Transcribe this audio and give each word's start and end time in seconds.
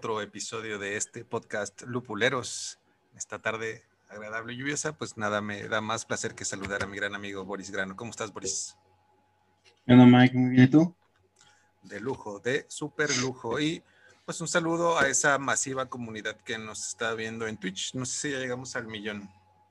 Otro 0.00 0.22
episodio 0.22 0.78
de 0.78 0.96
este 0.96 1.26
podcast 1.26 1.82
Lupuleros. 1.82 2.78
Esta 3.18 3.38
tarde 3.38 3.84
agradable 4.08 4.54
y 4.54 4.56
lluviosa, 4.56 4.96
pues 4.96 5.18
nada, 5.18 5.42
me 5.42 5.68
da 5.68 5.82
más 5.82 6.06
placer 6.06 6.34
que 6.34 6.46
saludar 6.46 6.82
a 6.82 6.86
mi 6.86 6.96
gran 6.96 7.14
amigo 7.14 7.44
Boris 7.44 7.70
Grano. 7.70 7.96
¿Cómo 7.96 8.10
estás, 8.10 8.32
Boris? 8.32 8.78
Hola, 9.86 10.06
Mike, 10.06 10.38
muy 10.38 10.50
bien, 10.52 10.64
¿y 10.64 10.68
tú? 10.68 10.96
De 11.82 12.00
lujo, 12.00 12.38
de 12.38 12.64
súper 12.70 13.14
lujo. 13.18 13.60
Y 13.60 13.82
pues 14.24 14.40
un 14.40 14.48
saludo 14.48 14.98
a 14.98 15.06
esa 15.06 15.36
masiva 15.36 15.84
comunidad 15.90 16.40
que 16.40 16.56
nos 16.56 16.88
está 16.88 17.12
viendo 17.12 17.46
en 17.46 17.58
Twitch. 17.58 17.94
No 17.94 18.06
sé 18.06 18.20
si 18.20 18.30
ya 18.32 18.38
llegamos 18.38 18.74
al 18.76 18.86
millón. 18.86 19.28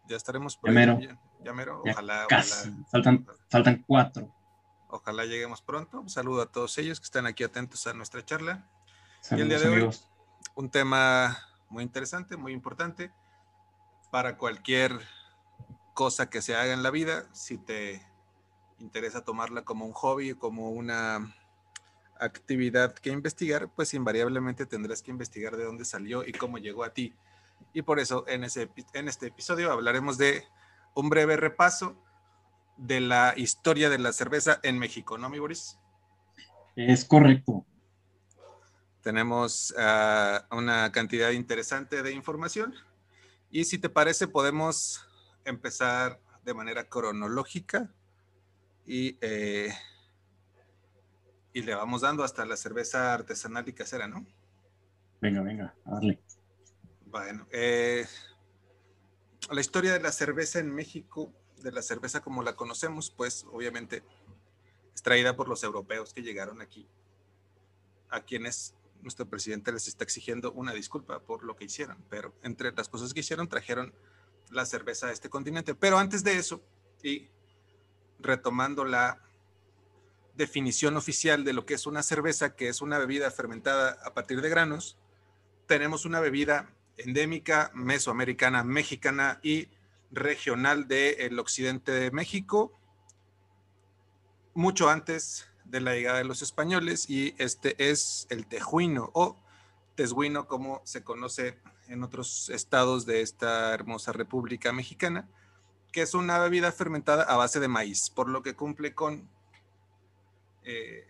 Ya 0.07 0.15
estaremos 0.15 0.57
por 0.57 0.71
ya 0.71 1.17
Ya 1.43 1.53
mero. 1.53 1.81
Ojalá, 1.89 2.27
casi. 2.29 2.69
Faltan, 2.91 3.25
faltan 3.49 3.83
cuatro. 3.87 4.31
Ojalá 4.89 5.25
lleguemos 5.25 5.63
pronto. 5.63 5.99
Un 5.99 6.09
saludo 6.11 6.43
a 6.43 6.51
todos 6.51 6.77
ellos 6.77 6.99
que 6.99 7.05
están 7.05 7.25
aquí 7.25 7.43
atentos 7.43 7.87
a 7.87 7.95
nuestra 7.95 8.23
charla. 8.23 8.69
y 9.31 9.41
el 9.41 9.49
día 9.49 9.57
de 9.57 9.69
hoy, 9.69 9.89
un 10.59 10.69
tema 10.69 11.39
muy 11.69 11.83
interesante, 11.83 12.35
muy 12.35 12.51
importante 12.51 13.13
para 14.11 14.35
cualquier 14.35 14.99
cosa 15.93 16.29
que 16.29 16.41
se 16.41 16.53
haga 16.53 16.73
en 16.73 16.83
la 16.83 16.91
vida. 16.91 17.29
Si 17.31 17.57
te 17.57 18.01
interesa 18.77 19.23
tomarla 19.23 19.63
como 19.63 19.85
un 19.85 19.93
hobby, 19.93 20.33
como 20.33 20.71
una 20.71 21.33
actividad 22.19 22.93
que 22.93 23.09
investigar, 23.09 23.69
pues 23.73 23.93
invariablemente 23.93 24.65
tendrás 24.65 25.01
que 25.01 25.11
investigar 25.11 25.55
de 25.55 25.63
dónde 25.63 25.85
salió 25.85 26.27
y 26.27 26.33
cómo 26.33 26.57
llegó 26.57 26.83
a 26.83 26.93
ti. 26.93 27.13
Y 27.71 27.83
por 27.83 27.97
eso 27.97 28.25
en, 28.27 28.43
en 28.43 29.07
este 29.07 29.27
episodio 29.27 29.71
hablaremos 29.71 30.17
de 30.17 30.43
un 30.93 31.09
breve 31.09 31.37
repaso 31.37 31.95
de 32.75 32.99
la 32.99 33.33
historia 33.37 33.89
de 33.89 33.99
la 33.99 34.11
cerveza 34.11 34.59
en 34.63 34.77
México, 34.77 35.17
¿no, 35.17 35.29
mi 35.29 35.39
Boris? 35.39 35.79
Es 36.75 37.05
correcto. 37.05 37.65
Tenemos 39.01 39.73
ah, 39.77 40.45
una 40.51 40.91
cantidad 40.91 41.31
interesante 41.31 42.03
de 42.03 42.11
información 42.11 42.73
y 43.49 43.65
si 43.65 43.77
te 43.77 43.89
parece 43.89 44.27
podemos 44.27 45.05
empezar 45.45 46.19
de 46.43 46.53
manera 46.53 46.87
cronológica 46.87 47.89
y, 48.85 49.17
eh, 49.21 49.73
y 51.53 51.61
le 51.61 51.75
vamos 51.75 52.01
dando 52.01 52.23
hasta 52.23 52.45
la 52.45 52.57
cerveza 52.57 53.13
artesanal 53.13 53.67
y 53.67 53.73
casera, 53.73 54.07
¿no? 54.07 54.25
Venga, 55.21 55.41
venga, 55.41 55.75
darle. 55.85 56.19
Bueno, 57.05 57.47
eh, 57.51 58.05
la 59.51 59.61
historia 59.61 59.93
de 59.93 59.99
la 59.99 60.11
cerveza 60.11 60.59
en 60.59 60.73
México 60.73 61.33
de 61.61 61.71
la 61.71 61.81
cerveza 61.81 62.21
como 62.21 62.43
la 62.43 62.55
conocemos, 62.55 63.11
pues 63.11 63.45
obviamente 63.51 64.03
es 64.93 65.01
traída 65.01 65.35
por 65.35 65.49
los 65.49 65.63
europeos 65.63 66.13
que 66.13 66.21
llegaron 66.21 66.61
aquí, 66.61 66.87
a 68.09 68.21
quienes 68.21 68.75
nuestro 69.01 69.27
presidente 69.29 69.71
les 69.71 69.87
está 69.87 70.03
exigiendo 70.03 70.51
una 70.51 70.73
disculpa 70.73 71.19
por 71.19 71.43
lo 71.43 71.55
que 71.55 71.65
hicieron, 71.65 71.97
pero 72.09 72.33
entre 72.43 72.71
las 72.71 72.89
cosas 72.89 73.13
que 73.13 73.21
hicieron 73.21 73.47
trajeron 73.47 73.93
la 74.51 74.65
cerveza 74.65 75.07
a 75.07 75.11
este 75.11 75.29
continente. 75.29 75.75
Pero 75.75 75.97
antes 75.97 76.23
de 76.23 76.37
eso, 76.37 76.61
y 77.03 77.29
retomando 78.19 78.83
la 78.85 79.21
definición 80.35 80.97
oficial 80.97 81.43
de 81.43 81.53
lo 81.53 81.65
que 81.65 81.73
es 81.73 81.85
una 81.85 82.03
cerveza, 82.03 82.55
que 82.55 82.69
es 82.69 82.81
una 82.81 82.97
bebida 82.97 83.29
fermentada 83.31 83.99
a 84.03 84.13
partir 84.13 84.41
de 84.41 84.49
granos, 84.49 84.97
tenemos 85.67 86.05
una 86.05 86.19
bebida 86.19 86.73
endémica, 86.97 87.71
mesoamericana, 87.73 88.63
mexicana 88.63 89.39
y 89.43 89.69
regional 90.11 90.87
del 90.87 91.37
occidente 91.39 91.91
de 91.91 92.11
México, 92.11 92.73
mucho 94.53 94.89
antes 94.89 95.48
de 95.69 95.81
la 95.81 95.93
llegada 95.93 96.17
de 96.17 96.23
los 96.23 96.41
españoles, 96.41 97.09
y 97.09 97.35
este 97.37 97.89
es 97.89 98.27
el 98.29 98.47
tejuino 98.47 99.11
o 99.13 99.37
tesguino, 99.95 100.47
como 100.47 100.81
se 100.85 101.03
conoce 101.03 101.59
en 101.87 102.03
otros 102.03 102.49
estados 102.49 103.05
de 103.05 103.21
esta 103.21 103.73
hermosa 103.73 104.11
República 104.11 104.71
Mexicana, 104.71 105.27
que 105.91 106.01
es 106.01 106.13
una 106.13 106.39
bebida 106.39 106.71
fermentada 106.71 107.23
a 107.23 107.35
base 107.35 107.59
de 107.59 107.67
maíz, 107.67 108.09
por 108.09 108.29
lo 108.29 108.41
que 108.43 108.55
cumple 108.55 108.93
con, 108.93 109.29
eh, 110.63 111.07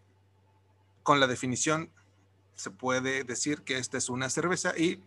con 1.04 1.20
la 1.20 1.28
definición, 1.28 1.92
se 2.56 2.72
puede 2.72 3.24
decir 3.24 3.62
que 3.64 3.78
esta 3.78 3.98
es 3.98 4.10
una 4.10 4.30
cerveza 4.30 4.78
y 4.78 5.02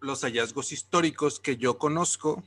los 0.00 0.22
hallazgos 0.22 0.72
históricos 0.72 1.40
que 1.40 1.56
yo 1.56 1.78
conozco 1.78 2.42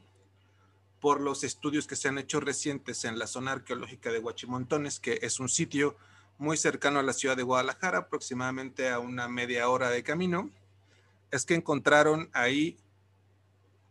por 1.00 1.22
los 1.22 1.44
estudios 1.44 1.88
que 1.88 1.96
se 1.96 2.08
han 2.08 2.18
hecho 2.18 2.40
recientes 2.40 3.06
en 3.06 3.18
la 3.18 3.28
zona 3.28 3.54
arqueológica 3.54 4.12
de 4.12 4.20
Huachimontones, 4.20 5.00
que 5.00 5.20
es 5.22 5.40
un 5.40 5.50
sitio 5.50 5.96
muy 6.38 6.58
cercano 6.58 7.00
a 7.00 7.04
la 7.04 7.14
ciudad 7.14 7.38
de 7.38 7.44
Guadalajara, 7.44 8.00
aproximadamente 8.00 8.90
a 8.90 9.00
una 9.00 9.28
media 9.28 9.70
hora 9.70 9.90
de 9.90 10.04
camino, 10.04 10.50
es 11.32 11.46
que 11.46 11.56
encontraron 11.56 12.30
ahí 12.34 12.78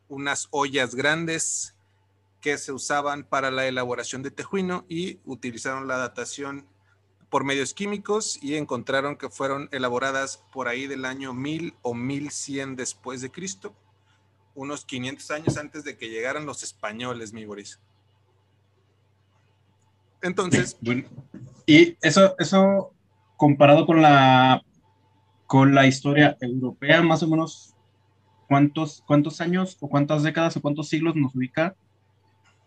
unas 0.08 0.48
ollas 0.50 0.94
grandes 0.94 1.74
que 2.40 2.56
se 2.58 2.72
usaban 2.72 3.24
para 3.24 3.50
la 3.50 3.66
elaboración 3.66 4.22
de 4.22 4.30
tejuino 4.30 4.84
y 4.88 5.18
utilizaron 5.24 5.88
la 5.88 5.98
datación 5.98 6.66
por 7.30 7.44
medios 7.44 7.74
químicos 7.74 8.38
y 8.42 8.56
encontraron 8.56 9.16
que 9.16 9.28
fueron 9.28 9.68
elaboradas 9.72 10.42
por 10.52 10.68
ahí 10.68 10.86
del 10.86 11.04
año 11.04 11.34
1000 11.34 11.74
o 11.82 11.94
1100 11.94 12.76
después 12.76 13.20
de 13.20 13.30
Cristo, 13.30 13.74
unos 14.58 14.84
500 14.84 15.30
años 15.30 15.56
antes 15.56 15.84
de 15.84 15.96
que 15.96 16.10
llegaran 16.10 16.44
los 16.44 16.64
españoles, 16.64 17.32
mi 17.32 17.44
Boris. 17.44 17.80
Entonces... 20.20 20.76
y 21.64 21.96
eso, 22.02 22.34
eso 22.38 22.92
comparado 23.36 23.86
con 23.86 24.02
la, 24.02 24.62
con 25.46 25.76
la 25.76 25.86
historia 25.86 26.36
europea, 26.40 27.02
más 27.02 27.22
o 27.22 27.28
menos, 27.28 27.76
¿cuántos, 28.48 29.04
cuántos 29.06 29.40
años 29.40 29.76
o 29.80 29.88
cuántas 29.88 30.24
décadas 30.24 30.56
o 30.56 30.60
cuántos 30.60 30.88
siglos 30.88 31.14
nos 31.14 31.36
ubica 31.36 31.76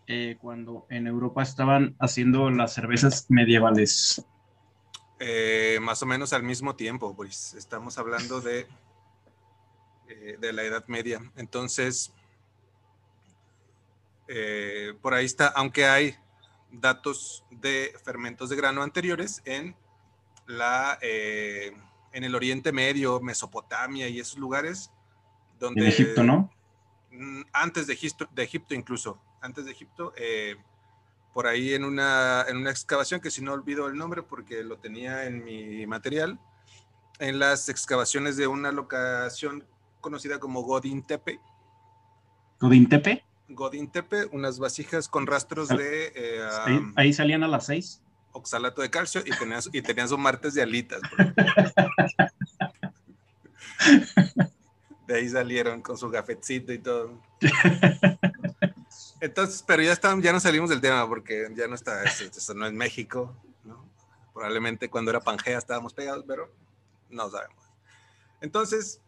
eh, 0.06 0.38
cuando 0.40 0.86
en 0.88 1.06
Europa 1.06 1.42
estaban 1.42 1.94
haciendo 1.98 2.50
las 2.50 2.72
cervezas 2.72 3.26
medievales? 3.28 4.24
Eh, 5.20 5.78
más 5.82 6.02
o 6.02 6.06
menos 6.06 6.32
al 6.32 6.42
mismo 6.42 6.74
tiempo, 6.74 7.14
pues 7.14 7.52
estamos 7.52 7.98
hablando 7.98 8.40
de, 8.40 8.66
eh, 10.20 10.36
de 10.38 10.52
la 10.52 10.62
Edad 10.62 10.84
Media. 10.86 11.20
Entonces, 11.36 12.12
eh, 14.28 14.94
por 15.00 15.14
ahí 15.14 15.24
está, 15.24 15.48
aunque 15.48 15.86
hay 15.86 16.16
datos 16.70 17.44
de 17.50 17.94
fermentos 18.04 18.48
de 18.48 18.56
grano 18.56 18.82
anteriores 18.82 19.42
en, 19.44 19.76
la, 20.46 20.98
en 21.02 22.24
el 22.24 22.34
Oriente 22.34 22.72
Medio, 22.72 23.20
Mesopotamia 23.20 24.08
y 24.08 24.20
esos 24.20 24.38
lugares. 24.38 24.90
Donde, 25.58 25.82
en 25.82 25.88
Egipto, 25.88 26.22
¿no? 26.24 26.50
Mm, 27.10 27.42
antes 27.52 27.86
de 27.86 27.92
Egipto, 27.92 28.28
de 28.32 28.42
Egipto 28.42 28.74
incluso, 28.74 29.20
antes 29.40 29.64
de 29.64 29.72
Egipto, 29.72 30.12
por 31.32 31.46
ahí 31.46 31.74
en 31.74 31.84
una, 31.84 32.44
en 32.48 32.56
una 32.56 32.70
excavación, 32.70 33.20
que 33.20 33.30
si 33.30 33.42
no 33.42 33.52
olvido 33.52 33.86
el 33.86 33.96
nombre 33.96 34.22
porque 34.22 34.62
lo 34.62 34.78
tenía 34.78 35.24
en 35.24 35.44
mi 35.44 35.86
material, 35.86 36.38
en 37.18 37.38
las 37.38 37.68
excavaciones 37.68 38.36
de 38.36 38.46
una 38.46 38.72
locación 38.72 39.64
conocida 40.02 40.38
como 40.38 40.60
Godín 40.60 41.02
Tepe. 41.02 41.40
¿Godín 42.60 42.90
Tepe? 42.90 43.24
Godín 43.48 43.90
Tepe, 43.90 44.26
unas 44.26 44.58
vasijas 44.58 45.08
con 45.08 45.26
rastros 45.26 45.70
ah, 45.70 45.76
de... 45.76 46.12
Eh, 46.14 46.46
ahí, 46.96 47.14
salían 47.14 47.42
a 47.42 47.48
las 47.48 47.64
seis. 47.64 48.02
Oxalato 48.32 48.82
de 48.82 48.90
calcio 48.90 49.22
y 49.24 49.30
tenían, 49.82 50.08
y 50.10 50.16
martes 50.18 50.52
de 50.54 50.62
alitas. 50.62 51.00
de 55.06 55.14
ahí 55.14 55.28
salieron 55.28 55.82
con 55.82 55.98
su 55.98 56.10
gafetcito 56.10 56.72
y 56.72 56.78
todo. 56.78 57.20
Entonces, 59.20 59.62
pero 59.66 59.82
ya, 59.82 59.92
están, 59.92 60.20
ya 60.20 60.32
no 60.32 60.40
salimos 60.40 60.70
del 60.70 60.80
tema 60.80 61.06
porque 61.06 61.48
ya 61.54 61.68
no 61.68 61.76
está, 61.76 62.02
esto, 62.02 62.54
no 62.54 62.66
es 62.66 62.72
México, 62.72 63.36
¿no? 63.64 63.88
Probablemente 64.34 64.90
cuando 64.90 65.10
era 65.10 65.20
Pangea 65.20 65.58
estábamos 65.58 65.94
pegados, 65.94 66.24
pero 66.26 66.50
no 67.08 67.30
sabemos. 67.30 67.62
Entonces, 68.40 69.00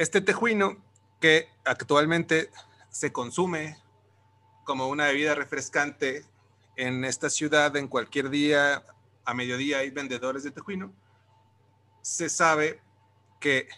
este 0.00 0.22
tejuino 0.22 0.82
que 1.20 1.50
actualmente 1.62 2.50
se 2.88 3.12
consume 3.12 3.76
como 4.64 4.88
una 4.88 5.04
bebida 5.04 5.34
refrescante 5.34 6.24
en 6.76 7.04
esta 7.04 7.28
ciudad, 7.28 7.76
en 7.76 7.86
cualquier 7.86 8.30
día, 8.30 8.82
a 9.26 9.34
mediodía 9.34 9.80
hay 9.80 9.90
vendedores 9.90 10.42
de 10.42 10.52
tejuino, 10.52 10.90
se 12.00 12.30
sabe 12.30 12.80
que 13.40 13.68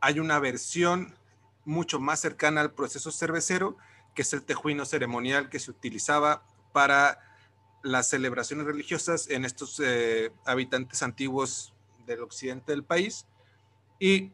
hay 0.00 0.18
una 0.18 0.40
versión 0.40 1.16
mucho 1.64 2.00
más 2.00 2.18
cercana 2.18 2.60
al 2.60 2.72
proceso 2.72 3.12
cervecero 3.12 3.76
que 4.16 4.22
es 4.22 4.32
el 4.32 4.42
tejuino 4.42 4.84
ceremonial 4.84 5.48
que 5.48 5.60
se 5.60 5.70
utilizaba 5.70 6.42
para 6.72 7.20
las 7.84 8.08
celebraciones 8.08 8.66
religiosas 8.66 9.30
en 9.30 9.44
estos 9.44 9.78
eh, 9.78 10.32
habitantes 10.44 11.04
antiguos 11.04 11.72
del 12.04 12.20
occidente 12.20 12.72
del 12.72 12.82
país. 12.82 13.26
Y 14.00 14.32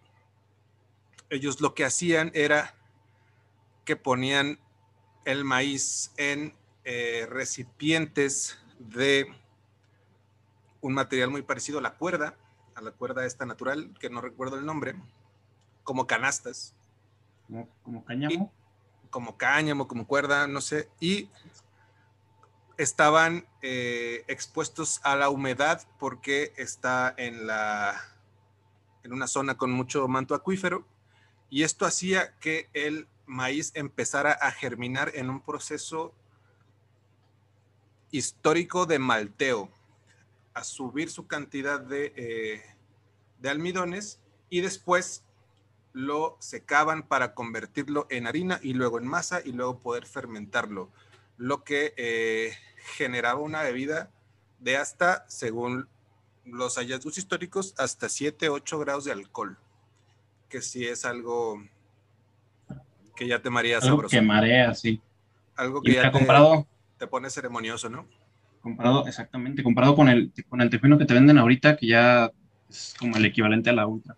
ellos 1.31 1.61
lo 1.61 1.75
que 1.75 1.85
hacían 1.85 2.31
era 2.35 2.75
que 3.85 3.97
ponían 3.97 4.59
el 5.25 5.45
maíz 5.45 6.13
en 6.17 6.55
eh, 6.85 7.27
recipientes 7.29 8.59
de 8.79 9.33
un 10.81 10.95
material 10.95 11.31
muy 11.31 11.43
parecido 11.43 11.79
a 11.79 11.83
la 11.83 11.95
cuerda, 11.95 12.37
a 12.75 12.81
la 12.81 12.91
cuerda 12.91 13.27
esta 13.27 13.47
natural, 13.47 13.95
que 14.01 14.11
no 14.11 14.21
recuerdo 14.21 14.59
el 14.59 14.67
nombre, 14.67 14.97
como 15.85 16.07
canastas. 16.07 16.75
Como, 17.83 18.05
cáñamo. 18.05 18.53
como 19.11 19.37
cáñamo, 19.37 19.89
como 19.89 20.07
cuerda, 20.07 20.47
no 20.47 20.61
sé. 20.61 20.89
Y 21.01 21.29
estaban 22.79 23.47
eh, 23.61 24.25
expuestos 24.29 25.01
a 25.03 25.17
la 25.17 25.29
humedad 25.29 25.87
porque 25.99 26.53
está 26.57 27.13
en 27.17 27.47
la 27.47 28.01
en 29.03 29.13
una 29.13 29.27
zona 29.27 29.57
con 29.57 29.71
mucho 29.71 30.07
manto 30.09 30.35
acuífero 30.35 30.87
y 31.51 31.65
esto 31.65 31.85
hacía 31.85 32.33
que 32.39 32.69
el 32.73 33.09
maíz 33.27 33.73
empezara 33.75 34.33
a 34.33 34.51
germinar 34.53 35.13
en 35.15 35.29
un 35.31 35.41
proceso 35.41 36.15
histórico 38.11 38.87
de 38.87 38.99
malteo, 38.99 39.71
a 40.55 40.65
subir 40.65 41.11
su 41.11 41.27
cantidad 41.27 41.81
de, 41.81 42.13
eh, 42.17 42.63
de 43.41 43.51
almidones 43.51 44.21
y 44.49 44.61
después 44.61 45.25
lo 45.93 46.37
secaban 46.41 47.03
para 47.07 47.35
convertirlo 47.35 48.07
en 48.11 48.27
harina 48.27 48.61
y 48.63 48.75
luego 48.75 48.99
en 48.99 49.07
masa 49.07 49.41
y 49.45 49.53
luego 49.53 49.81
poder 49.81 50.07
fermentarlo, 50.07 50.91
lo 51.37 51.65
que 51.65 51.95
eh, 51.97 52.57
generaba 52.97 53.41
una 53.41 53.63
bebida 53.63 54.11
de 54.61 54.77
hasta, 54.77 55.25
según 55.29 55.89
los 56.45 56.77
hallazgos 56.77 57.19
históricos, 57.19 57.75
hasta 57.77 58.09
7, 58.09 58.49
8 58.49 58.79
grados 58.79 59.05
de 59.05 59.13
alcohol, 59.13 59.59
que 60.51 60.61
sí 60.61 60.87
es 60.87 61.07
algo 61.07 61.63
que 63.17 63.27
ya 63.27 63.41
te 63.41 63.49
marea 63.49 63.79
algo 63.79 64.03
que 64.09 64.21
marea, 64.21 64.75
sí. 64.75 65.01
Algo 65.57 65.81
que 65.81 65.95
ya 65.95 66.03
te, 66.03 66.13
comprado, 66.13 66.67
te 66.99 67.07
pone 67.07 67.31
ceremonioso, 67.31 67.89
¿no? 67.89 68.07
Comparado, 68.61 69.07
exactamente, 69.07 69.63
comparado 69.63 69.97
con 69.97 70.09
el, 70.09 70.33
con 70.49 70.61
el 70.61 70.69
tejuino 70.69 70.99
que 70.99 71.07
te 71.07 71.15
venden 71.15 71.39
ahorita, 71.39 71.77
que 71.77 71.87
ya 71.87 72.31
es 72.69 72.95
como 72.99 73.17
el 73.17 73.25
equivalente 73.25 73.71
a 73.71 73.73
la 73.73 73.87
ultra. 73.87 74.17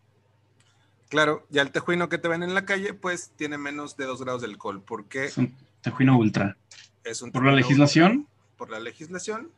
Claro, 1.09 1.47
ya 1.51 1.63
el 1.63 1.71
tejuino 1.71 2.09
que 2.09 2.19
te 2.19 2.29
ven 2.29 2.43
en 2.43 2.55
la 2.55 2.65
calle, 2.65 2.95
pues 2.95 3.33
tiene 3.37 3.59
menos 3.59 3.97
de 3.97 4.07
2 4.07 4.23
grados 4.23 4.41
de 4.43 4.49
alcohol. 4.49 4.83
¿Por 4.83 5.07
qué? 5.07 5.27
Es 5.27 5.37
un 5.37 5.55
tejuino 5.83 6.17
ultra. 6.17 6.57
Es 7.05 7.23
un 7.23 7.31
¿Por 7.31 7.45
la 7.45 7.53
legislación? 7.53 8.27
por 8.57 8.71
la 8.71 8.79
legislación. 8.79 9.51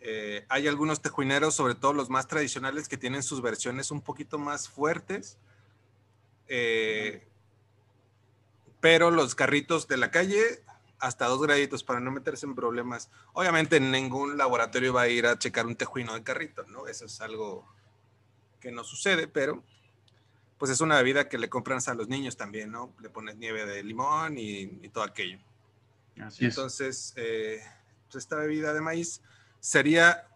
Eh, 0.00 0.46
hay 0.48 0.68
algunos 0.68 1.02
tejuineros, 1.02 1.56
sobre 1.56 1.74
todo 1.74 1.92
los 1.92 2.08
más 2.08 2.28
tradicionales, 2.28 2.86
que 2.86 2.96
tienen 2.96 3.24
sus 3.24 3.42
versiones 3.42 3.90
un 3.90 4.00
poquito 4.00 4.38
más 4.38 4.68
fuertes. 4.68 5.38
Eh, 6.48 7.26
pero 8.80 9.10
los 9.10 9.34
carritos 9.34 9.88
de 9.88 9.96
la 9.96 10.10
calle, 10.10 10.62
hasta 10.98 11.26
dos 11.26 11.42
graditos 11.42 11.82
para 11.82 12.00
no 12.00 12.10
meterse 12.10 12.46
en 12.46 12.54
problemas. 12.54 13.10
Obviamente 13.32 13.80
ningún 13.80 14.36
laboratorio 14.38 14.92
va 14.92 15.02
a 15.02 15.08
ir 15.08 15.26
a 15.26 15.38
checar 15.38 15.66
un 15.66 15.76
tejuino 15.76 16.14
de 16.14 16.22
carrito, 16.22 16.64
¿no? 16.64 16.86
Eso 16.86 17.06
es 17.06 17.20
algo 17.20 17.66
que 18.60 18.70
no 18.70 18.84
sucede, 18.84 19.28
pero 19.28 19.62
pues 20.58 20.70
es 20.70 20.80
una 20.80 20.96
bebida 20.96 21.28
que 21.28 21.38
le 21.38 21.50
compran 21.50 21.80
a 21.86 21.94
los 21.94 22.08
niños 22.08 22.36
también, 22.36 22.70
¿no? 22.70 22.94
Le 23.00 23.10
pones 23.10 23.36
nieve 23.36 23.66
de 23.66 23.82
limón 23.82 24.38
y, 24.38 24.88
todo 24.88 25.04
aquello. 25.04 25.38
Así 26.20 26.46
Entonces, 26.46 27.12
eh, 27.16 27.60
pues 28.10 28.24
esta 28.24 28.36
bebida 28.36 28.72
de 28.72 28.80
maíz 28.80 29.20
sería 29.60 30.28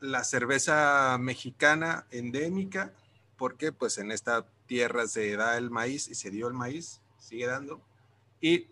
la 0.00 0.24
cerveza 0.24 1.16
mexicana 1.20 2.06
endémica, 2.10 2.92
porque 3.36 3.70
pues 3.70 3.98
en 3.98 4.10
esta 4.10 4.46
tierra 4.68 5.08
se 5.08 5.34
da 5.36 5.56
el 5.56 5.70
maíz 5.70 6.06
y 6.06 6.14
se 6.14 6.30
dio 6.30 6.46
el 6.46 6.54
maíz, 6.54 7.00
sigue 7.18 7.46
dando. 7.46 7.80
Y 8.40 8.68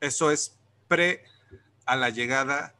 eso 0.00 0.30
es 0.30 0.56
pre 0.86 1.24
a 1.86 1.96
la 1.96 2.10
llegada 2.10 2.74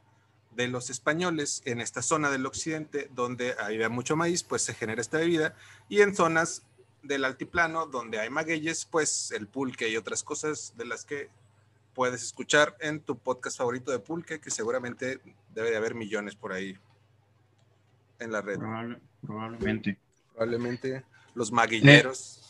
de 0.55 0.69
los 0.69 0.91
españoles 0.91 1.63
en 1.65 1.81
esta 1.81 2.03
zona 2.03 2.31
del 2.31 2.47
occidente 2.47 3.11
donde 3.15 3.57
había 3.59 3.89
mucho 3.89 4.15
maíz, 4.17 4.45
pues 4.45 4.63
se 4.63 4.75
genera 4.75 5.01
esta 5.01 5.19
bebida 5.19 5.57
y 5.89 6.03
en 6.03 6.15
zonas 6.15 6.63
del 7.03 7.25
altiplano 7.25 7.87
donde 7.87 8.21
hay 8.21 8.31
magueyes, 8.31 8.85
pues 8.85 9.33
el 9.33 9.49
pulque 9.49 9.89
y 9.89 9.97
otras 9.97 10.23
cosas 10.23 10.75
de 10.77 10.85
las 10.85 11.05
que 11.05 11.31
puedes 11.95 12.23
escuchar 12.23 12.77
en 12.81 13.01
tu 13.01 13.19
podcast 13.19 13.59
favorito 13.59 13.91
de 13.91 13.99
pulque, 13.99 14.41
que 14.41 14.51
seguramente 14.51 15.21
debe 15.55 15.71
de 15.71 15.77
haber 15.77 15.95
millones 15.95 16.37
por 16.37 16.53
ahí 16.53 16.79
en 18.19 18.31
la 18.31 18.41
red. 18.41 18.59
probablemente. 19.23 19.99
Probablemente 20.33 21.05
los 21.35 21.51
maguilleros. 21.53 22.42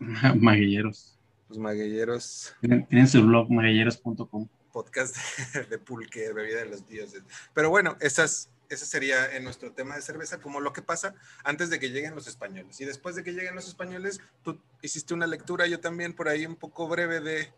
maguilleros. 0.40 1.18
Los 1.48 1.58
maguilleros. 1.58 2.54
Tienen, 2.60 3.08
su 3.08 3.22
blog 3.26 3.50
maguilleros.com. 3.50 4.48
Podcast 4.72 5.16
de, 5.54 5.64
de 5.64 5.78
pulque, 5.78 6.32
bebida 6.32 6.58
de 6.60 6.66
los 6.66 6.86
dioses. 6.86 7.22
Pero 7.54 7.70
bueno, 7.70 7.96
esas 8.00 8.50
ese 8.68 8.86
sería 8.86 9.34
en 9.34 9.44
nuestro 9.44 9.72
tema 9.72 9.96
de 9.96 10.02
cerveza, 10.02 10.40
como 10.40 10.60
lo 10.60 10.72
que 10.72 10.82
pasa 10.82 11.14
antes 11.44 11.70
de 11.70 11.78
que 11.78 11.90
lleguen 11.90 12.14
los 12.14 12.26
españoles. 12.26 12.80
Y 12.80 12.84
después 12.84 13.16
de 13.16 13.24
que 13.24 13.32
lleguen 13.32 13.54
los 13.54 13.66
españoles, 13.66 14.20
tú 14.42 14.60
hiciste 14.82 15.14
una 15.14 15.26
lectura, 15.26 15.66
yo 15.66 15.80
también 15.80 16.14
por 16.14 16.28
ahí 16.28 16.44
un 16.46 16.56
poco 16.56 16.86
breve 16.88 17.20
de, 17.20 17.52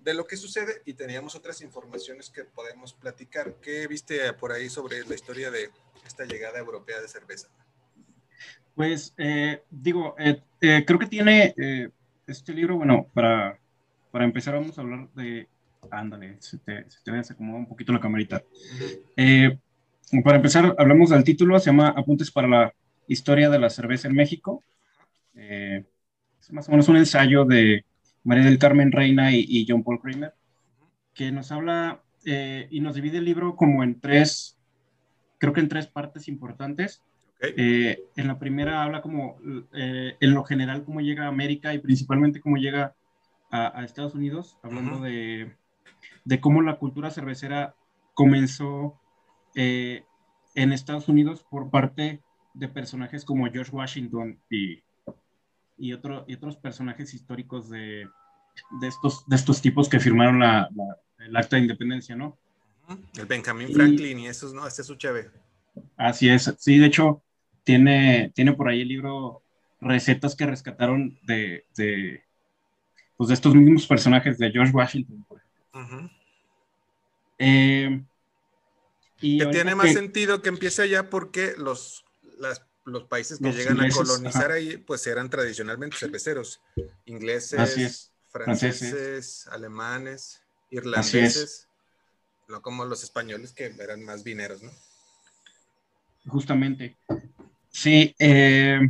de 0.00 0.14
lo 0.14 0.26
que 0.26 0.36
sucede 0.36 0.82
y 0.84 0.94
teníamos 0.94 1.34
otras 1.34 1.60
informaciones 1.62 2.30
que 2.30 2.44
podemos 2.44 2.92
platicar. 2.92 3.54
¿Qué 3.62 3.86
viste 3.86 4.32
por 4.34 4.52
ahí 4.52 4.68
sobre 4.68 5.04
la 5.06 5.14
historia 5.14 5.50
de 5.50 5.70
esta 6.06 6.24
llegada 6.24 6.58
europea 6.58 7.00
de 7.00 7.08
cerveza? 7.08 7.48
Pues 8.74 9.14
eh, 9.18 9.62
digo, 9.70 10.14
eh, 10.18 10.40
eh, 10.60 10.84
creo 10.86 10.98
que 10.98 11.06
tiene 11.06 11.54
este 12.26 12.54
libro, 12.54 12.76
bueno, 12.76 13.06
para, 13.12 13.58
para 14.10 14.24
empezar 14.24 14.54
vamos 14.54 14.78
a 14.78 14.82
hablar 14.82 15.08
de... 15.14 15.48
Ándale, 15.90 16.36
se 16.40 16.58
te, 16.58 16.84
se 16.90 16.98
te 17.02 17.10
acomodar 17.10 17.60
un 17.60 17.66
poquito 17.66 17.92
la 17.92 18.00
camarita. 18.00 18.42
Para 20.24 20.36
empezar, 20.36 20.74
hablamos 20.76 21.10
del 21.10 21.22
título, 21.22 21.58
se 21.60 21.66
llama 21.66 21.94
Apuntes 21.96 22.32
para 22.32 22.48
la 22.48 22.74
Historia 23.06 23.48
de 23.48 23.60
la 23.60 23.70
Cerveza 23.70 24.08
en 24.08 24.14
México. 24.14 24.64
Eh, 25.36 25.84
es 26.40 26.52
más 26.52 26.68
o 26.68 26.72
menos 26.72 26.88
un 26.88 26.96
ensayo 26.96 27.44
de 27.44 27.84
María 28.24 28.44
del 28.44 28.58
Carmen 28.58 28.90
Reina 28.90 29.32
y, 29.32 29.64
John 29.68 29.84
Paul 29.84 30.00
Kramer, 30.00 30.34
que 31.14 31.30
nos 31.30 31.52
habla 31.52 32.02
eh, 32.24 32.66
y 32.70 32.80
nos 32.80 32.94
divide 32.94 33.18
el 33.18 33.24
libro 33.24 33.54
como 33.54 33.84
en 33.84 34.00
tres, 34.00 34.58
creo 35.38 35.52
que 35.52 35.60
en 35.60 35.68
tres 35.68 35.86
partes 35.86 36.28
importantes. 36.28 37.02
Eh, 37.42 38.04
en 38.16 38.26
la 38.26 38.38
primera 38.38 38.82
habla 38.82 39.00
como 39.00 39.38
en 39.72 40.34
lo 40.34 40.44
general 40.44 40.84
cómo 40.84 41.00
llega 41.00 41.24
a 41.24 41.28
América 41.28 41.72
y 41.72 41.78
principalmente 41.78 42.40
cómo 42.40 42.56
llega 42.56 42.94
a, 43.50 43.84
Estados 43.84 44.14
Unidos, 44.14 44.56
hablando 44.62 45.00
de, 45.00 45.52
de, 46.24 46.40
cómo 46.40 46.62
la 46.62 46.76
cultura 46.76 47.10
cervecera 47.10 47.74
comenzó 48.14 49.00
eh, 49.54 50.04
en 50.54 50.72
Estados 50.72 51.08
Unidos 51.08 51.44
por 51.50 51.70
parte 51.70 52.20
de 52.54 52.68
personajes 52.68 53.24
como 53.24 53.50
George 53.50 53.72
Washington 53.72 54.38
y, 54.50 54.82
y, 55.76 55.92
otro, 55.92 56.24
y 56.28 56.34
otros 56.34 56.56
personajes 56.56 57.14
históricos 57.14 57.68
de, 57.70 58.08
de, 58.80 58.88
estos, 58.88 59.26
de 59.28 59.36
estos 59.36 59.60
tipos 59.60 59.88
que 59.88 60.00
firmaron 60.00 60.38
la, 60.38 60.68
el 61.18 61.36
acta 61.36 61.56
de 61.56 61.62
independencia, 61.62 62.14
¿no? 62.14 62.38
El 63.16 63.26
Benjamin 63.26 63.72
Franklin 63.72 64.18
y, 64.20 64.26
esos, 64.26 64.52
¿no? 64.52 64.66
Este 64.66 64.82
es 64.82 64.86
su 64.86 64.96
chévere. 64.96 65.30
Así 65.96 66.28
es, 66.28 66.54
sí, 66.58 66.78
de 66.78 66.86
hecho, 66.86 67.22
tiene, 67.64 68.32
tiene 68.34 68.52
por 68.52 68.68
ahí 68.68 68.82
el 68.82 68.88
libro 68.88 69.42
recetas 69.80 70.34
que 70.36 70.46
rescataron 70.46 71.18
de, 71.22 71.64
de, 71.76 72.22
pues 73.16 73.28
de 73.28 73.34
estos 73.34 73.54
mismos 73.54 73.86
personajes 73.86 74.38
de 74.38 74.50
George 74.50 74.72
Washington, 74.72 75.24
por 75.28 75.38
ejemplo. 75.38 76.10
eh, 77.38 78.02
que 79.20 79.46
tiene 79.46 79.74
más 79.74 79.92
sentido 79.92 80.42
que 80.42 80.48
empiece 80.48 80.82
allá 80.82 81.10
porque 81.10 81.54
los, 81.56 82.04
los 82.84 83.04
países 83.04 83.38
que 83.38 83.52
llegan 83.52 83.80
a 83.80 83.88
colonizar 83.90 84.50
ahí, 84.50 84.78
pues 84.78 85.06
eran 85.06 85.28
tradicionalmente 85.28 85.96
cerveceros. 85.96 86.60
Ingleses, 87.04 88.12
franceses, 88.30 89.46
alemanes, 89.48 90.42
irlandeses, 90.70 91.68
no 92.48 92.62
como 92.62 92.84
los 92.84 93.02
españoles 93.02 93.52
que 93.52 93.66
eran 93.66 94.04
más 94.04 94.24
vineros, 94.24 94.62
¿no? 94.62 94.70
Justamente. 96.26 96.96
Sí, 97.70 98.14
eh, 98.18 98.80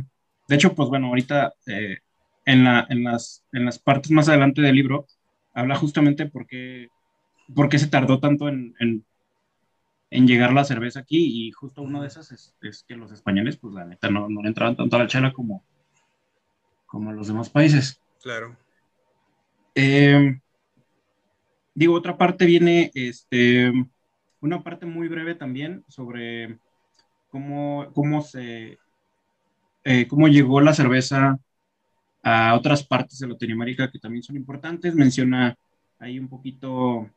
de 0.47 0.55
hecho, 0.55 0.73
pues 0.75 0.89
bueno, 0.89 1.07
ahorita 1.07 1.53
eh, 1.67 1.99
en, 2.45 2.63
la, 2.63 2.85
en, 2.89 3.03
las, 3.03 3.45
en 3.53 3.65
las 3.65 3.79
partes 3.79 4.11
más 4.11 4.27
adelante 4.27 4.61
del 4.61 4.75
libro 4.75 5.07
habla 5.53 5.75
justamente 5.75 6.25
por 6.25 6.45
qué, 6.47 6.89
por 7.53 7.69
qué 7.69 7.79
se 7.79 7.87
tardó 7.87 8.19
tanto 8.19 8.49
en 8.49 8.75
en 10.11 10.27
llegar 10.27 10.53
la 10.53 10.65
cerveza 10.65 10.99
aquí 10.99 11.47
y 11.47 11.51
justo 11.51 11.81
una 11.81 12.01
de 12.01 12.07
esas 12.07 12.31
es, 12.61 12.83
que 12.83 12.95
los 12.95 13.11
españoles, 13.11 13.57
pues 13.57 13.73
la 13.73 13.85
neta, 13.85 14.09
no, 14.09 14.29
no 14.29 14.45
entraban 14.45 14.75
tanto 14.75 14.97
a 14.97 14.99
la 14.99 15.07
chela 15.07 15.31
como, 15.31 15.63
como 16.85 17.13
los 17.13 17.27
demás 17.27 17.49
países. 17.49 18.01
Claro. 18.21 18.57
Eh, 19.73 20.37
digo, 21.73 21.93
otra 21.95 22.17
parte 22.17 22.45
viene, 22.45 22.91
este, 22.93 23.71
una 24.41 24.61
parte 24.61 24.85
muy 24.85 25.07
breve 25.07 25.33
también 25.33 25.85
sobre 25.87 26.59
cómo, 27.31 27.87
cómo 27.93 28.21
se, 28.21 28.77
eh, 29.83 30.07
cómo 30.07 30.27
llegó 30.27 30.61
la 30.61 30.73
cerveza 30.73 31.39
a 32.21 32.53
otras 32.55 32.85
partes 32.85 33.17
de 33.19 33.27
Latinoamérica 33.27 33.89
que 33.89 33.99
también 33.99 34.21
son 34.21 34.35
importantes. 34.35 34.93
Menciona 34.93 35.55
ahí 35.97 36.19
un 36.19 36.27
poquito 36.27 37.09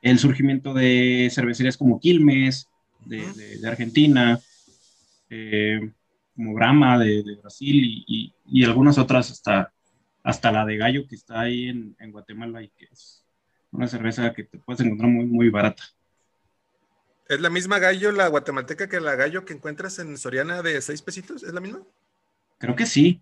el 0.00 0.18
surgimiento 0.18 0.72
de 0.72 1.28
cervecerías 1.32 1.76
como 1.76 2.00
Quilmes, 2.00 2.68
de, 3.04 3.60
Argentina, 3.66 4.38
eh, 5.30 5.92
como 6.34 6.54
Brahma 6.54 6.98
de, 6.98 7.22
Brasil 7.40 8.04
y, 8.06 8.64
algunas 8.64 8.98
otras, 8.98 9.30
hasta, 9.30 9.72
hasta 10.22 10.52
la 10.52 10.64
de 10.64 10.76
Gallo 10.76 11.06
que 11.06 11.14
está 11.14 11.40
ahí 11.40 11.68
en, 11.68 11.96
en, 11.98 12.12
Guatemala 12.12 12.62
y 12.62 12.68
que 12.68 12.86
es 12.90 13.24
una 13.70 13.86
cerveza 13.86 14.32
que 14.32 14.44
te 14.44 14.58
puedes 14.58 14.80
encontrar 14.80 15.10
muy, 15.10 15.26
muy 15.26 15.50
barata. 15.50 15.82
¿Es 17.28 17.40
la 17.40 17.50
misma 17.50 17.78
Gallo, 17.78 18.12
la 18.12 18.28
guatemalteca, 18.28 18.88
que 18.88 19.00
la 19.00 19.16
Gallo 19.16 19.44
que 19.44 19.54
encuentras 19.54 19.98
en 19.98 20.16
Soriana 20.16 20.62
de 20.62 20.80
seis 20.80 21.02
pesitos? 21.02 21.42
¿Es 21.42 21.52
la 21.52 21.60
misma? 21.60 21.82
Creo 22.58 22.76
que 22.76 22.86
sí. 22.86 23.20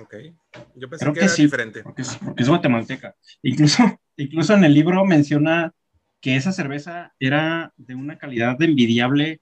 Ok. 0.00 0.14
Yo 0.76 0.88
pensé 0.88 1.04
Creo 1.04 1.14
que, 1.14 1.24
era 1.24 1.34
diferente. 1.34 1.82
Porque 1.82 2.02
es, 2.02 2.16
porque 2.16 2.42
es, 2.42 2.48
guatemalteca. 2.48 3.16
Incluso, 3.42 4.00
incluso 4.16 4.54
en 4.54 4.64
el 4.64 4.74
libro 4.74 5.04
menciona 5.04 5.74
que 6.20 6.36
esa 6.36 6.52
cerveza 6.52 7.12
era 7.18 7.72
de 7.76 7.96
una 7.96 8.16
calidad 8.16 8.60
envidiable, 8.62 9.40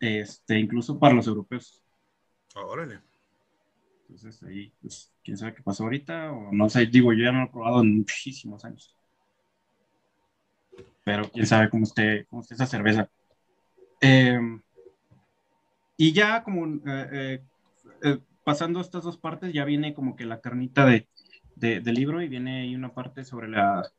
este, 0.00 0.58
incluso 0.58 0.98
para 0.98 1.14
los 1.14 1.26
europeos. 1.28 1.80
Órale. 2.56 3.00
Entonces 4.08 4.42
ahí, 4.42 4.72
pues, 4.82 5.12
quién 5.22 5.36
sabe 5.36 5.54
qué 5.54 5.62
pasó 5.62 5.84
ahorita, 5.84 6.32
o 6.32 6.50
no 6.50 6.68
sé, 6.68 6.86
digo, 6.86 7.12
yo 7.12 7.24
ya 7.24 7.32
no 7.32 7.42
lo 7.42 7.46
he 7.46 7.50
probado 7.50 7.80
en 7.82 7.98
muchísimos 7.98 8.64
años. 8.64 8.96
Pero 11.04 11.30
quién 11.30 11.46
sabe 11.46 11.70
cómo 11.70 11.84
esté, 11.84 12.26
cómo 12.26 12.42
esté 12.42 12.54
esa 12.54 12.66
cerveza. 12.66 13.08
Em, 14.00 14.60
y 15.96 16.12
ya 16.12 16.42
como 16.42 16.66
eh, 16.66 16.80
eh, 17.12 17.42
eh, 18.02 18.18
pasando 18.44 18.80
estas 18.80 19.04
dos 19.04 19.18
partes, 19.18 19.52
ya 19.52 19.64
viene 19.64 19.94
como 19.94 20.16
que 20.16 20.24
la 20.24 20.40
carnita 20.40 20.86
de, 20.86 21.06
del 21.56 21.94
libro 21.94 22.22
y 22.22 22.28
viene 22.28 22.62
ahí 22.62 22.74
una 22.74 22.94
parte 22.94 23.24
sobre 23.24 23.48
la 23.48 23.90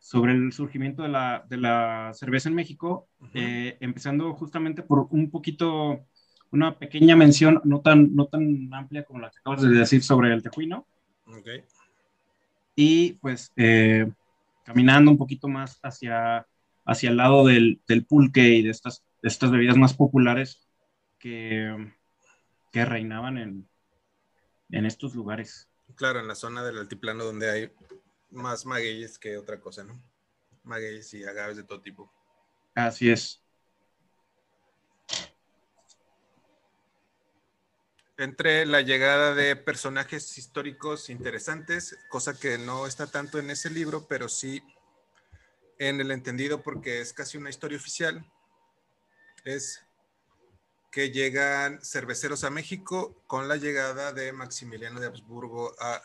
sobre 0.00 0.32
el 0.32 0.52
surgimiento 0.52 1.02
de 1.02 1.08
la, 1.08 1.44
de 1.48 1.56
la 1.56 2.12
cerveza 2.14 2.48
en 2.48 2.54
México, 2.54 3.08
empezando 3.34 4.32
justamente 4.32 4.82
por 4.82 5.08
un 5.10 5.28
poquito 5.28 6.06
una 6.50 6.78
pequeña 6.78 7.16
mención, 7.16 7.60
no 7.64 7.80
tan, 7.80 8.14
no 8.14 8.26
tan 8.26 8.72
amplia 8.72 9.04
como 9.04 9.20
la 9.20 9.30
que 9.30 9.38
acabas 9.38 9.62
de 9.62 9.70
decir 9.70 10.02
sobre 10.02 10.32
el 10.32 10.42
tejuino. 10.42 10.86
Okay. 11.26 11.62
Y 12.74 13.14
pues 13.14 13.52
eh, 13.56 14.10
caminando 14.64 15.10
un 15.10 15.18
poquito 15.18 15.48
más 15.48 15.78
hacia, 15.82 16.46
hacia 16.84 17.10
el 17.10 17.16
lado 17.16 17.46
del, 17.46 17.80
del 17.86 18.04
pulque 18.04 18.48
y 18.48 18.62
de 18.62 18.70
estas, 18.70 19.02
de 19.02 19.07
estas 19.22 19.50
bebidas 19.50 19.76
más 19.76 19.94
populares 19.94 20.68
que, 21.18 21.92
que 22.72 22.84
reinaban 22.84 23.38
en, 23.38 23.68
en 24.70 24.86
estos 24.86 25.14
lugares. 25.14 25.68
Claro, 25.94 26.20
en 26.20 26.28
la 26.28 26.34
zona 26.34 26.62
del 26.64 26.78
altiplano 26.78 27.24
donde 27.24 27.50
hay 27.50 27.72
más 28.30 28.66
magueyes 28.66 29.18
que 29.18 29.38
otra 29.38 29.60
cosa, 29.60 29.84
¿no? 29.84 30.00
Magueyes 30.64 31.12
y 31.14 31.24
agaves 31.24 31.56
de 31.56 31.64
todo 31.64 31.80
tipo. 31.80 32.12
Así 32.74 33.10
es. 33.10 33.42
entre 38.18 38.66
la 38.66 38.80
llegada 38.80 39.32
de 39.34 39.54
personajes 39.54 40.36
históricos 40.36 41.08
interesantes, 41.08 41.96
cosa 42.08 42.38
que 42.38 42.58
no 42.58 42.86
está 42.86 43.06
tanto 43.06 43.38
en 43.38 43.48
ese 43.48 43.70
libro, 43.70 44.06
pero 44.08 44.28
sí 44.28 44.60
en 45.78 46.00
el 46.00 46.10
entendido 46.10 46.62
porque 46.62 47.00
es 47.00 47.12
casi 47.12 47.38
una 47.38 47.48
historia 47.48 47.78
oficial, 47.78 48.26
es 49.44 49.84
que 50.90 51.10
llegan 51.10 51.84
cerveceros 51.84 52.44
a 52.44 52.50
México 52.50 53.22
con 53.26 53.48
la 53.48 53.56
llegada 53.56 54.12
de 54.12 54.32
Maximiliano 54.32 55.00
de 55.00 55.06
Habsburgo 55.06 55.74
a 55.80 56.02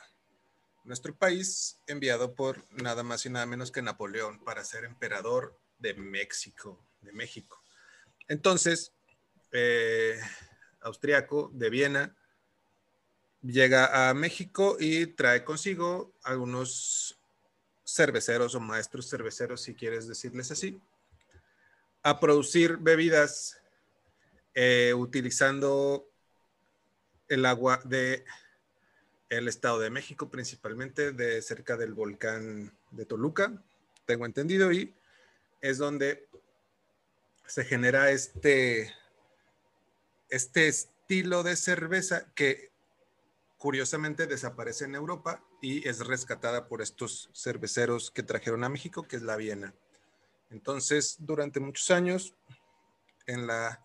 nuestro 0.84 1.16
país, 1.16 1.80
enviado 1.88 2.36
por 2.36 2.66
nada 2.72 3.04
más 3.04 3.26
y 3.26 3.30
nada 3.30 3.46
menos 3.46 3.72
que 3.72 3.82
Napoleón 3.82 4.44
para 4.44 4.66
ser 4.66 4.84
emperador 4.84 5.58
de 5.80 5.94
México, 5.94 6.86
de 7.02 7.14
México. 7.14 7.64
Entonces, 8.28 8.92
eh, 9.52 10.20
austriaco 10.82 11.50
de 11.54 11.70
Viena, 11.70 12.16
llega 13.42 14.10
a 14.10 14.14
México 14.14 14.78
y 14.80 15.08
trae 15.08 15.44
consigo 15.44 16.14
algunos 16.24 17.20
cerveceros 17.86 18.56
o 18.56 18.60
maestros 18.60 19.10
cerveceros, 19.10 19.62
si 19.62 19.76
quieres 19.76 20.08
decirles 20.08 20.52
así, 20.52 20.82
a 22.04 22.20
producir 22.20 22.78
bebidas 22.78 23.62
eh, 24.54 24.94
utilizando 24.94 26.08
el 27.30 27.46
agua 27.46 27.82
de 27.86 28.26
el 29.30 29.48
Estado 29.48 29.80
de 29.80 29.90
México, 29.90 30.30
principalmente 30.30 31.12
de 31.12 31.42
cerca 31.42 31.76
del 31.76 31.94
volcán 31.94 32.72
de 32.92 33.06
Toluca, 33.06 33.64
tengo 34.06 34.28
entendido, 34.28 34.72
y 34.72 34.94
es 35.62 35.80
donde 35.80 36.28
se 37.48 37.64
genera 37.66 38.12
este 38.12 38.94
este 40.30 40.68
estilo 40.68 41.44
de 41.44 41.56
cerveza 41.56 42.26
que 42.36 42.72
curiosamente 43.58 44.28
desaparece 44.28 44.86
en 44.86 44.96
Europa 44.96 45.44
y 45.62 45.88
es 45.88 46.06
rescatada 46.06 46.68
por 46.68 46.82
estos 46.82 47.30
cerveceros 47.34 48.12
que 48.12 48.24
trajeron 48.24 48.64
a 48.64 48.70
México, 48.70 49.08
que 49.08 49.16
es 49.16 49.22
la 49.22 49.38
Viena. 49.38 49.74
Entonces, 50.54 51.16
durante 51.18 51.60
muchos 51.60 51.90
años, 51.90 52.36
en 53.26 53.48
la 53.48 53.84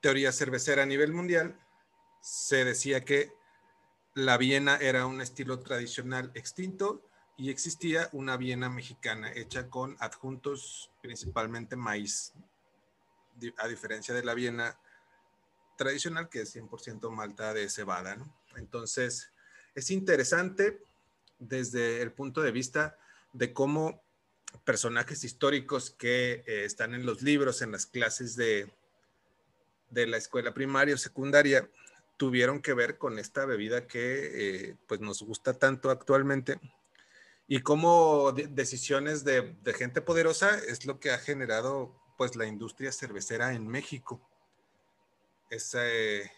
teoría 0.00 0.30
cervecera 0.30 0.84
a 0.84 0.86
nivel 0.86 1.12
mundial, 1.12 1.58
se 2.20 2.64
decía 2.64 3.04
que 3.04 3.32
la 4.14 4.36
Viena 4.38 4.76
era 4.76 5.06
un 5.06 5.20
estilo 5.20 5.58
tradicional 5.58 6.30
extinto 6.34 7.02
y 7.36 7.50
existía 7.50 8.08
una 8.12 8.36
Viena 8.36 8.70
mexicana 8.70 9.32
hecha 9.32 9.68
con 9.68 9.96
adjuntos 9.98 10.92
principalmente 11.02 11.74
maíz, 11.74 12.32
a 13.58 13.66
diferencia 13.66 14.14
de 14.14 14.24
la 14.24 14.34
Viena 14.34 14.78
tradicional, 15.76 16.28
que 16.28 16.42
es 16.42 16.54
100% 16.54 17.10
malta 17.10 17.52
de 17.52 17.68
cebada. 17.68 18.16
Entonces, 18.54 19.32
es 19.74 19.90
interesante 19.90 20.80
desde 21.40 22.00
el 22.00 22.12
punto 22.12 22.42
de 22.42 22.52
vista 22.52 22.96
de 23.32 23.52
cómo 23.52 24.05
personajes 24.64 25.24
históricos 25.24 25.90
que 25.90 26.44
eh, 26.46 26.64
están 26.64 26.94
en 26.94 27.06
los 27.06 27.22
libros, 27.22 27.62
en 27.62 27.72
las 27.72 27.86
clases 27.86 28.36
de, 28.36 28.72
de 29.90 30.06
la 30.06 30.16
escuela 30.16 30.54
primaria 30.54 30.94
o 30.94 30.98
secundaria, 30.98 31.68
tuvieron 32.16 32.62
que 32.62 32.74
ver 32.74 32.98
con 32.98 33.18
esta 33.18 33.44
bebida 33.44 33.86
que 33.86 34.70
eh, 34.70 34.76
pues 34.86 35.00
nos 35.00 35.22
gusta 35.22 35.54
tanto 35.54 35.90
actualmente 35.90 36.58
y 37.46 37.60
cómo 37.60 38.32
decisiones 38.32 39.22
de, 39.24 39.54
de, 39.62 39.72
gente 39.74 40.00
poderosa 40.00 40.58
es 40.58 40.86
lo 40.86 40.98
que 40.98 41.10
ha 41.10 41.18
generado 41.18 41.94
pues 42.16 42.34
la 42.34 42.46
industria 42.46 42.90
cervecera 42.90 43.52
en 43.52 43.68
México 43.68 44.20
es, 45.50 45.76
eh, 45.78 46.30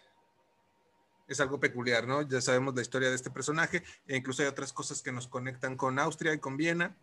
es 1.26 1.40
algo 1.40 1.60
peculiar, 1.60 2.06
¿no? 2.06 2.22
Ya 2.22 2.40
sabemos 2.40 2.74
la 2.74 2.82
historia 2.82 3.08
de 3.08 3.16
este 3.16 3.30
personaje 3.30 3.82
e 4.06 4.16
incluso 4.16 4.42
hay 4.42 4.48
otras 4.48 4.72
cosas 4.72 5.02
que 5.02 5.12
nos 5.12 5.28
conectan 5.28 5.76
con 5.76 5.98
Austria 5.98 6.32
y 6.34 6.38
con 6.38 6.56
Viena, 6.56 6.96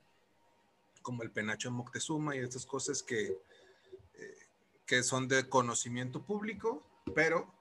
como 1.06 1.22
el 1.22 1.30
penacho 1.30 1.70
de 1.70 1.76
Moctezuma 1.76 2.36
y 2.36 2.40
estas 2.40 2.66
cosas 2.66 3.04
que, 3.04 3.38
eh, 4.16 4.38
que 4.88 5.04
son 5.04 5.28
de 5.28 5.48
conocimiento 5.48 6.26
público, 6.26 6.84
pero 7.14 7.54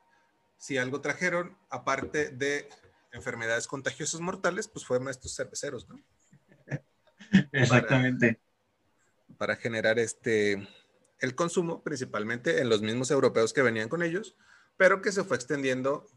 si 0.56 0.78
algo 0.78 1.02
trajeron, 1.02 1.54
aparte 1.68 2.30
de 2.30 2.70
enfermedades 3.12 3.66
contagiosas 3.66 4.22
mortales, 4.22 4.66
pues 4.66 4.86
fueron 4.86 5.10
estos 5.10 5.36
cerveceros, 5.36 5.86
¿no? 5.90 6.02
Exactamente. 7.52 8.40
para 9.36 9.56
generar 9.56 9.98
este, 9.98 10.66
el 11.20 11.34
consumo, 11.34 11.82
principalmente 11.82 12.62
en 12.62 12.70
los 12.70 12.80
mismos 12.80 13.10
europeos 13.10 13.52
que 13.52 13.60
venían 13.60 13.90
con 13.90 14.02
ellos, 14.02 14.36
pero 14.78 15.02
que 15.02 15.12
se 15.12 15.22
fue 15.22 15.36
extendiendo 15.36 16.08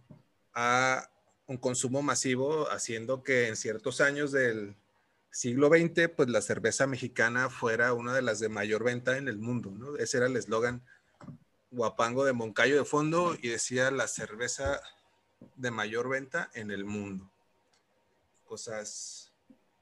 a 0.53 1.11
un 1.45 1.57
consumo 1.57 2.01
masivo, 2.01 2.71
haciendo 2.71 3.21
que 3.21 3.49
en 3.49 3.57
ciertos 3.57 3.99
años 3.99 4.31
del 4.31 4.77
siglo 5.37 5.69
XX, 5.69 6.09
pues 6.15 6.29
la 6.29 6.41
cerveza 6.41 6.87
mexicana 6.87 7.51
fuera 7.51 7.93
una 7.93 8.11
de 8.11 8.23
las 8.23 8.39
de 8.39 8.49
mayor 8.49 8.83
venta 8.83 9.17
en 9.17 9.27
el 9.27 9.37
mundo, 9.37 9.69
¿no? 9.69 9.95
Ese 9.95 10.17
era 10.17 10.25
el 10.25 10.35
eslogan 10.35 10.81
guapango 11.69 12.25
de 12.25 12.33
Moncayo 12.33 12.75
de 12.75 12.85
fondo 12.85 13.37
y 13.39 13.49
decía 13.49 13.91
la 13.91 14.07
cerveza 14.07 14.81
de 15.55 15.69
mayor 15.69 16.09
venta 16.09 16.49
en 16.55 16.71
el 16.71 16.85
mundo. 16.85 17.29
Cosas, 18.45 19.31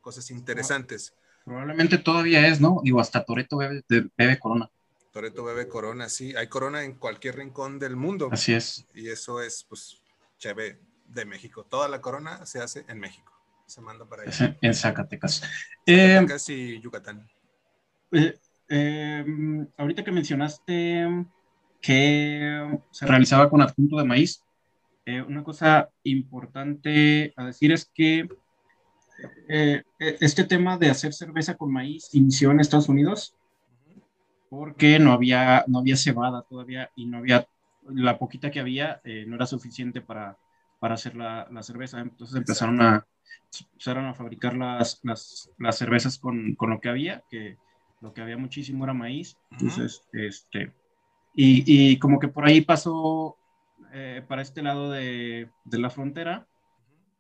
cosas 0.02 0.30
interesantes. 0.30 1.14
Probablemente 1.46 2.00
todavía 2.00 2.46
es, 2.50 2.60
¿no? 2.60 2.82
Digo, 2.84 3.00
hasta 3.00 3.24
Toreto 3.24 3.56
bebe, 3.56 3.82
bebe 3.88 4.38
Corona. 4.38 4.70
Toreto 5.14 5.46
bebe 5.46 5.70
corona, 5.70 6.10
sí. 6.10 6.36
Hay 6.36 6.50
corona 6.50 6.84
en 6.84 6.96
cualquier 6.96 7.38
rincón 7.38 7.80
del 7.80 7.96
mundo. 7.96 8.28
Así 8.30 8.54
es. 8.54 8.86
Y 8.94 9.08
eso 9.08 9.42
es, 9.42 9.64
pues, 9.64 10.02
chévere 10.38 10.82
de 11.08 11.24
México. 11.24 11.64
Toda 11.64 11.88
la 11.88 12.02
corona 12.02 12.46
se 12.46 12.60
hace 12.60 12.84
en 12.90 13.00
México. 13.00 13.35
Se 13.66 13.82
manda 13.82 14.06
para 14.06 14.24
allá. 14.24 14.58
En 14.62 14.74
Zacatecas. 14.74 15.42
Zacatecas 15.86 16.50
y 16.50 16.80
Yucatán. 16.80 17.28
Eh, 18.12 18.38
eh, 18.70 19.66
ahorita 19.78 20.04
que 20.04 20.12
mencionaste 20.12 21.26
que 21.82 22.80
se 22.92 23.06
realizaba 23.06 23.50
con 23.50 23.62
adjunto 23.62 23.98
de 23.98 24.06
maíz, 24.06 24.44
eh, 25.06 25.22
una 25.22 25.44
cosa 25.44 25.90
importante 26.04 27.34
a 27.36 27.46
decir 27.46 27.72
es 27.72 27.86
que 27.94 28.28
este 29.48 30.44
tema 30.44 30.78
de 30.78 30.90
hacer 30.90 31.14
cerveza 31.14 31.56
con 31.56 31.72
maíz 31.72 32.10
inició 32.14 32.52
en 32.52 32.60
Estados 32.60 32.90
Unidos 32.90 33.34
porque 34.50 35.00
no 35.00 35.14
había, 35.14 35.64
no 35.68 35.80
había 35.80 35.98
cebada 35.98 36.44
todavía 36.44 36.90
y 36.96 37.06
no 37.06 37.20
había 37.20 37.48
la 37.90 38.18
poquita 38.18 38.52
que 38.52 38.60
había 38.60 39.02
eh, 39.04 39.26
no 39.28 39.36
era 39.36 39.46
suficiente 39.46 40.02
para, 40.02 40.38
para 40.80 40.96
hacer 40.96 41.16
la, 41.16 41.48
la, 41.52 41.64
cerveza. 41.64 42.00
Entonces 42.00 42.36
empezaron 42.36 42.82
a, 42.82 43.06
empezaron 43.72 44.06
a 44.06 44.14
fabricar 44.14 44.56
las, 44.56 45.00
las, 45.04 45.50
las 45.58 45.78
cervezas 45.78 46.18
con, 46.18 46.56
con, 46.56 46.70
lo 46.70 46.80
que 46.80 46.90
había, 46.90 47.24
que 47.30 47.58
lo 48.02 48.14
que 48.14 48.22
había 48.22 48.38
muchísimo 48.38 48.84
era 48.84 48.94
maíz. 48.94 49.38
Entonces, 49.52 50.04
este, 50.14 50.74
y, 51.34 51.64
y, 51.66 52.00
como 52.00 52.20
que 52.20 52.28
por 52.28 52.46
ahí 52.46 52.62
pasó 52.62 53.38
eh, 53.94 54.24
para 54.28 54.42
este 54.42 54.62
lado 54.62 54.92
de, 54.92 55.50
de 55.64 55.80
la 55.80 55.90
frontera. 55.90 56.48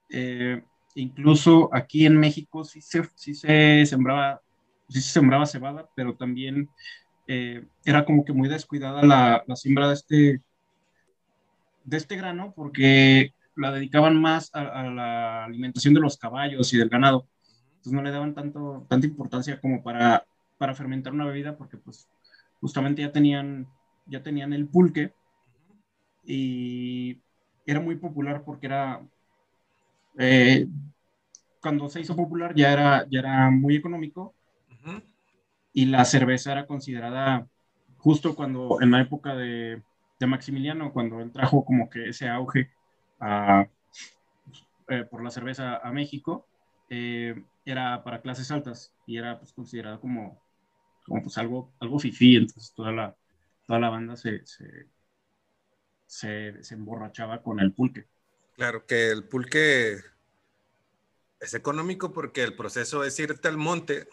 Eh, 0.09 0.63
incluso 0.95 1.69
aquí 1.73 2.05
en 2.05 2.17
México 2.17 2.63
sí 2.63 2.81
se, 2.81 3.03
sí 3.15 3.33
se 3.33 3.85
sembraba 3.85 4.41
sí 4.89 5.01
se 5.01 5.11
sembraba 5.11 5.45
cebada, 5.45 5.89
pero 5.95 6.15
también 6.15 6.69
eh, 7.27 7.65
era 7.83 8.05
como 8.05 8.23
que 8.23 8.33
muy 8.33 8.49
descuidada 8.49 9.03
la, 9.03 9.43
la, 9.47 9.55
siembra 9.55 9.87
de 9.87 9.93
este, 9.93 10.41
de 11.83 11.97
este 11.97 12.15
grano 12.15 12.53
porque 12.55 13.33
la 13.55 13.71
dedicaban 13.71 14.19
más 14.19 14.49
a, 14.53 14.83
la 14.83 15.45
alimentación 15.45 15.93
de 15.93 15.99
los 15.99 16.17
caballos 16.17 16.73
y 16.73 16.77
del 16.77 16.89
ganado. 16.89 17.27
Entonces 17.67 17.93
no 17.93 18.01
le 18.01 18.11
daban 18.11 18.33
tanto, 18.33 18.85
tanta 18.89 19.07
importancia 19.07 19.59
como 19.59 19.83
para, 19.83 20.25
para 20.57 20.75
fermentar 20.75 21.13
una 21.13 21.25
bebida 21.25 21.57
porque 21.57 21.77
pues 21.77 22.07
justamente 22.59 23.01
ya 23.01 23.11
tenían, 23.11 23.67
ya 24.05 24.23
tenían 24.23 24.53
el 24.53 24.67
pulque 24.67 25.13
y 26.23 27.19
era 27.65 27.79
muy 27.79 27.95
popular 27.95 28.43
porque 28.43 28.67
era... 28.67 29.01
Eh, 30.17 30.67
cuando 31.61 31.89
se 31.89 31.99
hizo 31.99 32.15
popular 32.15 32.53
ya 32.55 32.71
era, 32.71 33.07
ya 33.09 33.19
era 33.19 33.49
muy 33.49 33.75
económico 33.75 34.35
y 35.73 35.87
la 35.87 36.05
cerveza 36.05 36.51
era 36.51 36.67
considerada 36.67 37.47
justo 37.97 38.35
cuando, 38.35 38.79
en 38.81 38.91
la 38.91 39.01
época 39.01 39.35
de, 39.35 39.81
de 40.19 40.27
Maximiliano, 40.27 40.93
cuando 40.93 41.19
él 41.21 41.31
trajo 41.31 41.65
como 41.65 41.89
que 41.89 42.09
ese 42.09 42.29
auge 42.29 42.69
a, 43.19 43.67
eh, 44.89 45.03
por 45.09 45.23
la 45.23 45.31
cerveza 45.31 45.77
a 45.77 45.91
México, 45.91 46.47
eh, 46.89 47.43
era 47.65 48.03
para 48.03 48.21
clases 48.21 48.51
altas 48.51 48.93
y 49.05 49.17
era 49.17 49.39
pues, 49.39 49.51
considerado 49.53 49.99
como, 49.99 50.41
como 51.05 51.23
pues, 51.23 51.37
algo, 51.37 51.73
algo 51.79 51.99
fifí, 51.99 52.35
entonces 52.35 52.73
toda 52.75 52.91
la, 52.91 53.15
toda 53.65 53.79
la 53.79 53.89
banda 53.89 54.15
se, 54.15 54.45
se, 54.45 54.87
se, 56.05 56.63
se 56.63 56.75
emborrachaba 56.75 57.41
con 57.41 57.59
el 57.59 57.73
pulque. 57.73 58.05
Claro, 58.55 58.85
que 58.85 59.09
el 59.09 59.23
pulque 59.23 59.97
es 61.39 61.53
económico 61.53 62.13
porque 62.13 62.43
el 62.43 62.55
proceso 62.55 63.03
es 63.03 63.19
irte 63.19 63.47
al 63.47 63.57
monte, 63.57 64.07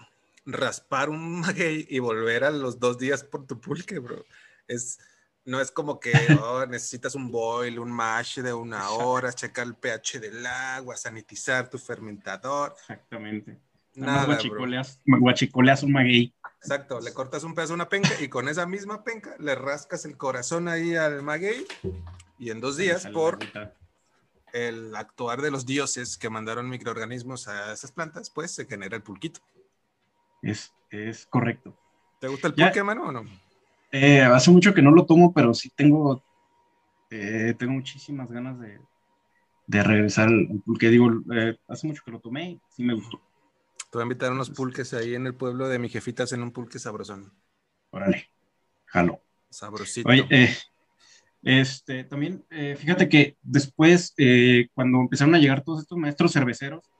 raspar 0.44 1.10
un 1.10 1.40
maguey 1.40 1.86
y 1.88 1.98
volver 1.98 2.44
a 2.44 2.50
los 2.50 2.78
dos 2.78 2.98
días 2.98 3.24
por 3.24 3.46
tu 3.46 3.60
pulque, 3.60 3.98
bro. 3.98 4.24
Es, 4.66 4.98
no 5.44 5.60
es 5.60 5.70
como 5.70 5.98
que 5.98 6.12
oh, 6.42 6.66
necesitas 6.66 7.14
un 7.14 7.30
boil, 7.30 7.78
un 7.78 7.90
mash 7.90 8.40
de 8.40 8.52
una 8.52 8.90
hora, 8.90 9.32
checar 9.32 9.66
el 9.66 9.74
pH 9.74 10.20
del 10.20 10.44
agua, 10.46 10.96
sanitizar 10.96 11.68
tu 11.68 11.78
fermentador. 11.78 12.74
Exactamente. 12.78 13.58
Nada, 13.94 14.24
guachicoleas, 14.24 15.00
guachicoleas 15.04 15.82
un 15.82 15.92
maguey. 15.92 16.34
Exacto, 16.62 17.00
le 17.00 17.12
cortas 17.12 17.44
un 17.44 17.54
pedazo 17.54 17.72
de 17.72 17.74
una 17.74 17.88
penca 17.88 18.10
y 18.20 18.28
con 18.28 18.48
esa 18.48 18.66
misma 18.66 19.04
penca 19.04 19.34
le 19.38 19.54
rascas 19.54 20.04
el 20.06 20.16
corazón 20.16 20.68
ahí 20.68 20.94
al 20.94 21.22
maguey 21.22 21.66
y 22.38 22.50
en 22.50 22.60
dos 22.60 22.76
días 22.76 23.06
por 23.08 23.38
el 24.52 24.94
actuar 24.96 25.42
de 25.42 25.50
los 25.50 25.66
dioses 25.66 26.16
que 26.16 26.30
mandaron 26.30 26.68
microorganismos 26.68 27.48
a 27.48 27.72
esas 27.72 27.92
plantas, 27.92 28.30
pues 28.30 28.50
se 28.50 28.66
genera 28.66 28.96
el 28.96 29.02
pulquito. 29.02 29.40
Es, 30.40 30.72
es 30.90 31.26
correcto. 31.26 31.76
¿Te 32.20 32.28
gusta 32.28 32.48
el 32.48 32.54
pulque, 32.54 32.82
mano, 32.82 33.08
o 33.08 33.12
no? 33.12 33.24
Eh, 33.94 34.22
hace 34.22 34.50
mucho 34.50 34.72
que 34.72 34.80
no 34.80 34.90
lo 34.90 35.04
tomo, 35.04 35.34
pero 35.34 35.52
sí 35.52 35.70
tengo, 35.76 36.24
eh, 37.10 37.54
tengo 37.58 37.74
muchísimas 37.74 38.30
ganas 38.30 38.58
de, 38.58 38.80
de 39.66 39.82
regresar 39.82 40.28
al, 40.28 40.48
pulque. 40.64 40.88
Digo, 40.88 41.10
eh, 41.34 41.58
hace 41.68 41.86
mucho 41.86 42.02
que 42.02 42.10
lo 42.10 42.18
tomé 42.18 42.52
y 42.52 42.60
sí 42.70 42.82
me 42.82 42.94
gustó. 42.94 43.20
Te 43.90 43.98
voy 43.98 44.00
a 44.00 44.04
invitar 44.04 44.30
a 44.30 44.32
unos 44.32 44.48
pulques 44.48 44.94
ahí 44.94 45.14
en 45.14 45.26
el 45.26 45.34
pueblo 45.34 45.68
de 45.68 45.78
mi 45.78 45.90
jefitas 45.90 46.32
en 46.32 46.42
un 46.42 46.52
pulque 46.52 46.78
sabrosón. 46.78 47.30
Órale, 47.90 48.30
jalo. 48.86 49.20
Sabrosito. 49.50 50.08
Oye, 50.08 50.26
este, 51.42 52.04
también, 52.04 52.46
fíjate 52.48 53.10
que 53.10 53.36
después, 53.42 54.14
cuando 54.72 55.00
empezaron 55.00 55.34
a 55.34 55.38
llegar 55.38 55.62
todos 55.62 55.82
estos 55.82 55.98
maestros 55.98 56.32
cerveceros 56.32 56.90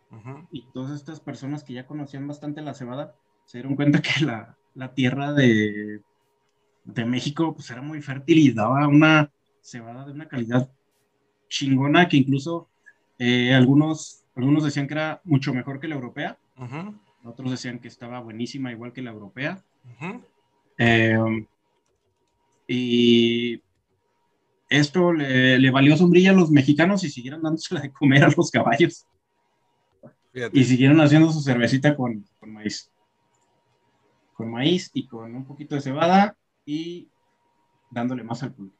y 0.50 0.66
todas 0.74 0.94
estas 0.94 1.20
personas 1.20 1.64
que 1.64 1.72
ya 1.72 1.87
conocían 1.87 2.28
bastante 2.28 2.61
la 2.61 2.74
cebada, 2.74 3.14
se 3.46 3.57
dieron 3.57 3.76
cuenta 3.76 4.02
que 4.02 4.26
la, 4.26 4.59
la 4.74 4.92
tierra 4.92 5.33
de, 5.33 6.02
de, 6.85 7.05
México 7.05 7.55
pues 7.55 7.71
era 7.71 7.83
muy 7.83 8.01
fértil 8.03 8.38
y 8.38 8.53
daba 8.53 8.87
una 8.88 9.31
cebada 9.61 10.05
de 10.05 10.12
una 10.12 10.29
calidad 10.29 10.71
chingona 11.49 12.09
que 12.09 12.16
incluso 12.16 12.68
eh, 13.18 13.55
algunos, 13.55 14.25
algunos 14.35 14.64
decían 14.64 14.87
que 14.87 14.95
era 14.95 15.21
mucho 15.25 15.53
mejor 15.55 15.81
que 15.81 15.88
la 15.88 15.95
europea, 15.95 16.38
otros 17.25 17.51
decían 17.51 17.79
que 17.79 17.88
estaba 17.88 18.21
buenísima 18.21 18.73
igual 18.73 18.92
que 18.92 19.03
la 19.03 19.11
europea. 19.11 19.62
Em, 20.79 21.47
y 22.66 23.61
esto 24.68 25.12
le, 25.12 25.59
le, 25.59 25.71
valió 25.71 25.97
sombrilla 25.97 26.31
a 26.31 26.35
los 26.35 26.51
mexicanos 26.51 27.05
y 27.05 27.11
siguieron 27.11 27.42
dándosela 27.42 27.81
de 27.81 27.92
comer 27.92 28.25
a 28.25 28.31
los 28.37 28.51
caballos. 28.51 29.07
Y 30.53 30.64
siguieron 30.64 31.01
haciendo 31.01 31.31
su 31.31 31.42
cervecita 31.42 31.95
con, 31.95 32.25
con 32.40 32.53
maíz. 32.53 32.90
Con 34.33 34.51
maíz 34.51 34.90
y 34.95 35.07
con 35.07 35.35
un 35.35 35.45
poquito 35.45 35.75
de 35.75 35.83
cebada 35.83 36.37
y 36.64 37.09
dándole 37.90 38.22
más 38.22 38.42
al 38.42 38.53
pulque. 38.53 38.77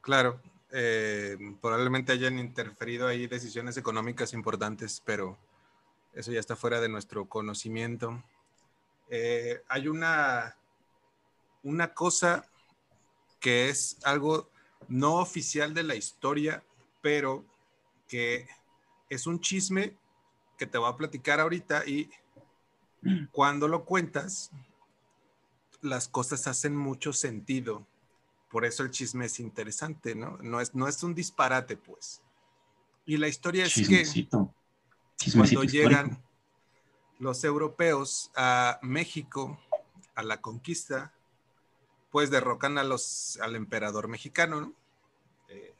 Claro, 0.00 0.40
eh, 0.72 1.36
probablemente 1.60 2.12
hayan 2.12 2.38
interferido 2.38 3.06
ahí 3.06 3.26
decisiones 3.26 3.76
económicas 3.76 4.32
importantes, 4.32 5.02
pero 5.04 5.38
eso 6.12 6.32
ya 6.32 6.40
está 6.40 6.56
fuera 6.56 6.80
de 6.80 6.88
nuestro 6.88 7.28
conocimiento. 7.28 8.22
Eh, 9.08 9.62
hay 9.68 9.88
una, 9.88 10.56
una 11.62 11.94
cosa 11.94 12.44
que 13.38 13.68
es 13.68 13.98
algo 14.04 14.48
no 14.88 15.16
oficial 15.16 15.74
de 15.74 15.82
la 15.82 15.94
historia, 15.94 16.62
pero 17.00 17.44
que 18.08 18.48
es 19.08 19.26
un 19.26 19.40
chisme 19.40 19.96
que 20.56 20.66
te 20.66 20.78
voy 20.78 20.88
a 20.90 20.96
platicar 20.96 21.40
ahorita 21.40 21.86
y 21.86 22.10
cuando 23.32 23.68
lo 23.68 23.84
cuentas, 23.84 24.50
las 25.82 26.08
cosas 26.08 26.46
hacen 26.46 26.76
mucho 26.76 27.12
sentido. 27.12 27.86
Por 28.50 28.64
eso 28.64 28.82
el 28.82 28.90
chisme 28.90 29.26
es 29.26 29.40
interesante, 29.40 30.14
¿no? 30.14 30.38
No 30.38 30.60
es, 30.60 30.74
no 30.74 30.88
es 30.88 31.02
un 31.02 31.14
disparate, 31.14 31.76
pues. 31.76 32.22
Y 33.04 33.16
la 33.16 33.28
historia 33.28 33.66
es 33.66 33.74
que 33.74 34.28
cuando 35.34 35.64
llegan 35.64 36.22
los 37.18 37.44
europeos 37.44 38.30
a 38.36 38.78
México, 38.82 39.58
a 40.14 40.22
la 40.22 40.40
conquista, 40.40 41.12
pues 42.10 42.30
derrocan 42.30 42.78
a 42.78 42.84
los, 42.84 43.38
al 43.40 43.56
emperador 43.56 44.06
mexicano, 44.06 44.60
¿no? 44.60 44.74
Eh, 45.48 45.74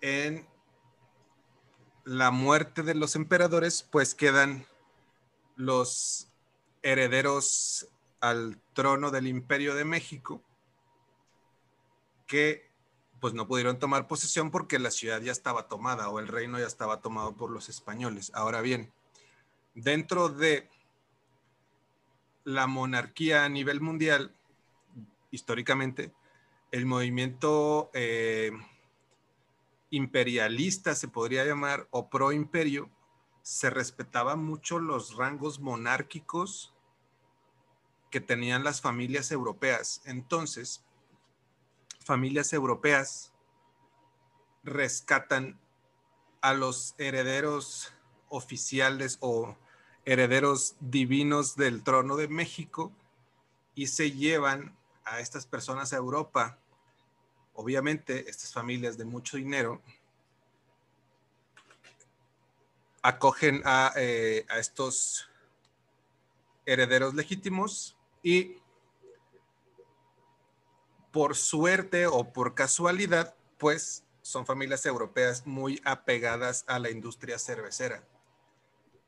en 0.00 0.48
la 2.04 2.30
muerte 2.30 2.82
de 2.82 2.94
los 2.94 3.16
emperadores, 3.16 3.82
pues 3.82 4.14
quedan 4.14 4.66
los 5.56 6.28
herederos 6.82 7.88
al 8.20 8.60
trono 8.72 9.10
del 9.10 9.26
imperio 9.26 9.74
de 9.74 9.84
México, 9.84 10.42
que 12.26 12.68
pues 13.20 13.34
no 13.34 13.48
pudieron 13.48 13.78
tomar 13.78 14.06
posesión 14.06 14.50
porque 14.50 14.78
la 14.78 14.90
ciudad 14.90 15.20
ya 15.20 15.32
estaba 15.32 15.68
tomada 15.68 16.08
o 16.08 16.20
el 16.20 16.28
reino 16.28 16.58
ya 16.58 16.66
estaba 16.66 17.00
tomado 17.00 17.34
por 17.36 17.50
los 17.50 17.68
españoles. 17.68 18.30
Ahora 18.34 18.60
bien, 18.60 18.92
dentro 19.74 20.28
de 20.28 20.68
la 22.44 22.66
monarquía 22.66 23.44
a 23.44 23.48
nivel 23.48 23.80
mundial, 23.80 24.32
históricamente, 25.30 26.12
el 26.70 26.86
movimiento 26.86 27.90
eh, 27.92 28.52
imperialista 29.90 30.94
se 30.94 31.08
podría 31.08 31.44
llamar 31.44 31.88
o 31.90 32.08
pro 32.08 32.32
imperio 32.32 32.90
se 33.48 33.70
respetaba 33.70 34.36
mucho 34.36 34.78
los 34.78 35.16
rangos 35.16 35.58
monárquicos 35.58 36.74
que 38.10 38.20
tenían 38.20 38.62
las 38.62 38.82
familias 38.82 39.32
europeas. 39.32 40.02
Entonces, 40.04 40.84
familias 42.04 42.52
europeas 42.52 43.32
rescatan 44.64 45.58
a 46.42 46.52
los 46.52 46.94
herederos 46.98 47.94
oficiales 48.28 49.16
o 49.20 49.56
herederos 50.04 50.76
divinos 50.80 51.56
del 51.56 51.82
trono 51.82 52.16
de 52.16 52.28
México 52.28 52.92
y 53.74 53.86
se 53.86 54.10
llevan 54.10 54.76
a 55.06 55.20
estas 55.20 55.46
personas 55.46 55.94
a 55.94 55.96
Europa. 55.96 56.58
Obviamente, 57.54 58.28
estas 58.28 58.52
familias 58.52 58.98
de 58.98 59.06
mucho 59.06 59.38
dinero 59.38 59.80
acogen 63.02 63.62
eh, 63.96 64.44
a, 64.48 64.58
estos 64.58 65.28
herederos 66.66 67.14
legítimos 67.14 67.96
y 68.22 68.56
por 71.12 71.36
suerte 71.36 72.06
o 72.06 72.32
por 72.32 72.54
casualidad, 72.54 73.34
pues 73.56 74.04
son 74.22 74.44
familias 74.44 74.84
europeas 74.84 75.46
muy 75.46 75.80
apegadas 75.84 76.64
a 76.66 76.78
la 76.78 76.90
industria 76.90 77.38
cervecera. 77.38 78.04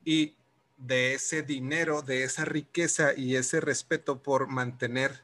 Y 0.04 0.34
de 0.78 1.14
ese 1.14 1.42
dinero, 1.42 2.00
de 2.00 2.24
esa 2.24 2.46
riqueza 2.46 3.12
y 3.14 3.36
ese 3.36 3.60
respeto 3.60 4.22
por 4.22 4.46
mantener 4.46 5.22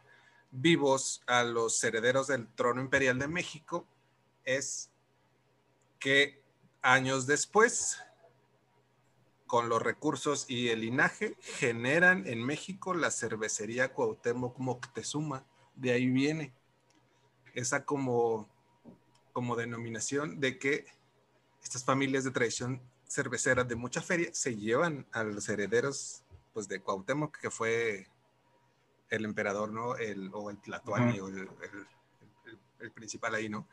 vivos 0.51 1.23
a 1.27 1.45
los 1.45 1.83
herederos 1.83 2.27
del 2.27 2.47
trono 2.49 2.83
imperial 2.83 3.19
de 3.19 3.29
México, 3.29 3.87
es 4.45 4.91
que 5.99 6.43
años 6.83 7.27
después, 7.27 7.99
con 9.47 9.69
los 9.69 9.83
recursos 9.83 10.47
y 10.49 10.69
el 10.69 10.81
linaje, 10.81 11.37
generan 11.41 12.27
en 12.27 12.45
México 12.45 12.95
la 12.95 13.11
cervecería 13.11 13.93
Cuauhtémoc 13.93 14.59
Moctezuma. 14.59 15.45
De 15.75 15.93
ahí 15.93 16.09
viene 16.09 16.53
esa 17.55 17.85
como, 17.85 18.49
como 19.33 19.57
denominación 19.57 20.41
de 20.41 20.59
que 20.59 20.87
estas 21.63 21.85
familias 21.85 22.25
de 22.25 22.31
tradición 22.31 22.83
cervecera 23.09 23.65
de 23.65 23.77
mucha 23.77 24.03
feria 24.03 24.31
se 24.33 24.57
llevan 24.57 25.07
a 25.13 25.23
los 25.23 25.49
herederos 25.49 26.23
pues, 26.53 26.69
de 26.69 26.81
Cuauhtémoc, 26.81 27.37
que 27.39 27.51
fue 27.51 28.09
el 29.09 29.25
emperador, 29.25 29.71
¿no? 29.71 29.97
El, 29.97 30.31
o 30.33 30.51
el 30.51 30.59
Tlatuani, 30.59 31.21
o 31.21 31.29
el, 31.29 31.49
el, 32.81 32.93
principal 32.93 33.35
ahí, 33.35 33.49
¿no? 33.49 33.69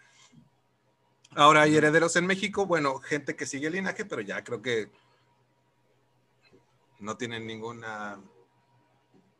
Ahora 1.35 1.61
hay 1.61 1.75
herederos 1.75 2.15
en 2.15 2.27
México, 2.27 2.65
bueno, 2.65 2.99
gente 2.99 3.35
que 3.35 3.47
sigue 3.47 3.67
el 3.67 3.73
linaje, 3.73 4.05
pero 4.05 4.21
ya 4.21 4.43
creo 4.43 4.61
que 4.61 4.91
no 7.03 7.17
tienen 7.17 7.45
ninguna 7.45 8.19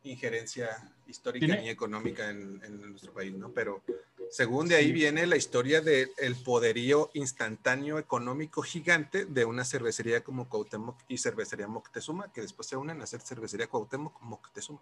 injerencia 0.04 0.68
histórica 1.06 1.56
ni 1.56 1.70
económica 1.70 2.28
en, 2.28 2.60
nuestro 2.90 3.12
país, 3.12 3.32
¿no? 3.32 3.50
Pero 3.50 3.82
según 4.30 4.68
de 4.68 4.76
ahí 4.76 4.92
viene 4.92 5.26
la 5.26 5.36
historia 5.36 5.80
del 5.80 6.36
poderío 6.44 7.10
instantáneo 7.14 7.98
económico 7.98 8.62
gigante 8.62 9.24
de 9.24 9.44
una 9.44 9.64
cervecería 9.64 10.22
como 10.22 10.48
Cuauhtémoc 10.48 11.00
y 11.08 11.18
cervecería 11.18 11.66
Moctezuma, 11.66 12.32
que 12.32 12.42
después 12.42 12.68
se 12.68 12.76
unen 12.76 13.00
a 13.00 13.04
hacer 13.04 13.20
cervecería 13.20 13.66
Cuauhtémoc 13.66 14.20
Moctezuma. 14.22 14.80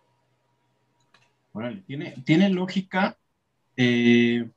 Órale, 1.52 1.82
tiene, 1.86 2.14
tiene 2.24 2.48
lógica. 2.48 3.16
Eh, 3.76 4.48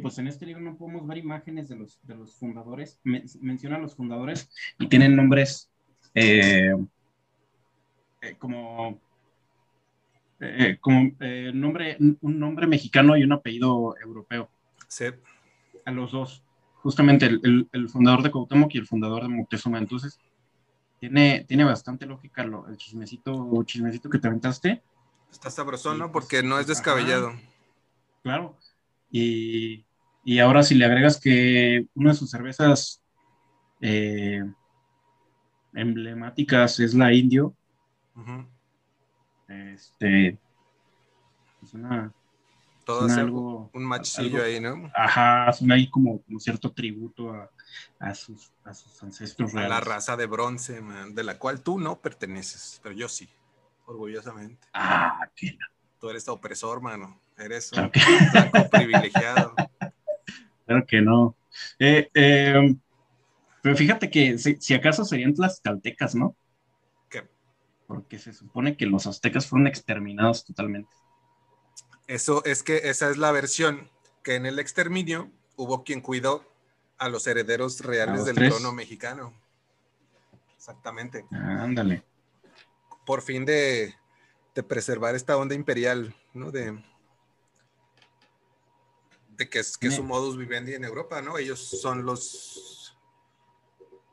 pues 0.00 0.18
en 0.18 0.28
este 0.28 0.46
libro 0.46 0.62
no 0.62 0.76
podemos 0.76 1.06
ver 1.06 1.18
imágenes 1.18 1.68
de 1.68 1.76
los, 1.76 1.98
de 2.02 2.14
los 2.14 2.34
fundadores. 2.34 2.98
menciona 3.04 3.76
a 3.76 3.80
los 3.80 3.94
fundadores 3.94 4.50
y 4.78 4.88
tienen 4.88 5.16
nombres 5.16 5.70
eh, 6.14 6.74
eh, 8.22 8.36
como 8.38 8.98
eh, 10.40 10.78
como 10.80 11.12
eh, 11.20 11.52
nombre, 11.54 11.96
un 11.98 12.38
nombre 12.38 12.66
mexicano 12.66 13.16
y 13.16 13.24
un 13.24 13.32
apellido 13.32 13.96
europeo. 13.98 14.50
Sí. 14.88 15.06
A 15.84 15.90
los 15.90 16.12
dos. 16.12 16.42
Justamente 16.82 17.26
el, 17.26 17.68
el, 17.72 17.88
fundador 17.88 18.22
de 18.22 18.30
Cuauhtémoc 18.30 18.74
y 18.74 18.78
el 18.78 18.86
fundador 18.86 19.22
de 19.22 19.28
Moctezuma. 19.28 19.78
Entonces, 19.78 20.18
tiene, 21.00 21.44
tiene 21.48 21.64
bastante 21.64 22.04
lógica 22.04 22.44
lo, 22.44 22.68
el 22.68 22.76
chismecito, 22.76 23.62
chismecito 23.64 24.10
que 24.10 24.18
te 24.18 24.28
aventaste. 24.28 24.82
Está 25.30 25.50
sabroso, 25.50 25.94
¿no? 25.94 26.12
Porque 26.12 26.42
no 26.42 26.58
es 26.58 26.66
descabellado. 26.66 27.32
claro. 28.22 28.56
Y, 29.10 29.84
y, 30.24 30.38
ahora 30.40 30.62
si 30.62 30.74
le 30.74 30.84
agregas 30.84 31.20
que 31.20 31.86
una 31.94 32.10
de 32.10 32.16
sus 32.16 32.30
cervezas 32.30 33.00
eh, 33.80 34.42
emblemáticas 35.74 36.80
es 36.80 36.94
la 36.94 37.12
Indio, 37.12 37.54
este. 39.48 40.38
Suena. 41.68 42.12
Todo 42.84 43.08
algo, 43.08 43.70
un 43.72 43.84
machillo 43.84 44.44
ahí, 44.44 44.60
¿no? 44.60 44.90
Ajá, 44.94 45.50
suena 45.54 45.76
ahí 45.76 45.88
como, 45.88 46.20
como 46.20 46.38
cierto 46.38 46.70
tributo 46.70 47.32
a, 47.32 47.50
a, 47.98 48.14
sus, 48.14 48.52
a 48.62 48.74
sus 48.74 49.02
ancestros. 49.02 49.54
A 49.54 49.66
la 49.66 49.80
raza 49.80 50.18
de 50.18 50.26
bronce, 50.26 50.82
man, 50.82 51.14
de 51.14 51.24
la 51.24 51.38
cual 51.38 51.62
tú 51.62 51.78
no 51.78 51.98
perteneces, 51.98 52.80
pero 52.82 52.94
yo 52.94 53.08
sí, 53.08 53.26
orgullosamente. 53.86 54.68
Ah, 54.74 55.18
qué 55.34 55.56
Tú 55.98 56.10
eres 56.10 56.28
opresor, 56.28 56.82
mano. 56.82 57.18
Eres 57.38 57.72
un 57.72 57.90
privilegiado. 58.70 59.54
Claro 60.66 60.86
que 60.86 61.00
no. 61.00 61.34
Eh, 61.78 62.10
eh, 62.12 62.76
pero 63.64 63.76
fíjate 63.76 64.10
que 64.10 64.36
si, 64.36 64.56
si, 64.60 64.74
acaso 64.74 65.06
serían 65.06 65.32
las 65.38 65.58
caltecas, 65.58 66.14
¿no? 66.14 66.36
porque 67.86 68.18
se 68.18 68.34
supone 68.34 68.76
que 68.76 68.86
los 68.86 69.06
aztecas 69.06 69.46
fueron 69.46 69.66
exterminados 69.66 70.44
totalmente. 70.44 70.90
Eso 72.06 72.44
es 72.44 72.62
que 72.62 72.88
esa 72.88 73.10
es 73.10 73.16
la 73.16 73.32
versión, 73.32 73.90
que 74.22 74.34
en 74.34 74.46
el 74.46 74.58
exterminio 74.58 75.30
hubo 75.56 75.84
quien 75.84 76.00
cuidó 76.00 76.44
a 76.98 77.08
los 77.08 77.26
herederos 77.26 77.80
reales 77.80 78.24
del 78.24 78.36
trono 78.36 78.72
mexicano. 78.72 79.32
Exactamente. 80.56 81.24
ándale. 81.30 82.04
Por 83.06 83.22
fin 83.22 83.44
de, 83.44 83.94
preservar 84.68 85.14
esta 85.14 85.36
onda 85.36 85.54
imperial, 85.54 86.14
¿no? 86.34 86.50
De, 86.50 86.82
de 89.36 89.48
que, 89.48 89.58
es, 89.58 89.78
que 89.78 89.90
su 89.90 90.02
modus 90.02 90.36
vivendi 90.36 90.74
en 90.74 90.84
Europa, 90.84 91.22
¿no? 91.22 91.38
Ellos 91.38 91.60
son 91.60 92.04
los 92.04 92.73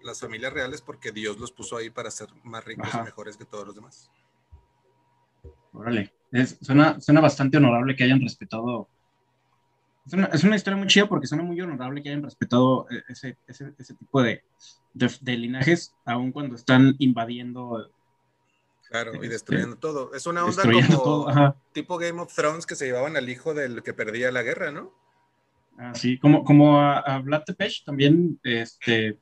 las 0.04 0.20
familias 0.20 0.54
reales 0.54 0.82
porque 0.82 1.12
Dios 1.12 1.38
los 1.40 1.52
puso 1.52 1.78
ahí 1.78 1.90
para 1.90 2.12
ser 2.12 2.30
más 2.44 2.64
ricos 2.64 2.90
y 2.94 2.98
mejores 3.04 3.38
que 3.38 3.46
todos 3.46 3.66
los 3.66 3.76
demás. 3.76 4.10
Órale, 5.74 6.14
suena, 6.62 7.00
suena, 7.00 7.22
bastante 7.22 7.58
honorable 7.58 7.96
que 7.96 8.04
hayan 8.04 8.22
respetado. 8.22 8.90
Es 10.06 10.14
una, 10.14 10.26
es 10.26 10.44
una, 10.44 10.56
historia 10.56 10.78
muy 10.78 10.88
chida 10.88 11.08
porque 11.08 11.28
suena 11.28 11.44
muy 11.44 11.60
honorable 11.62 12.02
que 12.02 12.10
hayan 12.10 12.24
respetado 12.24 12.88
e, 12.90 13.04
ese, 13.08 13.38
ese, 13.48 13.74
ese 13.78 13.94
tipo 13.94 14.22
de, 14.22 14.44
de, 14.94 15.38
linajes, 15.38 15.94
aun 16.06 16.32
cuando 16.32 16.56
están 16.56 16.96
invadiendo. 17.00 17.90
Claro, 18.90 19.14
y 19.14 19.18
este, 19.18 19.30
destruyendo 19.30 19.78
todo. 19.78 20.14
Es 20.14 20.26
una 20.26 20.44
onda 20.44 20.64
como 20.64 21.56
tipo 21.72 21.98
Game 21.98 22.22
of 22.22 22.34
Thrones 22.36 22.66
que 22.66 22.76
se 22.76 22.86
llevaban 22.86 23.16
al 23.16 23.30
hijo 23.30 23.54
del 23.54 23.84
que 23.84 23.94
perdía 23.94 24.32
la 24.32 24.42
guerra, 24.42 24.72
¿no? 24.72 24.92
Así, 25.78 26.20
como, 26.20 26.44
como 26.44 26.80
a, 26.80 27.00
a 27.00 27.20
Vlad 27.20 27.44
Tepes 27.44 27.84
también, 27.86 28.40
este, 28.44 29.18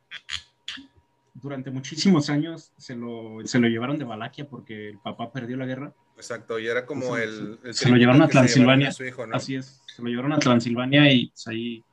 durante 1.34 1.72
muchísimos 1.72 2.30
años 2.30 2.72
se 2.78 2.96
lo, 2.96 3.38
se 3.46 3.60
lo 3.60 3.68
llevaron 3.68 3.98
de 3.98 4.06
Valaquia 4.06 4.48
porque 4.48 4.90
el 4.90 5.00
papá 5.00 5.32
perdió 5.32 5.58
la 5.58 5.66
guerra. 5.66 5.94
Exacto, 6.16 6.60
y 6.60 6.68
era 6.68 6.86
como 6.86 7.18
el, 7.18 7.60
Se 7.72 7.90
lo 7.90 7.96
llevaron 7.96 8.22
a 8.22 8.28
Transilvania. 8.28 8.92
Así 9.34 9.56
es, 9.56 9.82
se 9.88 10.02
lo 10.02 10.10
llevaron 10.10 10.34
a 10.34 10.40
Transilvania 10.40 11.12
y 11.12 11.28
pues, 11.28 11.48
ahí, 11.48 11.84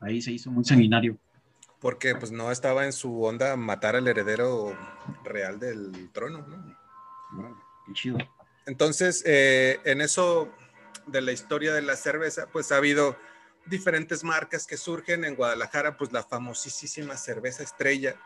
ahí 0.00 0.22
se 0.22 0.32
hizo 0.32 0.50
muy 0.50 0.64
sanguinario. 0.64 1.18
Porque 1.80 2.14
pues 2.14 2.32
no 2.32 2.50
estaba 2.50 2.86
en 2.86 2.92
su 2.92 3.22
onda 3.22 3.56
matar 3.56 3.96
al 3.96 4.08
heredero 4.08 4.76
real 5.24 5.58
del 5.58 6.10
trono, 6.12 6.46
¿no? 6.46 7.62
qué 7.86 7.92
chido. 7.92 8.18
Entonces, 8.66 9.22
eh, 9.26 9.80
en 9.84 10.00
eso 10.00 10.50
de 11.06 11.20
la 11.20 11.32
historia 11.32 11.74
de 11.74 11.82
la 11.82 11.96
cerveza, 11.96 12.46
pues 12.50 12.72
ha 12.72 12.78
habido 12.78 13.16
diferentes 13.66 14.24
marcas 14.24 14.66
que 14.66 14.76
surgen 14.76 15.24
en 15.24 15.36
Guadalajara, 15.36 15.96
pues 15.96 16.12
la 16.12 16.22
famosísima 16.22 17.16
cerveza 17.16 17.62
estrella 17.62 18.16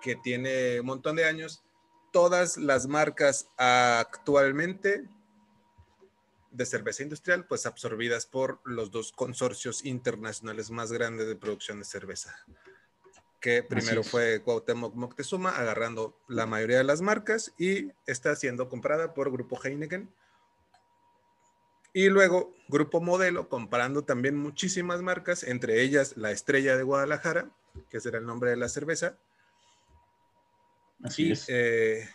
que 0.00 0.16
tiene 0.16 0.80
un 0.80 0.86
montón 0.86 1.16
de 1.16 1.24
años. 1.24 1.64
Todas 2.12 2.56
las 2.56 2.86
marcas 2.86 3.48
actualmente 3.56 5.08
de 6.54 6.66
cerveza 6.66 7.02
industrial, 7.02 7.46
pues 7.46 7.66
absorbidas 7.66 8.26
por 8.26 8.60
los 8.64 8.90
dos 8.92 9.12
consorcios 9.12 9.84
internacionales 9.84 10.70
más 10.70 10.92
grandes 10.92 11.26
de 11.26 11.34
producción 11.34 11.80
de 11.80 11.84
cerveza, 11.84 12.36
que 13.40 13.64
primero 13.64 14.04
fue 14.04 14.40
Cuauhtémoc 14.42 14.94
Moctezuma, 14.94 15.50
agarrando 15.50 16.16
la 16.28 16.46
mayoría 16.46 16.78
de 16.78 16.84
las 16.84 17.00
marcas 17.00 17.52
y 17.58 17.90
está 18.06 18.36
siendo 18.36 18.68
comprada 18.68 19.14
por 19.14 19.32
Grupo 19.32 19.60
Heineken, 19.60 20.14
y 21.94 22.08
luego, 22.08 22.52
Grupo 22.66 23.00
Modelo, 23.00 23.48
comprando 23.48 24.02
también 24.02 24.36
muchísimas 24.36 25.00
marcas, 25.00 25.44
entre 25.44 25.80
ellas 25.80 26.16
la 26.16 26.32
Estrella 26.32 26.76
de 26.76 26.82
Guadalajara, 26.82 27.50
que 27.88 28.00
será 28.00 28.18
el 28.18 28.26
nombre 28.26 28.50
de 28.50 28.56
la 28.56 28.68
cerveza. 28.68 29.16
Así 31.04 31.30
es. 31.30 31.46
Eh, 31.48 32.08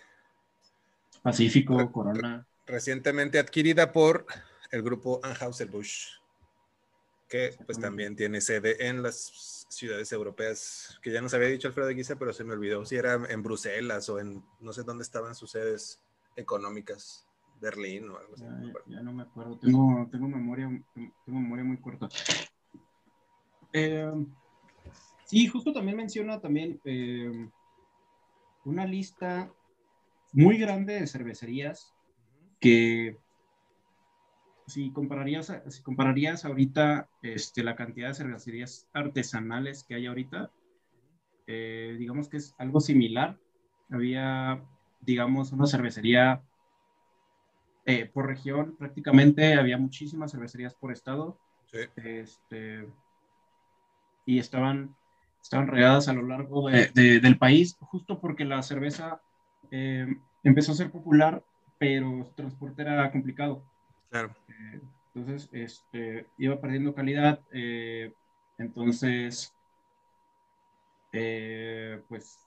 Pacífico, 1.23 1.91
Corona. 1.93 2.45
Recientemente 2.67 3.39
adquirida 3.39 3.93
por 3.93 4.25
el 4.69 4.83
grupo 4.83 5.21
Anheuser-Busch, 5.23 6.19
que 7.29 7.55
pues 7.65 7.79
también 7.79 8.17
tiene 8.17 8.41
sede 8.41 8.85
en 8.85 9.01
las 9.01 9.65
ciudades 9.69 10.11
europeas, 10.11 10.99
que 11.01 11.11
ya 11.11 11.21
nos 11.21 11.33
había 11.33 11.47
dicho 11.47 11.69
Alfredo 11.69 11.87
Guisa, 11.89 12.17
pero 12.17 12.33
se 12.33 12.43
me 12.43 12.51
olvidó 12.51 12.83
si 12.83 12.97
era 12.97 13.13
en 13.13 13.43
Bruselas 13.43 14.09
o 14.09 14.19
en 14.19 14.43
no 14.59 14.73
sé 14.73 14.83
dónde 14.83 15.03
estaban 15.03 15.35
sus 15.35 15.51
sedes 15.51 16.01
económicas. 16.35 17.28
Berlín 17.59 18.09
o 18.09 18.17
algo 18.17 18.33
así. 18.33 18.45
Ya, 18.87 19.01
no 19.01 19.13
me 19.13 19.23
acuerdo, 19.23 19.57
tengo, 19.57 20.07
tengo, 20.11 20.27
memoria, 20.27 20.69
tengo 20.93 21.39
memoria 21.39 21.63
muy 21.63 21.77
corta. 21.77 22.09
Eh, 23.73 24.11
sí, 25.25 25.47
justo 25.47 25.73
también 25.73 25.97
menciona 25.97 26.39
también 26.39 26.79
eh, 26.85 27.49
una 28.65 28.85
lista 28.85 29.51
muy 30.33 30.57
grande 30.57 30.99
de 30.99 31.07
cervecerías 31.07 31.93
que 32.59 33.17
si 34.67 34.91
compararías, 34.91 35.51
si 35.67 35.81
compararías 35.81 36.45
ahorita 36.45 37.09
este, 37.21 37.63
la 37.63 37.75
cantidad 37.75 38.09
de 38.09 38.13
cervecerías 38.13 38.87
artesanales 38.93 39.83
que 39.83 39.95
hay 39.95 40.05
ahorita, 40.05 40.51
eh, 41.47 41.95
digamos 41.97 42.29
que 42.29 42.37
es 42.37 42.53
algo 42.59 42.79
similar. 42.79 43.39
Había, 43.89 44.63
digamos, 45.01 45.51
una 45.51 45.65
cervecería 45.65 46.43
eh, 47.89 48.05
por 48.05 48.27
región, 48.27 48.75
prácticamente 48.77 49.55
había 49.55 49.79
muchísimas 49.79 50.31
cervecerías 50.31 50.75
por 50.75 50.91
estado. 50.91 51.39
Este, 51.95 52.87
y 54.27 54.37
estaban, 54.37 54.95
estaban 55.41 55.65
regadas 55.65 56.07
a 56.07 56.13
lo 56.13 56.21
largo 56.21 56.69
del 56.69 57.37
país, 57.39 57.75
justo 57.79 58.19
porque 58.19 58.45
la 58.45 58.61
cerveza 58.61 59.21
eh, 59.71 60.05
empezó 60.43 60.73
a 60.73 60.75
ser 60.75 60.91
popular, 60.91 61.43
pero 61.79 62.23
su 62.25 62.31
transporte 62.33 62.83
era 62.83 63.11
complicado. 63.11 63.63
Claro. 64.11 64.35
Eh, 64.49 64.81
entonces, 65.15 65.49
este, 65.51 66.27
iba 66.37 66.61
perdiendo 66.61 66.93
calidad. 66.93 67.39
Entonces, 68.59 69.51
pues, 72.07 72.37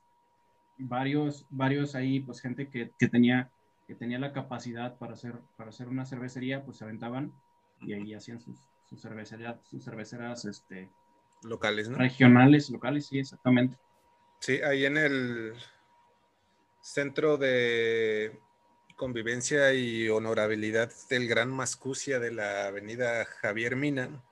varios, 0.79 1.45
varios 1.51 1.97
ahí, 1.97 2.21
pues, 2.21 2.41
gente 2.41 2.69
que, 2.69 2.93
que, 2.97 3.09
tenía, 3.09 3.51
que 3.87 3.95
tenía 3.95 4.19
la 4.19 4.33
capacidad 4.33 4.99
para 4.99 5.15
hacer, 5.15 5.39
para 5.57 5.71
hacer 5.71 5.89
una 5.89 6.07
cervecería, 6.07 6.65
pues, 6.65 6.79
se 6.79 6.85
aventaban 6.85 7.33
y 7.81 7.93
ahí 7.95 8.15
hacían 8.15 8.41
sus, 8.41 8.59
sus, 8.89 9.01
cervecerías, 9.01 9.57
sus 9.69 9.85
cerveceras, 9.85 10.45
este, 10.45 10.91
locales, 11.43 11.89
¿no? 11.89 11.99
Regionales, 11.99 12.71
locales, 12.71 13.07
sí, 13.07 13.19
exactamente. 13.19 13.77
Sí, 14.39 14.61
ahí 14.63 14.85
en 14.85 14.97
el 14.97 15.55
centro 16.81 17.37
de 17.37 18.41
convivencia 18.97 19.73
y 19.73 20.09
honorabilidad 20.09 20.93
del 21.09 21.29
Gran 21.29 21.51
Mascucia 21.51 22.19
de 22.19 22.33
la 22.33 22.67
avenida 22.67 23.25
Javier 23.25 23.77
Mina, 23.77 24.23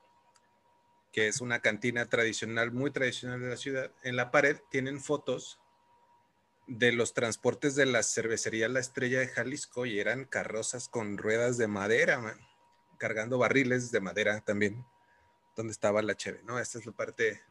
que 1.13 1.29
es 1.29 1.41
una 1.41 1.61
cantina 1.61 2.07
tradicional, 2.07 2.71
muy 2.73 2.91
tradicional 2.91 3.41
de 3.41 3.49
la 3.49 3.57
ciudad. 3.57 3.93
En 4.03 4.17
la 4.17 4.31
pared 4.31 4.59
tienen 4.71 5.01
fotos 5.01 5.61
de 6.71 6.93
los 6.93 7.15
transportes 7.15 7.75
de 7.75 7.85
la 7.85 8.05
cervecería 8.05 8.69
La 8.69 8.79
Estrella 8.79 9.19
de 9.19 9.27
Jalisco 9.27 9.87
y 9.87 9.99
eran 9.99 10.25
carrozas 10.25 10.89
con 10.89 11.19
ruedas 11.19 11.59
de 11.59 11.67
madera, 11.67 12.39
cargando 12.97 13.39
barriles 13.39 13.91
de 13.91 14.01
madera 14.01 14.41
también, 14.43 14.87
donde 15.57 15.73
estaba 15.73 16.01
la 16.01 16.17
cheve, 16.17 16.43
¿no? 16.45 16.61
Esta 16.61 16.79
es 16.79 16.87
la 16.87 16.93
parte 16.93 17.43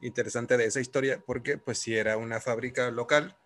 interesante 0.00 0.56
de 0.56 0.64
esa 0.64 0.80
historia, 0.80 1.22
porque 1.26 1.58
pues 1.58 1.78
si 1.78 1.94
era 1.94 2.16
una 2.16 2.40
fábrica 2.40 2.90
local 2.90 3.36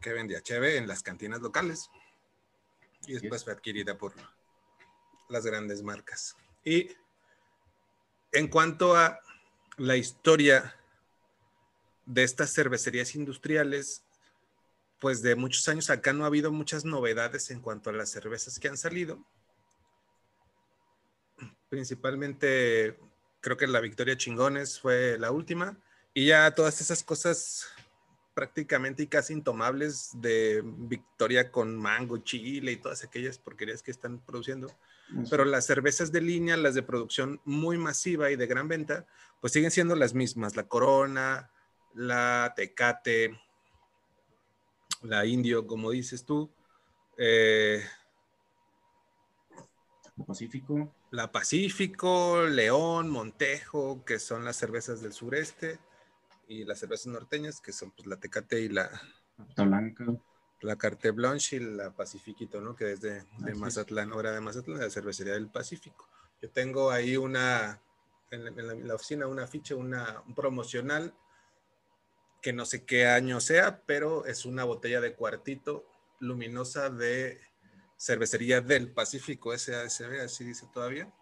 que 0.00 0.12
vendía 0.12 0.40
cheve 0.42 0.76
en 0.76 0.86
las 0.86 1.02
cantinas 1.02 1.40
locales 1.40 1.90
y 3.08 3.14
después 3.14 3.42
fue 3.42 3.52
adquirida 3.52 3.98
por 3.98 4.14
las 5.28 5.44
grandes 5.44 5.82
marcas. 5.82 6.36
Y 6.62 6.88
en 8.30 8.46
cuanto 8.46 8.94
a 8.94 9.18
la 9.76 9.96
historia 9.96 10.76
de 12.06 12.22
estas 12.22 12.54
cervecerías 12.54 13.16
industriales, 13.16 14.04
pues 15.00 15.22
de 15.22 15.34
muchos 15.34 15.66
años 15.68 15.90
acá 15.90 16.12
no 16.12 16.24
ha 16.24 16.28
habido 16.28 16.52
muchas 16.52 16.84
novedades 16.84 17.50
en 17.50 17.60
cuanto 17.60 17.90
a 17.90 17.92
las 17.92 18.10
cervezas 18.10 18.58
que 18.60 18.68
han 18.68 18.76
salido. 18.76 19.24
Principalmente 21.68 22.98
creo 23.40 23.56
que 23.56 23.66
la 23.66 23.80
Victoria 23.80 24.16
Chingones 24.16 24.78
fue 24.78 25.18
la 25.18 25.30
última 25.30 25.78
y 26.12 26.26
ya 26.26 26.50
todas 26.54 26.80
esas 26.80 27.02
cosas 27.02 27.66
prácticamente 28.34 29.02
y 29.02 29.06
casi 29.06 29.32
intomables 29.32 30.10
de 30.14 30.62
Victoria 30.64 31.50
con 31.50 31.76
mango, 31.76 32.18
chile 32.18 32.72
y 32.72 32.76
todas 32.76 33.02
aquellas 33.02 33.38
porquerías 33.38 33.82
que 33.82 33.90
están 33.90 34.18
produciendo. 34.18 34.70
Pero 35.28 35.44
las 35.44 35.66
cervezas 35.66 36.12
de 36.12 36.20
línea, 36.20 36.56
las 36.56 36.74
de 36.74 36.82
producción 36.82 37.40
muy 37.44 37.78
masiva 37.78 38.30
y 38.30 38.36
de 38.36 38.46
gran 38.46 38.68
venta, 38.68 39.06
pues 39.40 39.52
siguen 39.52 39.72
siendo 39.72 39.96
las 39.96 40.14
mismas. 40.14 40.54
La 40.54 40.68
Corona, 40.68 41.50
la 41.94 42.52
Tecate, 42.54 43.40
la 45.02 45.24
Indio, 45.26 45.66
como 45.66 45.90
dices 45.90 46.24
tú. 46.24 46.50
Eh, 47.16 47.82
Pacífico. 50.26 50.94
La 51.10 51.32
Pacífico, 51.32 52.42
León, 52.42 53.10
Montejo, 53.10 54.04
que 54.04 54.18
son 54.18 54.44
las 54.44 54.56
cervezas 54.56 55.00
del 55.00 55.12
sureste 55.12 55.78
y 56.46 56.64
las 56.64 56.78
cervezas 56.78 57.06
norteñas, 57.06 57.60
que 57.60 57.72
son 57.72 57.90
pues, 57.90 58.06
la 58.06 58.16
Tecate 58.16 58.60
y 58.60 58.68
la 58.68 58.90
Blanca. 59.56 60.04
La 60.62 60.76
Carte 60.76 61.10
Blanche 61.10 61.56
y 61.56 61.60
la 61.60 61.90
Pacifiquito, 61.90 62.60
¿no? 62.60 62.76
Que 62.76 62.92
es 62.92 63.00
de, 63.00 63.24
de 63.38 63.54
Mazatlán, 63.54 64.12
hora 64.12 64.32
de 64.32 64.42
Mazatlán, 64.42 64.80
la 64.80 64.90
cervecería 64.90 65.32
del 65.32 65.48
Pacífico. 65.48 66.06
Yo 66.42 66.50
tengo 66.50 66.90
ahí 66.90 67.16
una, 67.16 67.80
en 68.30 68.86
la, 68.86 68.94
oficina, 68.94 69.26
una 69.26 69.46
ficha, 69.46 69.74
una, 69.74 70.22
un 70.26 70.34
promocional, 70.34 71.14
que 72.40 72.52
no 72.52 72.64
sé 72.64 72.84
qué 72.84 73.06
año 73.06 73.40
sea, 73.40 73.82
pero 73.86 74.26
es 74.26 74.44
una 74.46 74.64
botella 74.64 75.00
de 75.00 75.14
cuartito 75.14 75.84
luminosa 76.18 76.90
de 76.90 77.40
cervecería 77.96 78.60
del 78.60 78.92
Pacífico, 78.92 79.56
SASB, 79.56 80.20
así 80.24 80.44
dice 80.44 80.66
todavía. 80.72 81.12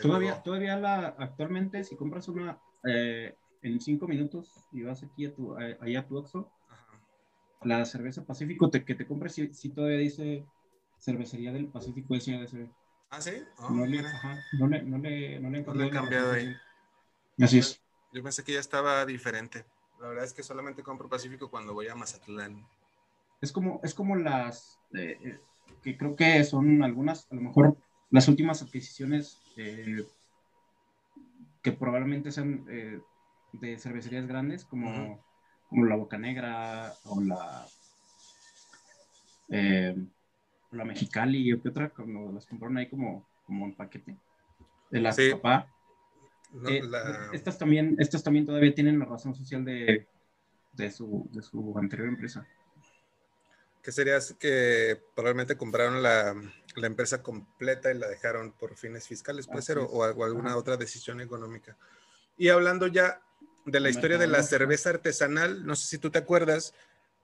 Todavía, 0.00 0.42
todavía 0.42 0.76
la, 0.76 1.14
actualmente, 1.18 1.82
si 1.84 1.96
compras 1.96 2.28
una, 2.28 2.58
eh, 2.84 3.34
en 3.62 3.80
cinco 3.80 4.06
minutos 4.06 4.66
y 4.72 4.82
vas 4.82 5.02
aquí 5.02 5.26
a 5.26 5.34
tu, 5.34 5.56
allá 5.56 6.00
a 6.00 6.06
tu 6.06 6.16
Oxxo, 6.16 6.50
la 7.62 7.84
cerveza 7.84 8.24
Pacífico 8.24 8.70
que 8.70 8.94
te 8.94 9.06
compres, 9.06 9.34
si, 9.34 9.68
todavía 9.70 9.98
dice 9.98 10.46
cervecería 10.98 11.52
del 11.52 11.68
Pacífico 11.68 12.18
SADCB. 12.18 12.70
¿Ah, 13.10 13.20
sí? 13.20 13.42
Oh, 13.58 13.70
no, 13.70 13.86
le, 13.86 14.00
ajá, 14.00 14.38
no, 14.58 14.68
le, 14.68 14.82
no, 14.82 14.98
le, 14.98 15.40
no 15.40 15.50
le, 15.50 15.62
no 15.62 15.74
le 15.74 15.86
he 15.86 15.90
cambiado 15.90 16.32
ahí. 16.32 16.54
Así 17.40 17.58
es. 17.58 17.82
Yo 18.12 18.22
pensé 18.22 18.44
que 18.44 18.52
ya 18.52 18.60
estaba 18.60 19.04
diferente. 19.06 19.64
La 20.00 20.08
verdad 20.08 20.24
es 20.24 20.32
que 20.32 20.42
solamente 20.42 20.82
compro 20.82 21.08
Pacífico 21.08 21.50
cuando 21.50 21.74
voy 21.74 21.88
a 21.88 21.94
Mazatlán. 21.94 22.66
Es 23.40 23.52
como, 23.52 23.80
es 23.82 23.94
como 23.94 24.16
las, 24.16 24.78
eh, 24.94 25.18
eh, 25.22 25.40
que 25.82 25.96
creo 25.96 26.16
que 26.16 26.42
son 26.44 26.82
algunas, 26.82 27.30
a 27.30 27.34
lo 27.34 27.42
mejor 27.42 27.76
las 28.10 28.26
últimas 28.28 28.62
adquisiciones 28.62 29.38
eh, 29.56 30.06
que 31.62 31.72
probablemente 31.72 32.32
sean 32.32 32.64
de 32.64 33.78
cervecerías 33.78 34.26
grandes 34.26 34.64
como, 34.64 35.22
como 35.68 35.84
la 35.84 35.96
Boca 35.96 36.16
Negra 36.16 36.94
o 37.04 37.20
la, 37.20 37.66
la 40.70 40.84
Mexicali 40.84 41.52
o 41.52 41.62
qué 41.62 41.68
otra, 41.68 41.90
cuando 41.90 42.32
las 42.32 42.46
compraron 42.46 42.78
ahí 42.78 42.88
como, 42.88 43.28
como 43.44 43.64
un 43.66 43.74
paquete 43.74 44.16
de 44.90 45.00
la 45.00 45.14
papá. 45.32 45.68
Eh, 46.68 46.82
estas, 47.32 47.58
también, 47.58 47.96
estas 47.98 48.22
también 48.22 48.46
todavía 48.46 48.74
tienen 48.74 48.98
la 48.98 49.04
razón 49.04 49.34
social 49.34 49.64
de, 49.64 50.06
de, 50.72 50.90
su, 50.90 51.28
de 51.32 51.42
su 51.42 51.74
anterior 51.78 52.08
empresa. 52.08 52.46
¿Qué 53.82 53.92
sería 53.92 54.18
que 54.38 55.00
probablemente 55.14 55.56
compraron 55.56 56.02
la, 56.02 56.34
la, 56.76 56.86
empresa 56.86 57.22
completa 57.22 57.90
y 57.90 57.98
la 57.98 58.08
dejaron 58.08 58.52
por 58.52 58.76
fines 58.76 59.08
fiscales, 59.08 59.46
puede 59.46 59.62
ser, 59.62 59.78
o, 59.78 59.86
o, 59.86 60.24
alguna 60.24 60.56
otra 60.56 60.76
decisión 60.76 61.20
económica. 61.20 61.78
Y 62.36 62.50
hablando 62.50 62.88
ya 62.88 63.22
de 63.64 63.80
la 63.80 63.90
historia 63.90 64.18
de 64.18 64.26
la 64.26 64.42
cerveza 64.42 64.90
artesanal. 64.90 65.66
No 65.66 65.76
sé 65.76 65.86
si 65.86 65.98
tú 65.98 66.10
te 66.10 66.18
acuerdas, 66.18 66.74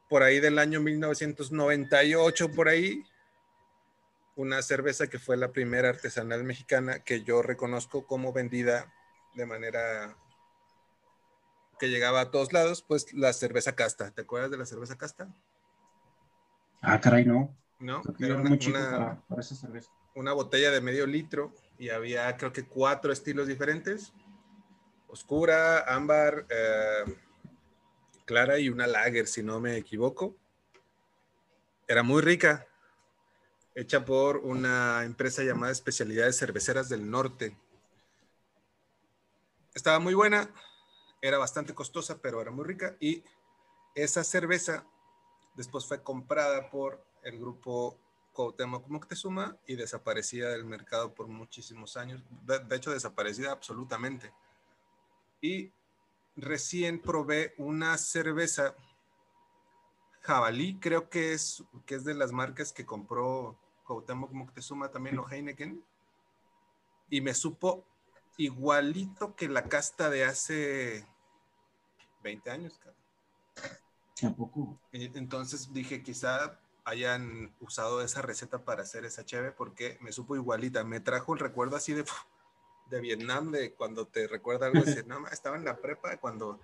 por 0.08 0.22
ahí 0.22 0.40
del 0.40 0.58
año 0.58 0.80
1998, 0.80 2.52
por 2.52 2.68
ahí, 2.68 3.02
una 4.36 4.62
cerveza 4.62 5.08
que 5.08 5.18
fue 5.18 5.36
la 5.36 5.52
primera 5.52 5.88
artesanal 5.88 6.44
mexicana 6.44 7.00
que 7.00 7.22
yo 7.22 7.42
reconozco 7.42 8.06
como 8.06 8.32
vendida 8.32 8.92
de 9.36 9.46
manera 9.46 10.16
que 11.78 11.88
llegaba 11.88 12.20
a 12.22 12.30
todos 12.30 12.52
lados, 12.52 12.82
pues 12.82 13.12
la 13.12 13.32
cerveza 13.32 13.76
casta. 13.76 14.10
¿Te 14.10 14.22
acuerdas 14.22 14.50
de 14.50 14.58
la 14.58 14.66
cerveza 14.66 14.98
casta? 14.98 15.28
Ah, 16.80 17.00
caray, 17.00 17.24
no. 17.24 17.54
No, 17.78 18.02
era 18.18 18.36
una, 18.36 19.22
una 20.14 20.32
botella 20.32 20.70
de 20.70 20.80
medio 20.80 21.06
litro 21.06 21.52
y 21.78 21.90
había 21.90 22.34
creo 22.38 22.50
que 22.50 22.64
cuatro 22.64 23.12
estilos 23.12 23.46
diferentes 23.46 24.14
oscura, 25.08 25.80
ámbar, 25.80 26.46
eh, 26.50 27.04
clara 28.24 28.58
y 28.58 28.68
una 28.68 28.86
lager, 28.86 29.26
si 29.26 29.42
no 29.42 29.60
me 29.60 29.76
equivoco. 29.76 30.36
Era 31.88 32.02
muy 32.02 32.20
rica, 32.22 32.66
hecha 33.74 34.04
por 34.04 34.38
una 34.38 35.04
empresa 35.04 35.42
llamada 35.42 35.72
Especialidades 35.72 36.38
Cerveceras 36.38 36.88
del 36.88 37.08
Norte. 37.10 37.56
Estaba 39.76 39.98
muy 39.98 40.14
buena, 40.14 40.48
era 41.20 41.36
bastante 41.36 41.74
costosa, 41.74 42.22
pero 42.22 42.40
era 42.40 42.50
muy 42.50 42.64
rica. 42.64 42.96
Y 42.98 43.22
esa 43.94 44.24
cerveza 44.24 44.86
después 45.54 45.84
fue 45.84 46.02
comprada 46.02 46.70
por 46.70 47.04
el 47.22 47.38
grupo 47.38 47.98
Cuauhtémoc 48.32 48.88
Moctezuma 48.88 49.58
y 49.66 49.76
desaparecida 49.76 50.48
del 50.48 50.64
mercado 50.64 51.14
por 51.14 51.26
muchísimos 51.26 51.98
años. 51.98 52.22
de 52.46 52.74
hecho, 52.74 52.90
desaparecida 52.90 53.52
absolutamente 53.52 54.32
y 55.42 55.70
recién 56.36 56.98
probé 56.98 57.52
una 57.58 57.98
cerveza 57.98 58.74
jabalí, 60.22 60.78
creo 60.80 61.10
que 61.10 61.34
es, 61.34 61.62
que 61.84 61.96
es 61.96 62.04
de 62.04 62.14
las 62.14 62.32
marcas 62.32 62.72
que 62.72 62.86
compró 62.86 63.58
Cuauhtémoc 63.84 64.32
Moctezuma 64.32 64.90
también, 64.90 65.18
o 65.18 65.28
Heineken. 65.28 65.84
y 67.10 67.20
me 67.20 67.34
supo 67.34 67.84
igualito 68.36 69.34
que 69.34 69.48
la 69.48 69.64
casta 69.64 70.10
de 70.10 70.24
hace 70.24 71.06
20 72.22 72.50
años. 72.50 72.80
Tampoco. 74.20 74.80
Entonces 74.92 75.72
dije, 75.72 76.02
quizá 76.02 76.58
hayan 76.84 77.54
usado 77.60 78.02
esa 78.02 78.22
receta 78.22 78.64
para 78.64 78.82
hacer 78.82 79.04
esa 79.04 79.24
cheve 79.24 79.52
porque 79.52 79.98
me 80.00 80.12
supo 80.12 80.36
igualita. 80.36 80.84
Me 80.84 81.00
trajo 81.00 81.34
el 81.34 81.40
recuerdo 81.40 81.76
así 81.76 81.92
de, 81.92 82.04
de 82.90 83.00
Vietnam, 83.00 83.50
de 83.50 83.74
cuando 83.74 84.06
te 84.06 84.26
recuerda 84.26 84.66
algo 84.66 84.82
así, 84.82 85.00
no, 85.06 85.26
estaba 85.28 85.56
en 85.56 85.64
la 85.64 85.78
prepa 85.78 86.16
cuando 86.18 86.60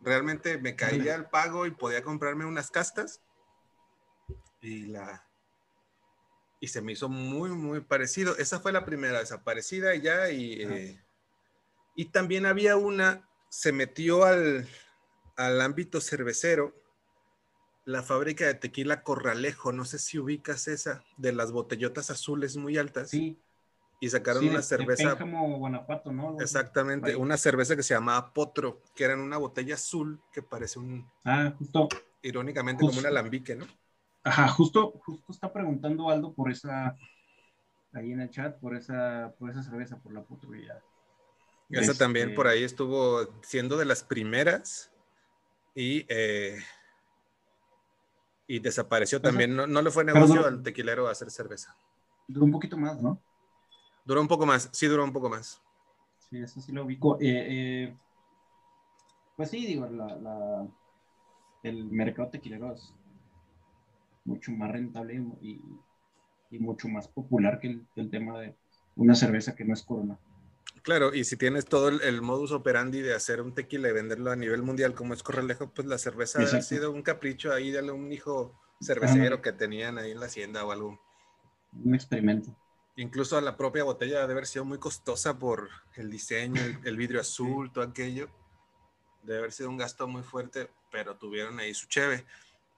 realmente 0.00 0.58
me 0.58 0.76
caía 0.76 1.14
el 1.14 1.26
pago 1.26 1.66
y 1.66 1.70
podía 1.70 2.02
comprarme 2.02 2.44
unas 2.44 2.70
castas 2.70 3.20
y 4.60 4.86
la 4.86 5.26
y 6.60 6.68
se 6.68 6.80
me 6.80 6.92
hizo 6.92 7.08
muy 7.08 7.50
muy 7.50 7.80
parecido 7.80 8.36
esa 8.36 8.60
fue 8.60 8.72
la 8.72 8.84
primera 8.84 9.18
desaparecida 9.18 9.94
ya 9.94 10.30
y 10.30 10.62
eh, 10.62 11.05
y 11.96 12.06
también 12.06 12.46
había 12.46 12.76
una 12.76 13.28
se 13.48 13.72
metió 13.72 14.24
al 14.24 14.68
al 15.36 15.60
ámbito 15.60 16.00
cervecero 16.00 16.74
la 17.84 18.02
fábrica 18.02 18.46
de 18.46 18.54
tequila 18.54 19.02
Corralejo 19.02 19.72
no 19.72 19.84
sé 19.84 19.98
si 19.98 20.18
ubicas 20.18 20.68
esa 20.68 21.02
de 21.16 21.32
las 21.32 21.50
botellotas 21.52 22.10
azules 22.10 22.56
muy 22.56 22.78
altas 22.78 23.10
sí 23.10 23.40
y 24.00 24.08
sacaron 24.10 24.48
una 24.48 24.62
cerveza. 24.62 25.14
Guanajuato, 25.14 26.12
¿no? 26.12 26.38
Exactamente, 26.40 27.16
una 27.16 27.36
cerveza 27.36 27.76
que 27.76 27.82
se 27.82 27.94
llamaba 27.94 28.32
Potro, 28.32 28.82
que 28.94 29.04
era 29.04 29.14
en 29.14 29.20
una 29.20 29.38
botella 29.38 29.74
azul 29.74 30.20
que 30.32 30.42
parece 30.42 30.78
un. 30.78 31.08
Ah, 31.24 31.54
justo. 31.58 31.88
Irónicamente, 32.22 32.84
como 32.84 32.98
un 32.98 33.06
alambique, 33.06 33.54
¿no? 33.54 33.66
Ajá, 34.24 34.48
justo, 34.48 35.00
justo 35.04 35.32
está 35.32 35.52
preguntando 35.52 36.10
Aldo 36.10 36.34
por 36.34 36.50
esa. 36.50 36.96
Ahí 37.92 38.12
en 38.12 38.20
el 38.20 38.30
chat, 38.30 38.58
por 38.58 38.76
esa, 38.76 39.34
por 39.38 39.50
esa 39.50 39.62
cerveza, 39.62 39.98
por 39.98 40.12
la 40.12 40.22
Potro. 40.22 40.50
Y. 41.68 41.78
Esa 41.78 41.94
también 41.94 42.34
por 42.34 42.46
ahí 42.46 42.62
estuvo 42.62 43.40
siendo 43.42 43.76
de 43.76 43.84
las 43.84 44.02
primeras 44.02 44.92
y. 45.74 46.04
Eh, 46.08 46.58
y 48.48 48.60
desapareció 48.60 49.20
también. 49.20 49.56
No, 49.56 49.66
no 49.66 49.82
le 49.82 49.90
fue 49.90 50.04
negocio 50.04 50.46
al 50.46 50.62
tequilero 50.62 51.08
hacer 51.08 51.30
cerveza. 51.30 51.76
Duró 52.28 52.44
un 52.44 52.52
poquito 52.52 52.76
más, 52.76 53.02
¿no? 53.02 53.20
Duró 54.04 54.20
un 54.20 54.28
poco 54.28 54.46
más, 54.46 54.68
sí 54.72 54.86
duró 54.86 55.02
un 55.02 55.12
poco 55.12 55.28
más. 55.28 55.60
Sí, 56.30 56.38
eso 56.38 56.60
sí 56.60 56.72
lo 56.72 56.84
ubico. 56.84 57.16
Eh, 57.20 57.24
eh, 57.24 57.96
pues 59.36 59.50
sí, 59.50 59.66
digo, 59.66 59.88
el 61.62 61.84
mercado 61.86 62.30
tequilero 62.30 62.72
es 62.72 62.94
mucho 64.24 64.52
más 64.52 64.70
rentable 64.70 65.22
y, 65.40 65.60
mucho 66.58 66.88
más 66.88 67.06
popular 67.06 67.58
que 67.58 67.80
el, 67.96 68.10
tema 68.10 68.38
de 68.38 68.56
una 68.94 69.14
cerveza 69.14 69.54
que 69.54 69.64
no 69.64 69.74
es 69.74 69.82
corona. 69.82 70.18
Claro, 70.82 71.12
y 71.14 71.24
si 71.24 71.36
tienes 71.36 71.64
todo 71.64 71.88
el, 71.88 72.22
modus 72.22 72.52
operandi 72.52 73.00
de 73.00 73.14
hacer 73.14 73.40
un 73.40 73.54
tequila 73.54 73.88
y 73.88 73.92
venderlo 73.92 74.30
a 74.30 74.36
nivel 74.36 74.62
mundial 74.62 74.94
como 74.94 75.14
es 75.14 75.22
Corralejo, 75.22 75.70
pues 75.74 75.88
la 75.88 75.98
cerveza 75.98 76.40
ha 76.40 76.62
sido 76.62 76.92
un 76.92 77.02
capricho 77.02 77.52
ahí 77.52 77.70
de 77.70 77.90
un 77.90 78.12
hijo 78.12 78.54
cervecero 78.80 79.42
que 79.42 79.52
tenían 79.52 79.98
ahí 79.98 80.12
en 80.12 80.20
la 80.20 80.26
hacienda 80.26 80.64
o 80.64 80.70
algo. 80.70 81.00
Un 81.72 81.94
experimento. 81.94 82.56
Incluso 82.96 83.40
la 83.40 83.56
propia 83.56 83.84
botella 83.84 84.20
debe 84.20 84.32
haber 84.32 84.46
sido 84.46 84.64
muy 84.64 84.78
costosa 84.78 85.38
por 85.38 85.68
el 85.96 86.10
diseño, 86.10 86.62
el, 86.84 86.96
vidrio 86.96 87.20
azul, 87.20 87.70
todo 87.72 87.84
aquello. 87.84 88.28
Debe 89.22 89.40
haber 89.40 89.52
sido 89.52 89.68
un 89.68 89.76
gasto 89.76 90.06
muy 90.06 90.22
fuerte, 90.22 90.70
pero 90.90 91.16
tuvieron 91.16 91.58
ahí 91.58 91.74
su 91.74 91.88
cheve. 91.88 92.24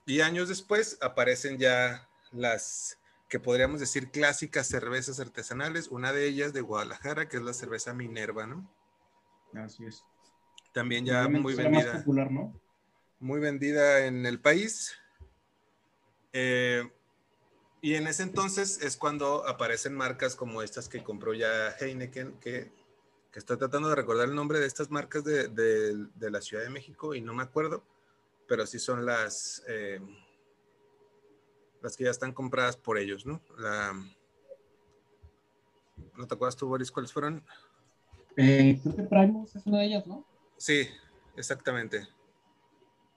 Y 0.07 0.21
años 0.21 0.49
después 0.49 0.99
aparecen 1.03 1.59
ya 1.59 2.09
las 2.33 2.99
que 3.29 3.39
podríamos 3.39 3.81
decir 3.81 4.11
clásicas 4.11 4.67
cervezas 4.67 5.21
artesanales, 5.21 5.89
una 5.89 6.13
de 6.13 6.27
ellas 6.27 6.53
de 6.53 6.63
Guadalajara, 6.63 7.29
que 7.29 7.37
es 7.37 7.43
la 7.43 7.53
cerveza 7.53 7.93
Minerva, 7.93 8.47
¿no? 8.47 8.71
Así 9.55 9.85
es. 9.85 10.05
También 10.73 11.05
ya 11.05 11.29
muy 11.29 11.55
vendida. 11.55 11.93
Más 11.93 12.03
popular, 12.03 12.31
¿no? 12.31 12.59
Muy 13.21 13.41
vendida 13.41 14.07
en 14.07 14.27
el 14.27 14.41
país. 14.41 14.95
Eh, 16.33 16.89
y 17.81 17.95
en 17.95 18.07
ese 18.07 18.23
entonces 18.23 18.81
es 18.83 18.97
cuando 18.97 19.47
aparecen 19.47 19.95
marcas 19.95 20.35
como 20.35 20.63
estas 20.63 20.89
que 20.89 21.03
compró 21.03 21.35
ya 21.35 21.71
Heineken, 21.79 22.39
que, 22.41 22.73
que 23.33 23.39
estoy 23.39 23.57
tratando 23.57 23.89
de 23.89 23.95
recordar 23.95 24.29
el 24.29 24.35
nombre 24.35 24.59
de 24.59 24.67
estas 24.67 24.91
marcas 24.91 25.25
de, 25.25 25.49
de, 25.49 26.31
la 26.31 26.41
Ciudad 26.41 26.65
de 26.65 26.71
México 26.71 27.15
y 27.15 27.21
no 27.21 27.35
me 27.35 27.43
acuerdo, 27.43 27.85
pero 28.47 28.67
sí 28.67 28.79
son 28.79 29.07
las, 29.07 29.63
eh, 29.69 30.01
las 31.81 31.97
que 31.97 32.05
ya 32.05 32.11
están 32.11 32.33
compradas 32.33 32.77
por 32.77 32.99
ellos, 32.99 33.27
¿no? 33.27 33.41
La, 33.57 33.95
¿No 36.17 36.27
te 36.27 36.35
acuerdas 36.35 36.57
tú, 36.57 36.67
Boris, 36.67 36.91
cuáles 36.91 37.13
fueron? 37.13 37.45
Eh, 38.37 38.81
creo 38.83 38.97
que 38.97 39.03
Primus 39.05 39.55
es 39.55 39.67
una 39.67 39.79
de 39.79 39.85
ellas, 39.87 40.07
¿no? 40.07 40.25
Sí, 40.57 40.89
exactamente. 41.37 42.09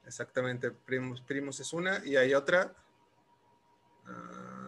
Exactamente, 0.05 0.71
Primus, 0.71 1.21
Primus 1.21 1.59
es 1.59 1.73
una 1.73 2.05
y 2.05 2.15
hay 2.15 2.33
otra. 2.33 2.75
Uh, 4.05 4.61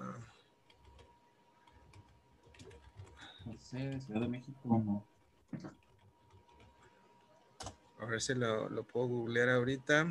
Ciudad 3.60 4.22
de 4.22 4.28
México 4.28 4.60
no. 4.64 5.06
A 8.00 8.06
ver 8.06 8.22
si 8.22 8.34
lo, 8.34 8.70
lo 8.70 8.84
puedo 8.84 9.08
googlear 9.08 9.50
ahorita. 9.50 10.08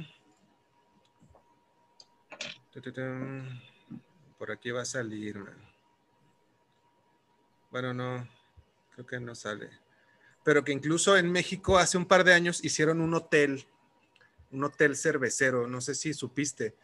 Por 4.42 4.50
aquí 4.50 4.72
va 4.72 4.82
a 4.82 4.84
salir. 4.84 5.38
Bueno, 7.70 7.94
no, 7.94 8.28
creo 8.92 9.06
que 9.06 9.20
no 9.20 9.36
sale. 9.36 9.70
Pero 10.42 10.64
que 10.64 10.72
incluso 10.72 11.16
en 11.16 11.30
México 11.30 11.78
hace 11.78 11.96
un 11.96 12.06
par 12.06 12.24
de 12.24 12.34
años 12.34 12.64
hicieron 12.64 13.00
un 13.00 13.14
hotel, 13.14 13.64
un 14.50 14.64
hotel 14.64 14.96
cervecero, 14.96 15.68
no 15.68 15.80
sé 15.80 15.94
si 15.94 16.12
supiste, 16.12 16.74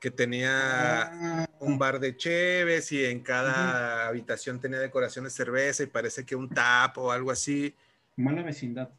que 0.00 0.10
tenía 0.10 1.02
ah. 1.02 1.48
un 1.60 1.78
bar 1.78 2.00
de 2.00 2.16
cheves 2.16 2.90
y 2.90 3.04
en 3.04 3.20
cada 3.20 4.08
habitación 4.08 4.58
tenía 4.58 4.80
decoración 4.80 5.24
de 5.24 5.30
cerveza 5.30 5.84
y 5.84 5.86
parece 5.86 6.26
que 6.26 6.34
un 6.34 6.48
tap 6.48 6.98
o 6.98 7.12
algo 7.12 7.30
así. 7.30 7.76
Mala 8.16 8.42
vecindad. 8.42 8.90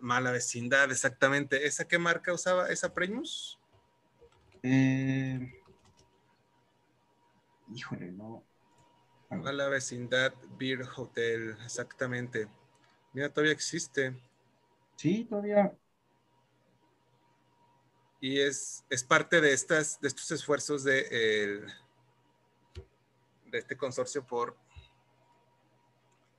Mala 0.00 0.32
vecindad, 0.32 0.90
exactamente. 0.90 1.68
¿Esa 1.68 1.86
qué 1.86 1.98
marca 1.98 2.32
usaba? 2.32 2.68
¿Esa 2.68 2.92
Primus? 2.92 3.60
Eh, 4.64 5.57
híjole, 7.78 8.12
no. 8.12 8.44
Mala 9.30 9.68
vecindad 9.68 10.32
Beer 10.58 10.82
Hotel, 10.96 11.56
exactamente. 11.64 12.48
Mira, 13.12 13.28
todavía 13.32 13.52
existe. 13.52 14.16
Sí, 14.96 15.24
todavía 15.24 15.76
y 18.20 18.40
es, 18.40 18.84
es 18.90 19.04
parte 19.04 19.40
de, 19.40 19.52
estas, 19.52 20.00
de 20.00 20.08
estos 20.08 20.30
esfuerzos 20.30 20.82
de, 20.84 21.64
de 23.46 23.58
este 23.58 23.76
consorcio 23.76 24.26
por, 24.26 24.56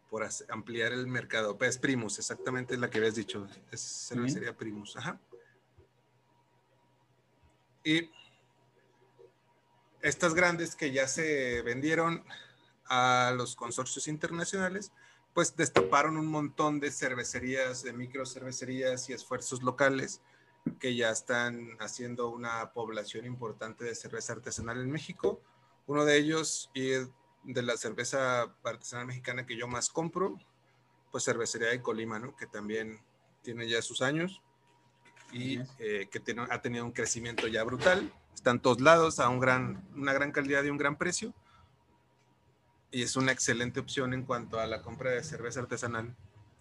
por 0.09 0.27
ampliar 0.49 0.91
el 0.91 1.07
mercado. 1.07 1.57
Es 1.61 1.77
Primus, 1.77 2.19
exactamente 2.19 2.75
la 2.77 2.89
que 2.89 2.97
habías 2.97 3.15
dicho. 3.15 3.47
Es 3.71 4.07
cervecería 4.09 4.55
Primus. 4.55 4.97
Ajá. 4.97 5.19
Y 7.83 8.11
estas 10.01 10.33
grandes 10.33 10.75
que 10.75 10.91
ya 10.91 11.07
se 11.07 11.61
vendieron 11.61 12.23
a 12.87 13.33
los 13.35 13.55
consorcios 13.55 14.07
internacionales, 14.07 14.91
pues 15.33 15.55
destaparon 15.55 16.17
un 16.17 16.27
montón 16.27 16.79
de 16.79 16.91
cervecerías, 16.91 17.83
de 17.83 17.93
micro 17.93 18.25
cervecerías 18.25 19.09
y 19.09 19.13
esfuerzos 19.13 19.61
locales 19.63 20.21
que 20.79 20.95
ya 20.95 21.09
están 21.11 21.77
haciendo 21.79 22.29
una 22.29 22.71
población 22.73 23.25
importante 23.25 23.85
de 23.85 23.95
cerveza 23.95 24.33
artesanal 24.33 24.81
en 24.81 24.91
México. 24.91 25.41
Uno 25.87 26.05
de 26.05 26.17
ellos, 26.17 26.69
y 26.73 26.89
de 27.43 27.61
la 27.61 27.77
cerveza 27.77 28.53
artesanal 28.63 29.07
mexicana 29.07 29.45
que 29.45 29.57
yo 29.57 29.67
más 29.67 29.89
compro, 29.89 30.37
pues 31.11 31.23
cervecería 31.23 31.69
de 31.69 31.81
Colima, 31.81 32.19
¿no? 32.19 32.35
Que 32.35 32.45
también 32.45 32.99
tiene 33.41 33.67
ya 33.67 33.81
sus 33.81 34.01
años 34.01 34.41
y 35.31 35.59
eh, 35.79 36.07
que 36.11 36.19
tiene, 36.19 36.45
ha 36.49 36.61
tenido 36.61 36.85
un 36.85 36.91
crecimiento 36.91 37.47
ya 37.47 37.63
brutal. 37.63 38.11
Están 38.39 38.61
todos 38.61 38.79
lados 38.79 39.19
a 39.19 39.27
un 39.27 39.41
gran, 39.41 39.85
una 39.97 40.13
gran 40.13 40.31
calidad 40.31 40.63
y 40.63 40.69
un 40.69 40.77
gran 40.77 40.97
precio. 40.97 41.33
Y 42.89 43.03
es 43.03 43.17
una 43.17 43.33
excelente 43.33 43.81
opción 43.81 44.13
en 44.13 44.23
cuanto 44.23 44.61
a 44.61 44.65
la 44.65 44.81
compra 44.81 45.11
de 45.11 45.25
cerveza 45.25 45.59
artesanal 45.59 46.15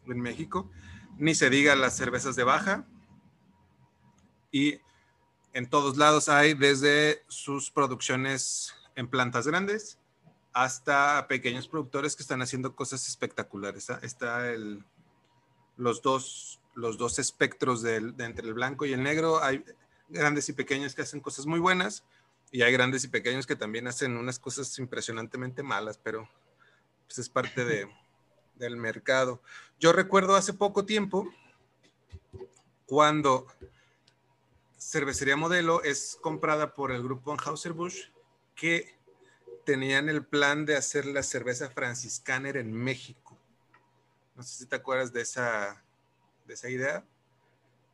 en 0.07 0.20
México. 0.20 0.68
Ni 1.18 1.37
se 1.37 1.51
diga 1.51 1.76
las 1.76 1.97
cervezas 1.97 2.35
de 2.35 2.43
baja, 2.43 2.85
y 4.51 4.81
en 5.53 5.70
todos 5.70 5.97
lados 5.97 6.29
hay 6.29 6.55
desde 6.55 7.22
sus 7.29 7.70
producciones 7.70 8.74
en 8.97 9.07
plantas 9.07 9.47
grandes 9.47 10.01
hasta 10.53 11.29
pequeños 11.29 11.68
productores 11.68 12.16
que 12.16 12.24
están 12.24 12.43
haciendo 12.43 12.74
cosas 12.74 13.07
espectaculares. 13.07 13.89
Está 14.03 14.51
el, 14.51 14.85
los, 15.76 16.03
dos, 16.03 16.61
los 16.74 16.99
dos 16.99 17.20
espectros 17.20 17.83
de, 17.83 17.99
entre 18.18 18.49
el 18.49 18.55
blanco 18.55 18.85
y 18.85 18.93
el 18.93 19.05
negro. 19.05 19.41
Hay 19.45 19.64
grandes 20.09 20.49
y 20.49 20.53
pequeños 20.53 20.95
que 20.95 21.03
hacen 21.03 21.21
cosas 21.21 21.47
muy 21.47 21.61
buenas 21.61 22.05
y 22.51 22.63
hay 22.63 22.73
grandes 22.73 23.05
y 23.05 23.09
pequeños 23.09 23.47
que 23.47 23.57
también 23.57 23.87
hacen 23.87 24.17
unas 24.17 24.39
cosas 24.39 24.79
impresionantemente 24.79 25.63
malas, 25.63 25.99
pero 25.99 26.29
pues 27.07 27.19
es 27.19 27.29
parte 27.29 27.65
de, 27.65 27.89
del 28.57 28.77
mercado. 28.77 29.43
Yo 29.79 29.93
recuerdo 29.93 30.35
hace 30.35 30.53
poco 30.53 30.85
tiempo 30.85 31.29
cuando 32.87 33.47
Cervecería 34.79 35.37
Modelo 35.37 35.83
es 35.83 36.19
comprada 36.21 36.75
por 36.75 36.93
el 36.93 37.03
grupo 37.03 37.33
Anheuser-Busch 37.33 38.11
que 38.55 38.97
tenían 39.65 40.09
el 40.09 40.25
plan 40.25 40.65
de 40.65 40.77
hacer 40.77 41.05
la 41.05 41.23
cerveza 41.23 41.69
franciscaner 41.69 42.57
en 42.57 42.73
México. 42.73 43.37
No 44.35 44.43
sé 44.43 44.57
si 44.57 44.67
te 44.67 44.77
acuerdas 44.77 45.13
de 45.13 45.21
esa, 45.21 45.83
de 46.47 46.55
esa 46.55 46.71
idea. 46.71 47.05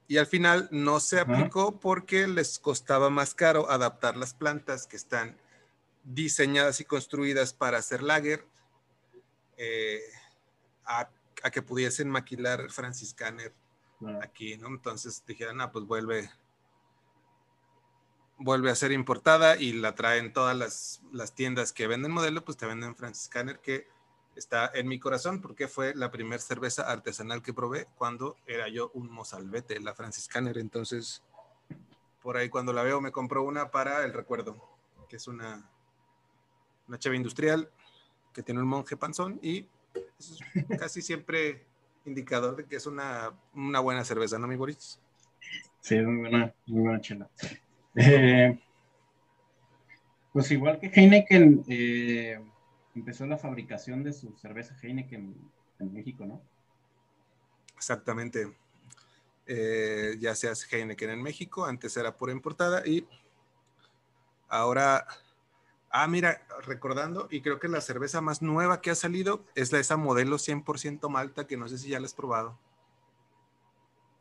Y 0.06 0.18
al 0.18 0.26
final 0.26 0.68
no 0.70 1.00
se 1.00 1.18
aplicó 1.18 1.80
porque 1.80 2.26
les 2.26 2.58
costaba 2.58 3.08
más 3.08 3.34
caro 3.34 3.70
adaptar 3.70 4.16
las 4.16 4.34
plantas 4.34 4.86
que 4.86 4.96
están 4.96 5.36
diseñadas 6.04 6.80
y 6.80 6.84
construidas 6.84 7.54
para 7.54 7.78
hacer 7.78 8.02
lager 8.02 8.46
eh, 9.56 10.02
a, 10.84 11.08
que 11.50 11.62
pudiesen 11.62 12.10
maquilar 12.10 12.70
franciscaner 12.70 13.54
aquí, 14.22 14.56
¿no? 14.58 14.68
Entonces 14.68 15.22
dijeron, 15.26 15.60
ah, 15.62 15.72
pues 15.72 15.86
vuelve, 15.86 16.30
vuelve 18.38 18.70
a 18.70 18.74
ser 18.74 18.92
importada 18.92 19.56
y 19.56 19.72
la 19.72 19.94
traen 19.94 20.32
todas 20.32 20.56
las, 20.56 21.02
las 21.12 21.34
tiendas 21.34 21.72
que 21.72 21.86
venden 21.86 22.12
modelo, 22.12 22.44
pues 22.44 22.56
te 22.58 22.66
venden 22.66 22.96
franciscaner 22.96 23.60
que 23.60 23.88
está 24.36 24.70
en 24.74 24.88
mi 24.88 24.98
corazón 24.98 25.40
porque 25.40 25.68
fue 25.68 25.94
la 25.94 26.10
primera 26.10 26.40
cerveza 26.40 26.90
artesanal 26.90 27.42
que 27.42 27.52
probé 27.52 27.86
cuando 27.96 28.36
era 28.46 28.68
yo 28.68 28.90
un 28.94 29.10
mozalbete, 29.10 29.80
la 29.80 29.94
franciscaner. 29.94 30.58
Entonces, 30.58 31.22
por 32.22 32.36
ahí 32.36 32.48
cuando 32.48 32.72
la 32.72 32.82
veo 32.82 33.00
me 33.00 33.12
compro 33.12 33.42
una 33.42 33.70
para 33.70 34.04
el 34.04 34.12
recuerdo, 34.12 34.56
que 35.08 35.16
es 35.16 35.28
una, 35.28 35.68
una 36.88 36.98
cheve 36.98 37.16
industrial 37.16 37.70
que 38.32 38.42
tiene 38.42 38.60
un 38.60 38.66
monje 38.66 38.96
panzón 38.96 39.38
y 39.42 39.66
es 40.18 40.38
casi 40.78 41.02
siempre 41.02 41.64
indicador 42.04 42.56
de 42.56 42.64
que 42.64 42.76
es 42.76 42.86
una, 42.86 43.32
una 43.54 43.80
buena 43.80 44.04
cerveza, 44.04 44.38
¿no, 44.38 44.46
mi 44.46 44.56
Boris? 44.56 45.00
Sí, 45.80 46.00
muy 46.00 46.16
buena, 46.16 46.54
muy 46.66 46.82
buena 46.82 47.00
chela. 47.00 47.28
Eh, 47.94 48.58
pues 50.32 50.50
igual 50.50 50.80
que 50.80 50.90
Heineken, 50.92 51.64
eh, 51.68 52.40
empezó 52.94 53.26
la 53.26 53.38
fabricación 53.38 54.02
de 54.02 54.12
su 54.12 54.36
cerveza 54.36 54.76
Heineken 54.82 55.34
en 55.78 55.92
México, 55.92 56.24
¿no? 56.24 56.42
Exactamente. 57.76 58.56
Eh, 59.46 60.16
ya 60.20 60.34
se 60.34 60.48
hace 60.48 60.74
Heineken 60.74 61.10
en 61.10 61.22
México, 61.22 61.66
antes 61.66 61.96
era 61.96 62.16
pura 62.16 62.32
importada 62.32 62.86
y 62.86 63.06
ahora, 64.48 65.06
ah, 65.90 66.06
mira, 66.06 66.46
recordando, 66.66 67.28
y 67.30 67.42
creo 67.42 67.58
que 67.60 67.68
la 67.68 67.80
cerveza 67.80 68.20
más 68.20 68.40
nueva 68.40 68.80
que 68.80 68.90
ha 68.90 68.94
salido 68.94 69.44
es 69.54 69.72
la 69.72 69.80
esa 69.80 69.96
modelo 69.96 70.38
100% 70.38 71.08
Malta, 71.10 71.46
que 71.46 71.56
no 71.56 71.68
sé 71.68 71.76
si 71.78 71.90
ya 71.90 72.00
la 72.00 72.06
has 72.06 72.14
probado. 72.14 72.58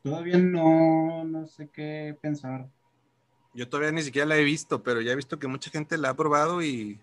Todavía 0.04 0.38
no, 0.38 1.24
no 1.24 1.46
sé 1.48 1.70
qué 1.70 2.18
pensar. 2.22 2.70
Yo 3.54 3.70
todavía 3.70 3.94
ni 3.94 4.02
siquiera 4.02 4.28
la 4.28 4.36
he 4.36 4.44
visto, 4.44 4.84
pero 4.84 5.00
ya 5.00 5.14
he 5.14 5.16
visto 5.16 5.40
que 5.40 5.48
mucha 5.48 5.72
gente 5.72 5.98
la 5.98 6.10
ha 6.10 6.16
probado 6.16 6.62
y 6.62 7.00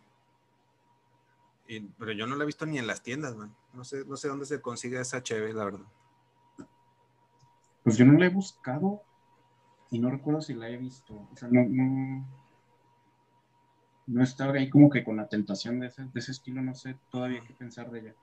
pero 1.99 2.13
yo 2.13 2.27
no 2.27 2.37
la 2.37 2.43
he 2.43 2.47
visto 2.47 2.67
ni 2.67 2.79
en 2.79 2.87
las 2.87 3.03
tiendas, 3.03 3.37
man. 3.37 3.55
No 3.73 3.85
sé, 3.85 4.05
no 4.05 4.17
sé 4.17 4.29
dónde 4.29 4.47
se 4.47 4.61
consigue 4.61 5.01
esa 5.01 5.23
cheve, 5.23 5.53
la 5.53 5.65
verdad. 5.65 5.87
Pues 7.85 7.97
yo 7.97 8.05
no 8.05 8.19
la 8.19 8.27
he 8.27 8.31
buscado 8.31 9.03
y 9.91 9.99
no 9.99 10.11
recuerdo 10.11 10.41
si 10.41 10.55
la 10.55 10.69
he 10.69 10.77
visto. 10.77 11.15
O 11.15 11.37
sea, 11.37 11.49
no, 11.51 11.65
no, 11.69 12.27
no 14.07 14.23
estaba 14.23 14.55
ahí 14.55 14.69
como 14.69 14.91
que 14.91 15.05
con 15.05 15.17
la 15.17 15.29
tentación 15.29 15.81
de 15.81 15.87
ese, 15.87 16.05
de 16.05 16.21
ese 16.21 16.33
estilo, 16.33 16.61
no 16.63 16.75
sé 16.75 16.97
todavía 17.11 17.43
qué 17.47 17.55
pensar 17.55 17.91
de 17.91 18.01
ella. 18.01 18.15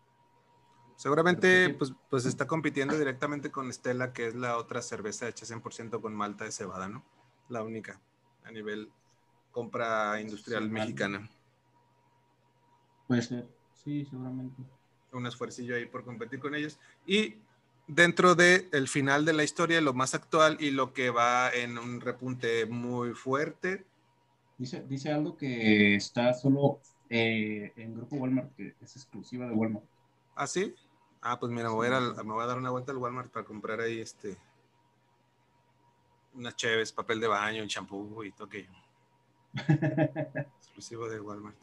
Seguramente, 0.98 1.70
pues, 1.76 1.94
pues 2.10 2.26
está 2.26 2.48
compitiendo 2.48 2.98
directamente 2.98 3.52
con 3.52 3.70
Estela, 3.70 4.14
que 4.14 4.28
es 4.28 4.36
la 4.36 4.58
otra 4.58 4.82
cerveza 4.82 5.28
hecha 5.28 5.46
100% 5.46 6.02
con 6.02 6.16
malta 6.16 6.44
de 6.44 6.52
cebada, 6.52 6.90
¿no? 6.90 7.04
La 7.50 7.64
única 7.64 8.00
a 8.44 8.52
nivel 8.52 8.90
compra 9.52 10.20
industrial 10.20 10.70
mexicana. 10.70 11.30
Puede 13.08 13.22
ser, 13.22 13.48
sí, 13.84 14.06
seguramente. 14.06 14.62
Un 15.14 15.26
esfuercillo 15.26 15.76
ahí 15.76 15.86
por 15.86 16.04
competir 16.04 16.40
con 16.40 16.54
ellos. 16.54 16.78
Y 17.06 17.36
dentro 17.88 18.36
del 18.36 18.68
el 18.72 18.88
final 18.88 19.26
de 19.26 19.34
la 19.34 19.44
historia, 19.44 19.80
lo 19.82 19.94
más 19.94 20.14
actual 20.14 20.58
y 20.60 20.72
lo 20.72 20.94
que 20.94 21.10
va 21.10 21.50
en 21.50 21.78
un 21.78 22.02
repunte 22.02 22.66
muy 22.66 23.14
fuerte. 23.14 23.86
Dice, 24.58 24.84
dice 24.88 25.12
algo 25.12 25.38
que 25.38 25.96
está 25.96 26.34
solo 26.34 26.82
eh, 27.10 27.72
en 27.78 27.96
Grupo 27.96 28.18
Walmart, 28.18 28.54
que 28.56 28.76
es 28.82 28.96
exclusiva 28.96 29.48
de 29.48 29.54
Walmart. 29.54 29.86
¿Ah, 30.36 30.48
sí? 30.48 30.76
Ah, 31.22 31.40
pues 31.40 31.52
mira, 31.52 31.70
me 31.70 31.76
voy, 31.76 31.88
a, 31.88 32.00
me 32.00 32.34
voy 32.34 32.44
a 32.44 32.48
dar 32.48 32.58
una 32.58 32.70
vuelta 32.70 32.92
al 32.92 32.98
Walmart 32.98 33.32
para 33.32 33.46
comprar 33.46 33.80
ahí 33.80 34.00
este 34.00 34.38
unas 36.34 36.56
cheves, 36.56 36.92
papel 36.92 37.20
de 37.20 37.28
baño, 37.28 37.66
champú 37.68 38.24
y 38.24 38.32
todo 38.32 38.48
aquello. 38.48 38.70
Exclusivo 40.60 41.10
de 41.10 41.20
Walmart. 41.20 41.58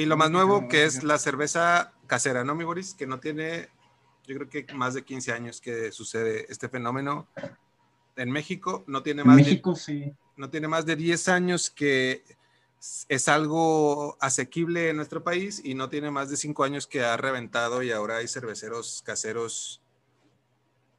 Y 0.00 0.06
lo 0.06 0.16
más 0.16 0.30
nuevo, 0.30 0.66
que 0.66 0.86
es 0.86 1.04
la 1.04 1.18
cerveza 1.18 1.92
casera, 2.06 2.42
¿no, 2.42 2.54
mi 2.54 2.64
Boris? 2.64 2.94
Que 2.94 3.06
no 3.06 3.20
tiene, 3.20 3.68
yo 4.26 4.34
creo 4.34 4.48
que 4.48 4.72
más 4.72 4.94
de 4.94 5.04
15 5.04 5.30
años 5.30 5.60
que 5.60 5.92
sucede 5.92 6.46
este 6.48 6.70
fenómeno 6.70 7.28
en 8.16 8.30
México. 8.30 8.82
No 8.86 9.02
tiene 9.02 9.24
más 9.24 9.36
México, 9.36 9.74
de, 9.74 9.78
sí. 9.78 10.12
No 10.38 10.48
tiene 10.48 10.68
más 10.68 10.86
de 10.86 10.96
10 10.96 11.28
años 11.28 11.68
que 11.68 12.24
es 13.10 13.28
algo 13.28 14.16
asequible 14.22 14.88
en 14.88 14.96
nuestro 14.96 15.22
país 15.22 15.60
y 15.62 15.74
no 15.74 15.90
tiene 15.90 16.10
más 16.10 16.30
de 16.30 16.38
5 16.38 16.64
años 16.64 16.86
que 16.86 17.04
ha 17.04 17.18
reventado 17.18 17.82
y 17.82 17.92
ahora 17.92 18.16
hay 18.16 18.28
cerveceros 18.28 19.02
caseros 19.04 19.82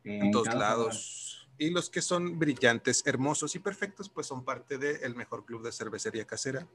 en, 0.03 0.29
todos 0.29 0.53
lados. 0.53 1.49
Y 1.57 1.71
los 1.71 1.89
que 1.89 2.03
son 2.03 2.37
brillantes, 2.37 3.01
hermosos 3.07 3.55
y 3.55 3.59
perfectos, 3.59 4.09
pues 4.09 4.27
son 4.27 4.45
parte 4.45 4.77
del 4.77 5.15
mejor 5.15 5.43
club 5.43 5.63
de 5.63 5.71
cervecería 5.71 6.27
casera 6.27 6.67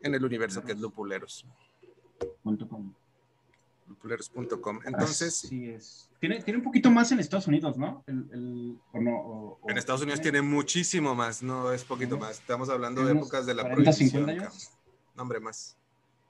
en 0.00 0.14
el 0.14 0.24
universo 0.24 0.62
que 0.62 0.72
es 0.72 0.78
lupuleros.com. 0.78 2.94
Lupuleros.com. 3.88 4.80
Entonces. 4.84 5.34
Sí 5.34 5.70
es. 5.70 6.10
Tiene, 6.18 6.42
tiene 6.42 6.58
un 6.58 6.64
poquito 6.64 6.90
más 6.90 7.12
en 7.12 7.20
Estados 7.20 7.46
Unidos, 7.46 7.76
¿no? 7.76 8.02
en 8.06 8.80
Estados 9.76 10.02
Unidos 10.02 10.20
tiene... 10.20 10.42
muchísimo 10.42 11.14
más, 11.14 11.42
no 11.42 11.72
es 11.72 11.84
poquito 11.84 12.18
más. 12.18 12.40
Estamos 12.40 12.68
hablando 12.68 13.04
de 13.04 13.12
épocas 13.12 13.46
de 13.46 13.54
la 13.54 13.62
40, 13.62 13.90
prohibición. 13.90 14.30
años? 14.30 14.70
No, 15.14 15.22
hombre, 15.22 15.40
más. 15.40 15.76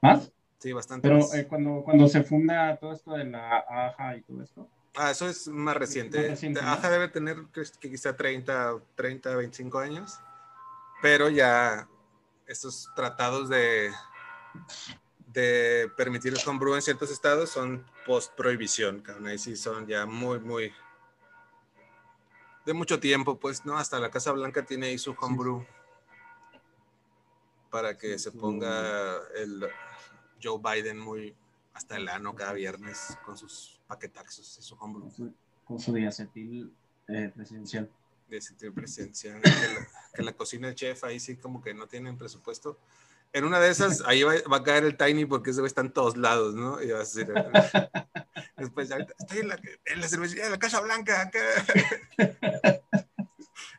¿Más? 0.01 0.31
Sí, 0.59 0.73
bastante. 0.73 1.07
Pero 1.07 1.33
eh, 1.33 1.47
cuando, 1.47 1.81
cuando 1.83 2.07
se 2.07 2.23
funda 2.23 2.77
todo 2.77 2.93
esto 2.93 3.13
de 3.13 3.25
la 3.25 3.59
AJA 3.59 4.17
y 4.17 4.21
todo 4.21 4.43
esto. 4.43 4.67
Ah, 4.95 5.11
eso 5.11 5.29
es 5.29 5.47
más 5.47 5.77
reciente. 5.77 6.35
AJA 6.61 6.89
debe 6.89 7.07
tener 7.07 7.37
que 7.53 7.89
quizá 7.89 8.15
30, 8.15 8.77
30, 8.95 9.35
25 9.35 9.79
años. 9.79 10.19
Pero 11.01 11.29
ya 11.29 11.87
estos 12.47 12.89
tratados 12.95 13.49
de, 13.49 13.91
de 15.27 15.91
permitir 15.95 16.33
el 16.33 16.39
homebrew 16.47 16.75
en 16.75 16.81
ciertos 16.81 17.11
estados 17.11 17.49
son 17.49 17.85
post 18.05 18.33
prohibición, 18.35 19.03
ahí 19.25 19.37
sí 19.37 19.55
son 19.55 19.85
ya 19.85 20.05
muy, 20.05 20.39
muy 20.39 20.73
de 22.67 22.73
mucho 22.73 22.99
tiempo, 22.99 23.39
pues, 23.39 23.65
¿no? 23.65 23.77
Hasta 23.77 23.97
la 23.97 24.11
Casa 24.11 24.33
Blanca 24.33 24.65
tiene 24.65 24.87
ahí 24.87 24.97
su 24.97 25.15
homebrew. 25.17 25.65
Para 27.69 27.97
que 27.97 28.19
se 28.19 28.31
ponga 28.31 29.17
el 29.35 29.65
Joe 30.43 30.59
Biden 30.61 30.99
muy 30.99 31.33
hasta 31.73 31.95
el 31.95 32.09
ano 32.09 32.35
cada 32.35 32.53
viernes 32.53 33.17
con 33.23 33.37
sus 33.37 33.79
paquetaxos 33.87 34.57
y 34.59 34.61
su 34.61 34.75
homebrew. 34.75 35.33
Con 35.63 35.79
su 35.79 35.93
diacetil 35.93 36.73
eh, 37.07 37.31
presidencial 37.33 37.89
de 38.29 38.71
presencia, 38.71 39.39
que 39.41 39.49
la, 39.49 39.87
que 40.13 40.23
la 40.23 40.33
cocina 40.33 40.69
el 40.69 40.75
chef 40.75 41.03
ahí 41.03 41.19
sí 41.19 41.37
como 41.37 41.61
que 41.61 41.73
no 41.73 41.87
tienen 41.87 42.17
presupuesto. 42.17 42.79
En 43.33 43.43
una 43.43 43.59
de 43.59 43.69
esas, 43.69 44.01
ahí 44.05 44.23
va, 44.23 44.33
a 44.33 44.63
caer 44.63 44.85
el 44.85 44.97
Tiny 44.97 45.25
porque 45.25 45.51
ese 45.51 45.65
está 45.65 45.81
en 45.81 45.91
todos 45.91 46.17
lados, 46.17 46.55
¿no? 46.55 46.81
Y 46.81 46.91
vas 46.91 47.15
a 47.15 47.19
decir, 47.19 47.33
después, 48.57 48.89
estoy 49.19 49.39
en 49.39 49.49
la, 49.49 49.59
en 49.85 50.01
la 50.01 50.07
cervecería 50.07 50.45
de 50.45 50.51
la 50.51 50.59
Casa 50.59 50.79
Blanca, 50.81 51.21
acá. 51.21 51.39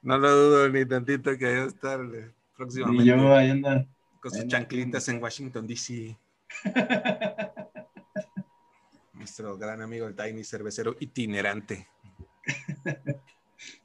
No 0.03 0.17
lo 0.17 0.31
dudo 0.31 0.69
ni 0.69 0.87
tantito 0.87 1.37
que 1.37 1.45
vaya 1.45 1.65
a 1.65 1.67
estar 1.67 2.01
eh, 2.15 2.33
próximamente. 2.57 3.03
Y 3.03 3.07
yo 3.07 3.35
ahí 3.35 3.51
anda. 3.51 3.85
Con 4.21 4.33
sus 4.33 4.47
chanclitas 4.47 5.09
en 5.09 5.23
Washington, 5.23 5.67
D.C. 5.67 6.17
Nuestro 9.13 9.59
gran 9.59 9.83
amigo 9.83 10.07
el 10.07 10.17
Tiny 10.17 10.45
cervecero 10.45 10.97
itinerante. 11.01 11.89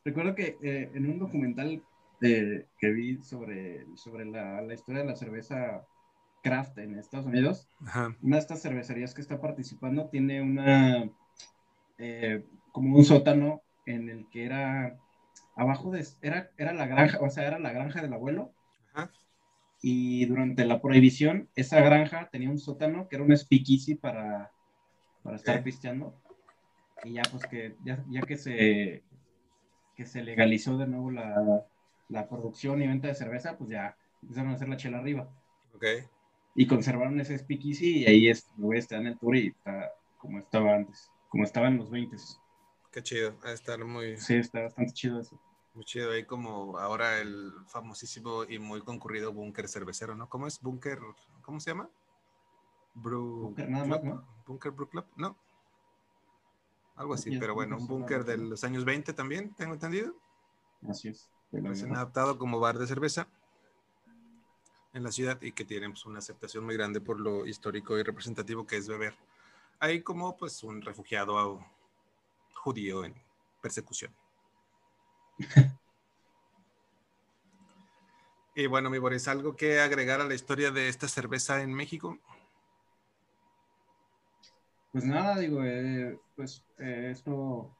Recuerdo 0.05 0.35
que 0.35 0.57
eh, 0.61 0.91
en 0.93 1.09
un 1.09 1.19
documental 1.19 1.83
que 2.19 2.89
vi 2.89 3.21
sobre, 3.21 3.85
sobre 3.97 4.23
la, 4.25 4.61
la, 4.61 4.73
historia 4.73 5.01
de 5.01 5.07
la 5.07 5.15
cerveza 5.15 5.85
craft 6.41 6.77
en 6.77 6.97
Estados 6.97 7.25
Unidos, 7.25 7.67
una 8.21 8.37
de 8.37 8.41
estas 8.41 8.61
cervecerías 8.61 9.13
que 9.13 9.21
está 9.21 9.41
participando 9.41 10.07
tiene 10.07 10.41
una, 10.41 11.09
eh, 11.97 12.43
como 12.71 12.97
un 12.97 13.05
sótano 13.05 13.61
en 13.85 14.09
el 14.09 14.27
que 14.29 14.45
era, 14.45 14.97
abajo 15.55 15.91
de, 15.91 16.05
era, 16.21 16.49
era 16.57 16.73
la 16.73 16.87
granja, 16.87 17.19
o 17.21 17.29
sea, 17.29 17.47
era 17.47 17.59
la 17.59 17.71
granja 17.71 18.01
del 18.01 18.13
abuelo. 18.13 18.51
y 19.81 20.25
durante 20.25 20.65
la 20.65 20.81
prohibición, 20.81 21.49
esa 21.55 21.81
granja 21.81 22.29
tenía 22.31 22.49
un 22.49 22.59
sótano 22.59 23.09
que 23.09 23.17
era 23.17 23.25
un 23.25 23.35
speakeasy 23.35 23.95
para, 23.95 24.51
para 25.23 25.35
estar 25.35 25.61
pisteando. 25.63 26.15
Y 27.03 27.13
ya, 27.13 27.23
pues 27.29 27.45
que, 27.47 27.75
ya, 27.83 28.01
ya, 28.09 28.21
que, 28.21 28.37
se, 28.37 29.03
que 29.95 30.05
se 30.05 30.23
legalizó 30.23 30.77
de 30.77 30.87
nuevo 30.87 31.11
la, 31.11 31.65
la, 32.09 32.27
producción 32.27 32.81
y 32.81 32.87
venta 32.87 33.07
de 33.07 33.15
cerveza, 33.15 33.57
pues 33.57 33.69
ya 33.69 33.95
empezaron 34.21 34.51
a 34.51 34.55
hacer 34.55 34.69
la 34.69 34.77
chela 34.77 34.99
arriba. 34.99 35.29
Ok. 35.75 35.85
Y 36.55 36.67
conservaron 36.67 37.19
ese 37.19 37.37
speakeasy 37.37 37.99
y 37.99 38.05
ahí 38.05 38.27
es, 38.29 38.47
está 38.73 38.97
en 38.97 39.07
el 39.07 39.17
tour 39.17 39.35
y 39.35 39.47
está 39.47 39.91
como 40.17 40.39
estaba 40.39 40.75
antes, 40.75 41.11
como 41.29 41.43
estaba 41.43 41.67
en 41.67 41.77
los 41.77 41.89
20. 41.89 42.15
Qué 42.91 43.01
chido, 43.01 43.35
a 43.43 43.51
estar 43.51 43.83
muy... 43.83 44.17
Sí, 44.17 44.35
está 44.35 44.61
bastante 44.61 44.93
chido 44.93 45.19
eso. 45.19 45.39
Muy 45.73 45.83
chido, 45.83 46.11
ahí 46.11 46.23
como 46.23 46.77
ahora 46.77 47.19
el 47.19 47.51
famosísimo 47.67 48.43
y 48.43 48.59
muy 48.59 48.81
concurrido 48.81 49.33
búnker 49.33 49.67
cervecero, 49.67 50.15
¿no? 50.15 50.29
¿Cómo 50.29 50.45
es? 50.45 50.61
Búnker, 50.61 50.99
¿cómo 51.41 51.59
se 51.59 51.71
llama? 51.71 51.89
búnker 52.93 53.69
nada 53.69 53.85
más, 53.85 54.03
¿no? 54.03 54.23
Búnker 54.45 54.71
Brew 54.71 54.87
Club, 54.87 55.05
no. 55.17 55.35
Algo 56.95 57.15
así, 57.15 57.37
pero 57.39 57.55
bueno, 57.55 57.77
un 57.77 57.87
búnker 57.87 58.23
de 58.23 58.37
los 58.37 58.63
años 58.63 58.85
20 58.85 59.13
también, 59.13 59.53
tengo 59.55 59.73
entendido. 59.73 60.13
Así 60.87 61.09
es. 61.09 61.29
Pues 61.49 61.83
han 61.83 61.95
adaptado 61.95 62.37
como 62.37 62.59
bar 62.59 62.77
de 62.77 62.87
cerveza 62.87 63.27
en 64.93 65.03
la 65.03 65.11
ciudad 65.11 65.41
y 65.41 65.51
que 65.51 65.65
tienen 65.65 65.91
pues, 65.91 66.05
una 66.05 66.19
aceptación 66.19 66.65
muy 66.65 66.75
grande 66.75 67.01
por 67.01 67.19
lo 67.19 67.45
histórico 67.45 67.97
y 67.97 68.03
representativo 68.03 68.65
que 68.65 68.77
es 68.77 68.87
beber. 68.87 69.15
Ahí 69.79 70.01
como 70.01 70.37
pues 70.37 70.63
un 70.63 70.81
refugiado 70.81 71.65
judío 72.53 73.03
en 73.03 73.15
persecución. 73.61 74.13
y 78.55 78.67
bueno, 78.67 78.89
mi 78.89 78.99
Boris, 78.99 79.27
¿algo 79.27 79.55
que 79.55 79.79
agregar 79.79 80.21
a 80.21 80.25
la 80.25 80.35
historia 80.35 80.71
de 80.71 80.89
esta 80.89 81.07
cerveza 81.07 81.61
en 81.61 81.73
México? 81.73 82.19
Pues 84.93 85.05
nada, 85.05 85.39
digo, 85.39 85.63
eh, 85.65 86.15
pues 86.35 86.63
eh, 86.77 87.09
esto 87.11 87.71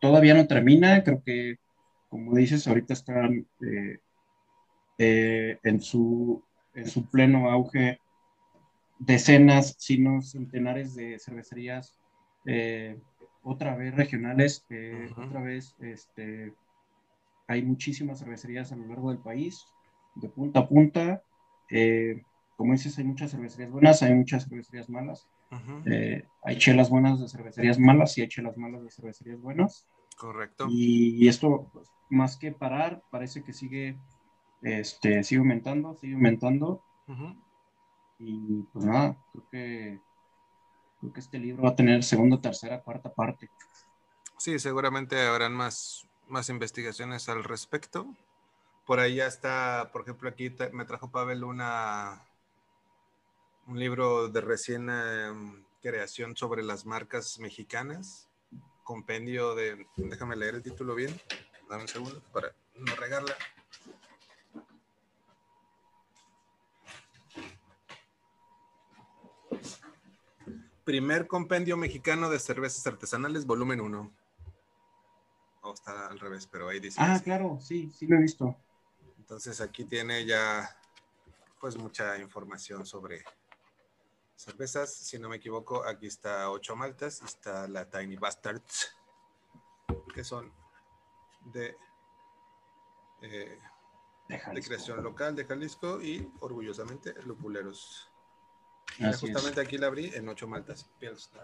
todavía 0.00 0.34
no 0.34 0.46
termina, 0.46 1.02
creo 1.02 1.20
que, 1.26 1.56
como 2.08 2.36
dices, 2.36 2.68
ahorita 2.68 2.92
están 2.92 3.44
eh, 4.98 5.58
en, 5.64 5.80
su, 5.80 6.40
en 6.74 6.88
su 6.88 7.04
pleno 7.06 7.50
auge 7.50 7.98
decenas, 9.00 9.74
si 9.78 9.98
no 9.98 10.22
centenares 10.22 10.94
de 10.94 11.18
cervecerías 11.18 11.98
otra 13.42 13.74
vez 13.74 13.92
regionales, 13.96 14.64
otra 15.16 15.40
vez 15.40 15.74
este, 15.80 16.52
hay 17.48 17.62
muchísimas 17.62 18.20
cervecerías 18.20 18.70
a 18.70 18.76
lo 18.76 18.86
largo 18.86 19.10
del 19.10 19.18
país, 19.18 19.66
de 20.14 20.28
punta 20.28 20.60
a 20.60 20.68
punta. 20.68 21.22
Como 22.56 22.74
dices, 22.74 22.96
hay 22.96 23.04
muchas 23.04 23.32
cervecerías 23.32 23.72
buenas, 23.72 24.04
hay 24.04 24.14
muchas 24.14 24.48
cervecerías 24.48 24.88
malas. 24.88 25.26
Eh, 25.86 26.26
hay 26.42 26.58
chelas 26.58 26.88
buenas 26.88 27.20
de 27.20 27.28
cervecerías 27.28 27.78
malas 27.78 28.16
y 28.16 28.22
hay 28.22 28.28
chelas 28.28 28.56
malas 28.56 28.82
de 28.82 28.90
cervecerías 28.90 29.40
buenas. 29.40 29.86
Correcto. 30.16 30.66
Y, 30.68 31.28
esto, 31.28 31.68
pues, 31.72 31.88
más 32.10 32.36
que 32.36 32.52
parar, 32.52 33.02
parece 33.10 33.42
que 33.42 33.52
sigue, 33.52 33.98
este, 34.62 35.22
sigue 35.24 35.40
aumentando, 35.40 35.94
sigue 35.96 36.14
aumentando. 36.14 36.82
Y 38.18 38.62
pues 38.72 38.84
nada, 38.84 39.16
creo 39.32 39.48
que 39.50 40.00
Creo 41.02 41.12
que 41.12 41.18
este 41.18 41.40
libro 41.40 41.64
va 41.64 41.70
a 41.70 41.74
tener 41.74 42.04
segunda, 42.04 42.40
tercera, 42.40 42.80
cuarta 42.80 43.12
parte. 43.12 43.50
Sí, 44.38 44.60
seguramente 44.60 45.20
habrán 45.20 45.52
más, 45.52 46.06
más 46.28 46.48
investigaciones 46.48 47.28
al 47.28 47.42
respecto. 47.42 48.06
Por 48.86 49.00
ahí 49.00 49.16
ya 49.16 49.26
está, 49.26 49.90
por 49.92 50.02
ejemplo, 50.02 50.28
aquí 50.28 50.54
me 50.72 50.84
trajo 50.84 51.10
Pavel 51.10 51.42
una, 51.42 52.22
un 53.66 53.78
libro 53.78 54.28
de 54.28 54.40
recién 54.40 54.88
em, 54.90 55.64
creación 55.80 56.36
sobre 56.36 56.62
las 56.62 56.86
marcas 56.86 57.38
mexicanas. 57.38 58.28
Compendio 58.82 59.54
de, 59.54 59.86
déjame 59.96 60.36
leer 60.36 60.56
el 60.56 60.62
título 60.62 60.94
bien, 60.94 61.18
dame 61.68 61.82
un 61.82 61.88
segundo 61.88 62.22
para 62.32 62.54
no 62.74 62.94
regarla. 62.96 63.34
Primer 70.84 71.28
compendio 71.28 71.76
mexicano 71.76 72.28
de 72.28 72.40
cervezas 72.40 72.84
artesanales, 72.88 73.46
volumen 73.46 73.80
1. 73.80 74.12
O 75.62 75.72
está 75.72 76.08
al 76.08 76.18
revés, 76.18 76.48
pero 76.48 76.68
ahí 76.68 76.80
dice. 76.80 76.98
Ah, 77.00 77.20
claro, 77.22 77.58
sí, 77.60 77.92
sí 77.96 78.08
lo 78.08 78.16
he 78.16 78.22
visto. 78.22 78.56
Entonces 79.18 79.60
aquí 79.60 79.84
tiene 79.84 80.26
ya 80.26 80.76
pues 81.60 81.76
mucha 81.76 82.18
información 82.18 82.84
sobre 82.84 83.22
cervezas. 84.42 84.94
Si 84.94 85.18
no 85.18 85.28
me 85.28 85.36
equivoco, 85.36 85.84
aquí 85.84 86.06
está 86.06 86.50
ocho 86.50 86.76
maltas, 86.76 87.22
está 87.22 87.68
la 87.68 87.88
Tiny 87.88 88.16
Bastards, 88.16 88.96
que 90.14 90.24
son 90.24 90.52
de, 91.52 91.76
eh, 93.22 93.58
de 94.28 94.62
creación 94.62 95.02
local 95.02 95.34
de 95.36 95.44
Jalisco 95.44 96.00
y 96.00 96.30
orgullosamente 96.40 97.14
lupuleros 97.24 98.12
justamente 99.18 99.60
aquí 99.60 99.78
la 99.78 99.86
abrí 99.86 100.10
en 100.14 100.28
ocho 100.28 100.46
maltas. 100.46 100.88
Pilsner. 100.98 101.42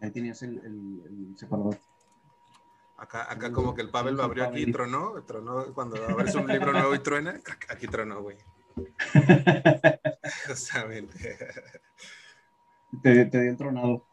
Ahí 0.00 0.10
tenías 0.10 0.42
el, 0.42 0.58
el, 0.58 1.36
separador. 1.36 1.78
Acá, 2.98 3.30
acá 3.30 3.52
como 3.52 3.74
que 3.74 3.82
el 3.82 3.90
Pavel 3.90 4.16
lo 4.16 4.22
abrió 4.22 4.44
aquí 4.44 4.62
y 4.62 4.72
tronó, 4.72 5.22
tronó 5.24 5.74
cuando 5.74 6.02
abres 6.06 6.34
un 6.34 6.46
libro 6.46 6.72
nuevo 6.72 6.94
y 6.94 6.98
truena, 6.98 7.40
aquí 7.68 7.86
tronó, 7.88 8.22
güey. 8.22 8.36
Justamente. 10.46 11.38
Te, 13.02 13.26
te 13.26 13.42
dio 13.42 13.56
tronado. 13.56 14.06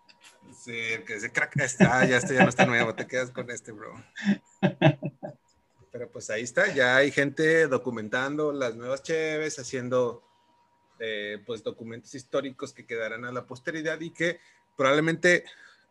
Sí, 0.51 0.73
que 1.05 1.15
ese 1.15 1.31
crack 1.31 1.57
está, 1.57 2.05
ya 2.05 2.17
este 2.17 2.33
ya 2.35 2.43
no 2.43 2.49
está 2.49 2.65
nuevo, 2.65 2.93
te 2.93 3.07
quedas 3.07 3.31
con 3.31 3.49
este, 3.49 3.71
bro. 3.71 3.93
Pero 5.91 6.09
pues 6.11 6.29
ahí 6.29 6.41
está, 6.43 6.73
ya 6.73 6.97
hay 6.97 7.11
gente 7.11 7.67
documentando 7.67 8.51
las 8.51 8.75
nuevas 8.75 9.03
cheves, 9.03 9.59
haciendo 9.59 10.23
eh, 10.99 11.41
pues 11.45 11.63
documentos 11.63 12.13
históricos 12.15 12.73
que 12.73 12.85
quedarán 12.85 13.25
a 13.25 13.31
la 13.31 13.45
posteridad 13.45 13.99
y 14.01 14.09
que 14.09 14.39
probablemente 14.75 15.45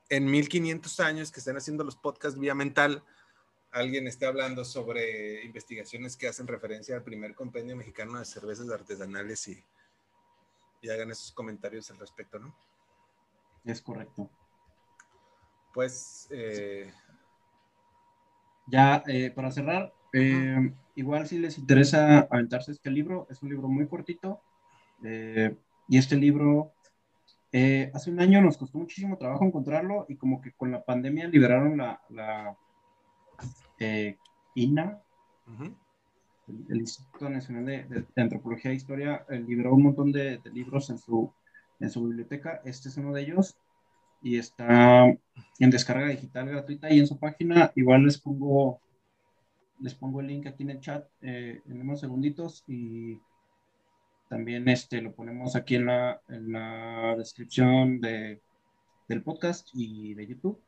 en 0.09 0.31
1500 0.31 1.01
años 1.01 1.31
que 1.33 1.41
estén 1.41 1.57
haciendo 1.57 1.85
los 1.85 1.97
podcasts 1.97 2.39
vía 2.39 2.55
mental, 2.55 3.03
alguien 3.71 4.07
esté 4.07 4.27
hablando 4.27 4.65
sobre 4.65 5.45
investigaciones 5.45 6.17
que 6.17 6.29
hacen 6.29 6.47
referencia 6.47 6.97
al 6.97 7.05
primer 7.05 7.35
compendio 7.35 7.77
mexicano 7.77 8.19
de 8.19 8.25
cervezas 8.25 8.69
artesanales 8.71 9.49
y, 9.49 9.65
y 10.83 10.91
hagan 10.91 11.11
esos 11.11 11.33
comentarios 11.33 11.91
al 11.91 11.99
respecto, 11.99 12.39
¿no? 12.39 12.55
Es 13.65 13.81
correcto. 13.81 14.29
Pues... 15.73 16.29
Eh, 16.31 16.93
ya, 18.67 19.03
eh, 19.07 19.31
para 19.31 19.51
cerrar, 19.51 19.93
igual 20.95 21.27
si 21.27 21.39
les 21.39 21.59
interesa 21.59 22.21
aventarse 22.31 22.73
este 22.73 22.91
libro, 22.91 23.27
es 23.29 23.43
un 23.43 23.51
libro 23.51 23.69
muy 23.69 23.89
cortito, 23.89 24.41
eh, 25.03 25.57
y 25.89 25.99
este 25.99 26.17
libro, 26.17 26.73
eh, 27.51 27.91
hace 27.93 28.11
un 28.11 28.21
año 28.21 28.41
nos 28.41 28.57
costó 28.57 28.79
muchísimo 28.79 29.19
trabajo 29.19 29.45
encontrarlo 29.45 30.07
y 30.09 30.17
como 30.17 30.41
que 30.41 30.53
con 30.53 30.71
la 30.71 30.83
pandemia 30.83 31.29
liberaron 31.29 31.77
la, 31.77 32.01
la 32.09 32.57
eh, 33.79 34.17
INA, 34.55 35.03
el, 36.49 36.81
Instituto 36.81 37.29
Nacional 37.29 37.67
de, 37.67 38.07
Antropología 38.17 38.71
e 38.71 38.75
Historia, 38.75 39.25
liberó 39.47 39.75
un 39.75 39.85
montón 39.85 40.13
de, 40.13 40.41
libros 40.53 40.91
en 40.91 40.99
su, 40.99 41.33
en 41.81 41.91
su 41.91 42.05
biblioteca. 42.05 42.61
Este 42.65 42.89
es 42.89 42.97
uno 42.97 43.13
de 43.13 43.23
ellos 43.23 43.57
y 44.23 44.39
está 44.39 45.05
en 45.59 45.71
descarga 45.71 46.09
digital 46.09 46.49
gratuita 46.49 46.91
y 46.93 47.01
en 47.01 47.07
su 47.09 47.19
página 47.19 47.73
igual 47.75 48.05
les 48.05 48.19
pongo 48.19 48.81
les 49.81 49.97
pongo 49.97 50.21
el 50.21 50.29
link 50.29 50.47
aquí 50.47 50.63
en 50.63 50.71
el 50.71 50.81
chat 50.81 51.09
en 51.23 51.81
unos 51.81 51.99
segunditos 51.99 52.63
y 52.69 53.19
también 54.33 54.67
este, 54.67 55.03
lo 55.03 55.13
ponemos 55.13 55.57
aquí 55.57 55.75
en 55.75 55.85
la, 55.85 56.23
en 56.31 56.53
la 56.53 57.15
descripción 57.19 58.01
de, 58.01 58.41
del 59.07 59.23
podcast 59.23 59.69
y 59.75 60.15
de 60.15 60.27
YouTube. 60.27 60.59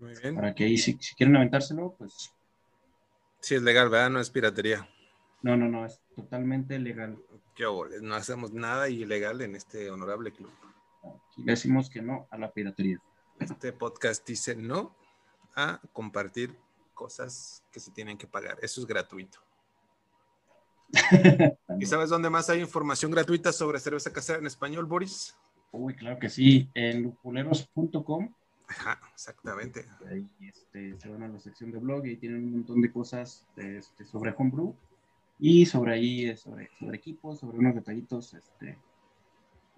Muy 0.00 0.12
bien. 0.20 0.34
Para 0.34 0.56
que 0.56 0.64
ahí, 0.64 0.76
si, 0.76 0.96
quieren 1.16 1.36
aventárselo, 1.36 1.94
pues. 1.96 2.34
Sí, 3.40 3.54
es 3.54 3.62
legal, 3.62 3.88
¿verdad? 3.88 4.10
No 4.10 4.20
es 4.20 4.30
piratería. 4.30 4.88
No, 5.42 5.56
no, 5.56 5.68
no, 5.68 5.86
es 5.86 6.00
totalmente 6.14 6.78
legal. 6.78 7.18
Qué 7.54 7.64
no 8.02 8.14
hacemos 8.14 8.52
nada 8.52 8.88
ilegal 8.88 9.40
en 9.40 9.56
este 9.56 9.90
honorable 9.90 10.32
club. 10.32 10.50
Aquí 11.02 11.42
decimos 11.44 11.90
que 11.90 12.02
no 12.02 12.26
a 12.30 12.38
la 12.38 12.52
piratería. 12.52 12.98
Este 13.38 13.72
podcast 13.72 14.26
dice 14.26 14.54
no 14.54 14.94
a 15.56 15.80
compartir 15.92 16.56
cosas 16.94 17.64
que 17.72 17.80
se 17.80 17.90
tienen 17.90 18.18
que 18.18 18.26
pagar. 18.26 18.58
Eso 18.62 18.80
es 18.80 18.86
gratuito. 18.86 19.40
¿Y 21.78 21.86
sabes 21.86 22.10
dónde 22.10 22.30
más 22.30 22.50
hay 22.50 22.60
información 22.60 23.10
gratuita 23.10 23.52
sobre 23.52 23.78
cerveza 23.78 24.12
casera 24.12 24.38
en 24.38 24.46
español, 24.46 24.86
Boris? 24.86 25.36
Uy, 25.72 25.94
claro 25.94 26.18
que 26.18 26.28
sí, 26.28 26.68
en 26.74 27.04
lupuleros.com. 27.04 28.34
Ajá, 28.70 29.00
exactamente. 29.12 29.84
Ahí 30.08 30.30
este, 30.40 30.96
se 30.98 31.08
van 31.08 31.24
a 31.24 31.28
la 31.28 31.40
sección 31.40 31.72
de 31.72 31.78
blog 31.78 32.06
y 32.06 32.16
tienen 32.16 32.44
un 32.44 32.52
montón 32.52 32.80
de 32.80 32.92
cosas 32.92 33.46
este, 33.56 34.04
sobre 34.04 34.32
homebrew. 34.36 34.74
y 35.40 35.66
sobre 35.66 35.94
ahí, 35.94 36.36
sobre, 36.36 36.70
sobre 36.78 36.96
equipos, 36.96 37.40
sobre 37.40 37.58
unos 37.58 37.74
detallitos, 37.74 38.34
este, 38.34 38.78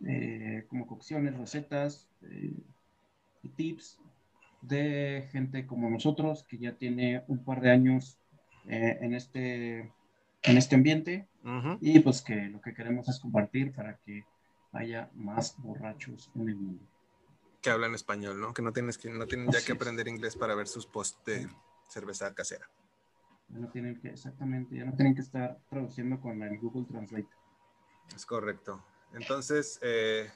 eh, 0.07 0.66
como 0.68 0.86
cocciones, 0.86 1.38
recetas 1.38 2.09
eh, 2.22 2.53
y 3.43 3.49
tips 3.49 3.99
de 4.61 5.28
gente 5.32 5.66
como 5.66 5.88
nosotros 5.88 6.45
que 6.45 6.59
ya 6.59 6.72
tiene 6.72 7.22
un 7.28 7.43
par 7.45 7.61
de 7.61 7.70
años 7.70 8.18
eh, 8.66 8.99
en, 9.01 9.14
este, 9.14 9.90
en 10.43 10.57
este 10.57 10.76
ambiente 10.76 11.26
y 11.80 11.99
pues 12.01 12.22
que 12.22 12.36
lo 12.49 12.61
que 12.61 12.74
queremos 12.74 13.09
es 13.09 13.18
compartir 13.18 13.72
para 13.72 13.97
que 13.97 14.24
haya 14.72 15.11
más 15.14 15.57
borrachos 15.59 16.30
en 16.36 16.49
el 16.49 16.57
mundo. 16.57 16.84
Que 17.62 17.70
hablan 17.70 17.94
español, 17.94 18.40
¿no? 18.40 18.52
Que 18.52 18.60
no, 18.60 18.72
tienes 18.72 18.98
que, 18.98 19.08
no 19.08 19.26
tienen 19.26 19.50
ya 19.50 19.64
que 19.64 19.72
aprender 19.72 20.08
inglés 20.08 20.36
para 20.36 20.54
ver 20.54 20.68
sus 20.68 20.84
posts 20.86 21.24
de 21.24 21.48
cerveza 21.88 22.34
casera. 22.34 22.68
no 23.48 23.68
tienen 23.68 24.00
que, 24.00 24.08
exactamente, 24.08 24.76
ya 24.76 24.84
no 24.84 24.94
tienen 24.94 25.14
que 25.14 25.20
estar 25.20 25.58
traduciendo 25.70 26.20
con 26.20 26.42
el 26.42 26.58
Google 26.58 26.86
Translate. 26.86 27.28
Es 28.14 28.26
correcto. 28.26 28.84
Entonces, 29.14 29.78
eh, 29.82 30.30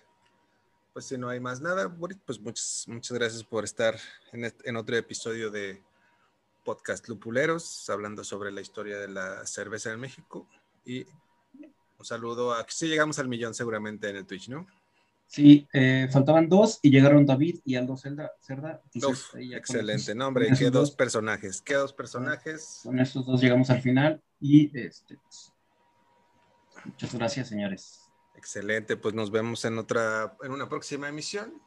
pues 0.93 1.07
si 1.07 1.19
no 1.19 1.29
hay 1.29 1.41
más 1.41 1.61
nada, 1.61 1.95
pues 2.25 2.41
muchas, 2.41 2.85
muchas 2.89 3.19
gracias 3.19 3.43
por 3.43 3.65
estar 3.65 3.97
en, 4.33 4.53
en 4.65 4.77
otro 4.77 4.97
episodio 4.97 5.51
de 5.51 5.83
Podcast 6.65 7.09
Lupuleros, 7.09 7.89
hablando 7.91 8.25
sobre 8.25 8.51
la 8.51 8.61
historia 8.61 8.99
de 8.99 9.09
la 9.09 9.47
cerveza 9.47 9.93
en 9.93 10.01
México. 10.01 10.49
Y 10.85 11.07
un 11.99 12.05
saludo 12.05 12.55
a 12.55 12.65
que 12.67 12.73
sí 12.73 12.89
llegamos 12.89 13.19
al 13.19 13.29
millón 13.29 13.55
seguramente 13.55 14.09
en 14.09 14.17
el 14.17 14.27
Twitch, 14.27 14.49
¿no? 14.49 14.67
Sí, 15.27 15.69
eh, 15.73 16.09
faltaban 16.11 16.49
dos 16.49 16.79
y 16.83 16.91
llegaron 16.91 17.27
David 17.27 17.61
y 17.65 17.75
Aldo 17.75 17.97
Cerda. 17.97 18.33
Cerda 18.41 18.81
excelente, 19.53 20.15
nombre, 20.15 20.49
qué 20.57 20.71
dos, 20.71 20.93
personajes, 20.93 21.61
qué 21.61 21.75
dos 21.75 21.93
personajes. 21.93 22.81
Con 22.85 22.99
estos 23.01 23.27
dos 23.27 23.41
llegamos 23.41 23.69
al 23.71 23.83
final 23.83 24.23
y 24.41 24.77
este, 24.79 25.19
pues, 25.19 25.53
muchas 26.85 27.15
gracias, 27.15 27.49
señores. 27.49 28.01
Excelente, 28.37 28.97
pues 28.97 29.15
nos 29.15 29.31
vemos 29.31 29.65
en 29.65 29.79
otra, 29.79 30.37
en 30.43 30.53
una 30.53 30.69
próxima 30.69 31.09
emisión. 31.09 31.61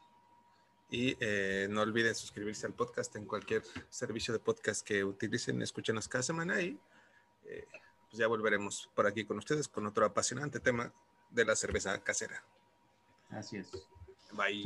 Y 0.91 1.15
eh, 1.19 1.67
no 1.69 1.81
olviden 1.81 2.15
suscribirse 2.15 2.65
al 2.65 2.73
podcast 2.73 3.15
en 3.15 3.25
cualquier 3.25 3.61
servicio 3.89 4.33
de 4.33 4.39
podcast 4.39 4.83
que 4.83 5.03
utilicen, 5.03 5.61
escúchenos 5.61 6.07
cada 6.07 6.23
semana 6.23 6.59
y 6.61 6.79
eh, 7.45 7.67
pues 8.09 8.17
ya 8.17 8.25
volveremos 8.25 8.89
por 8.95 9.05
aquí 9.05 9.23
con 9.23 9.37
ustedes 9.37 9.67
con 9.67 9.85
otro 9.85 10.03
apasionante 10.03 10.59
tema 10.59 10.91
de 11.29 11.45
la 11.45 11.55
cerveza 11.55 12.03
casera. 12.03 12.43
Así 13.29 13.57
es. 13.57 13.71
Bye. 14.33 14.63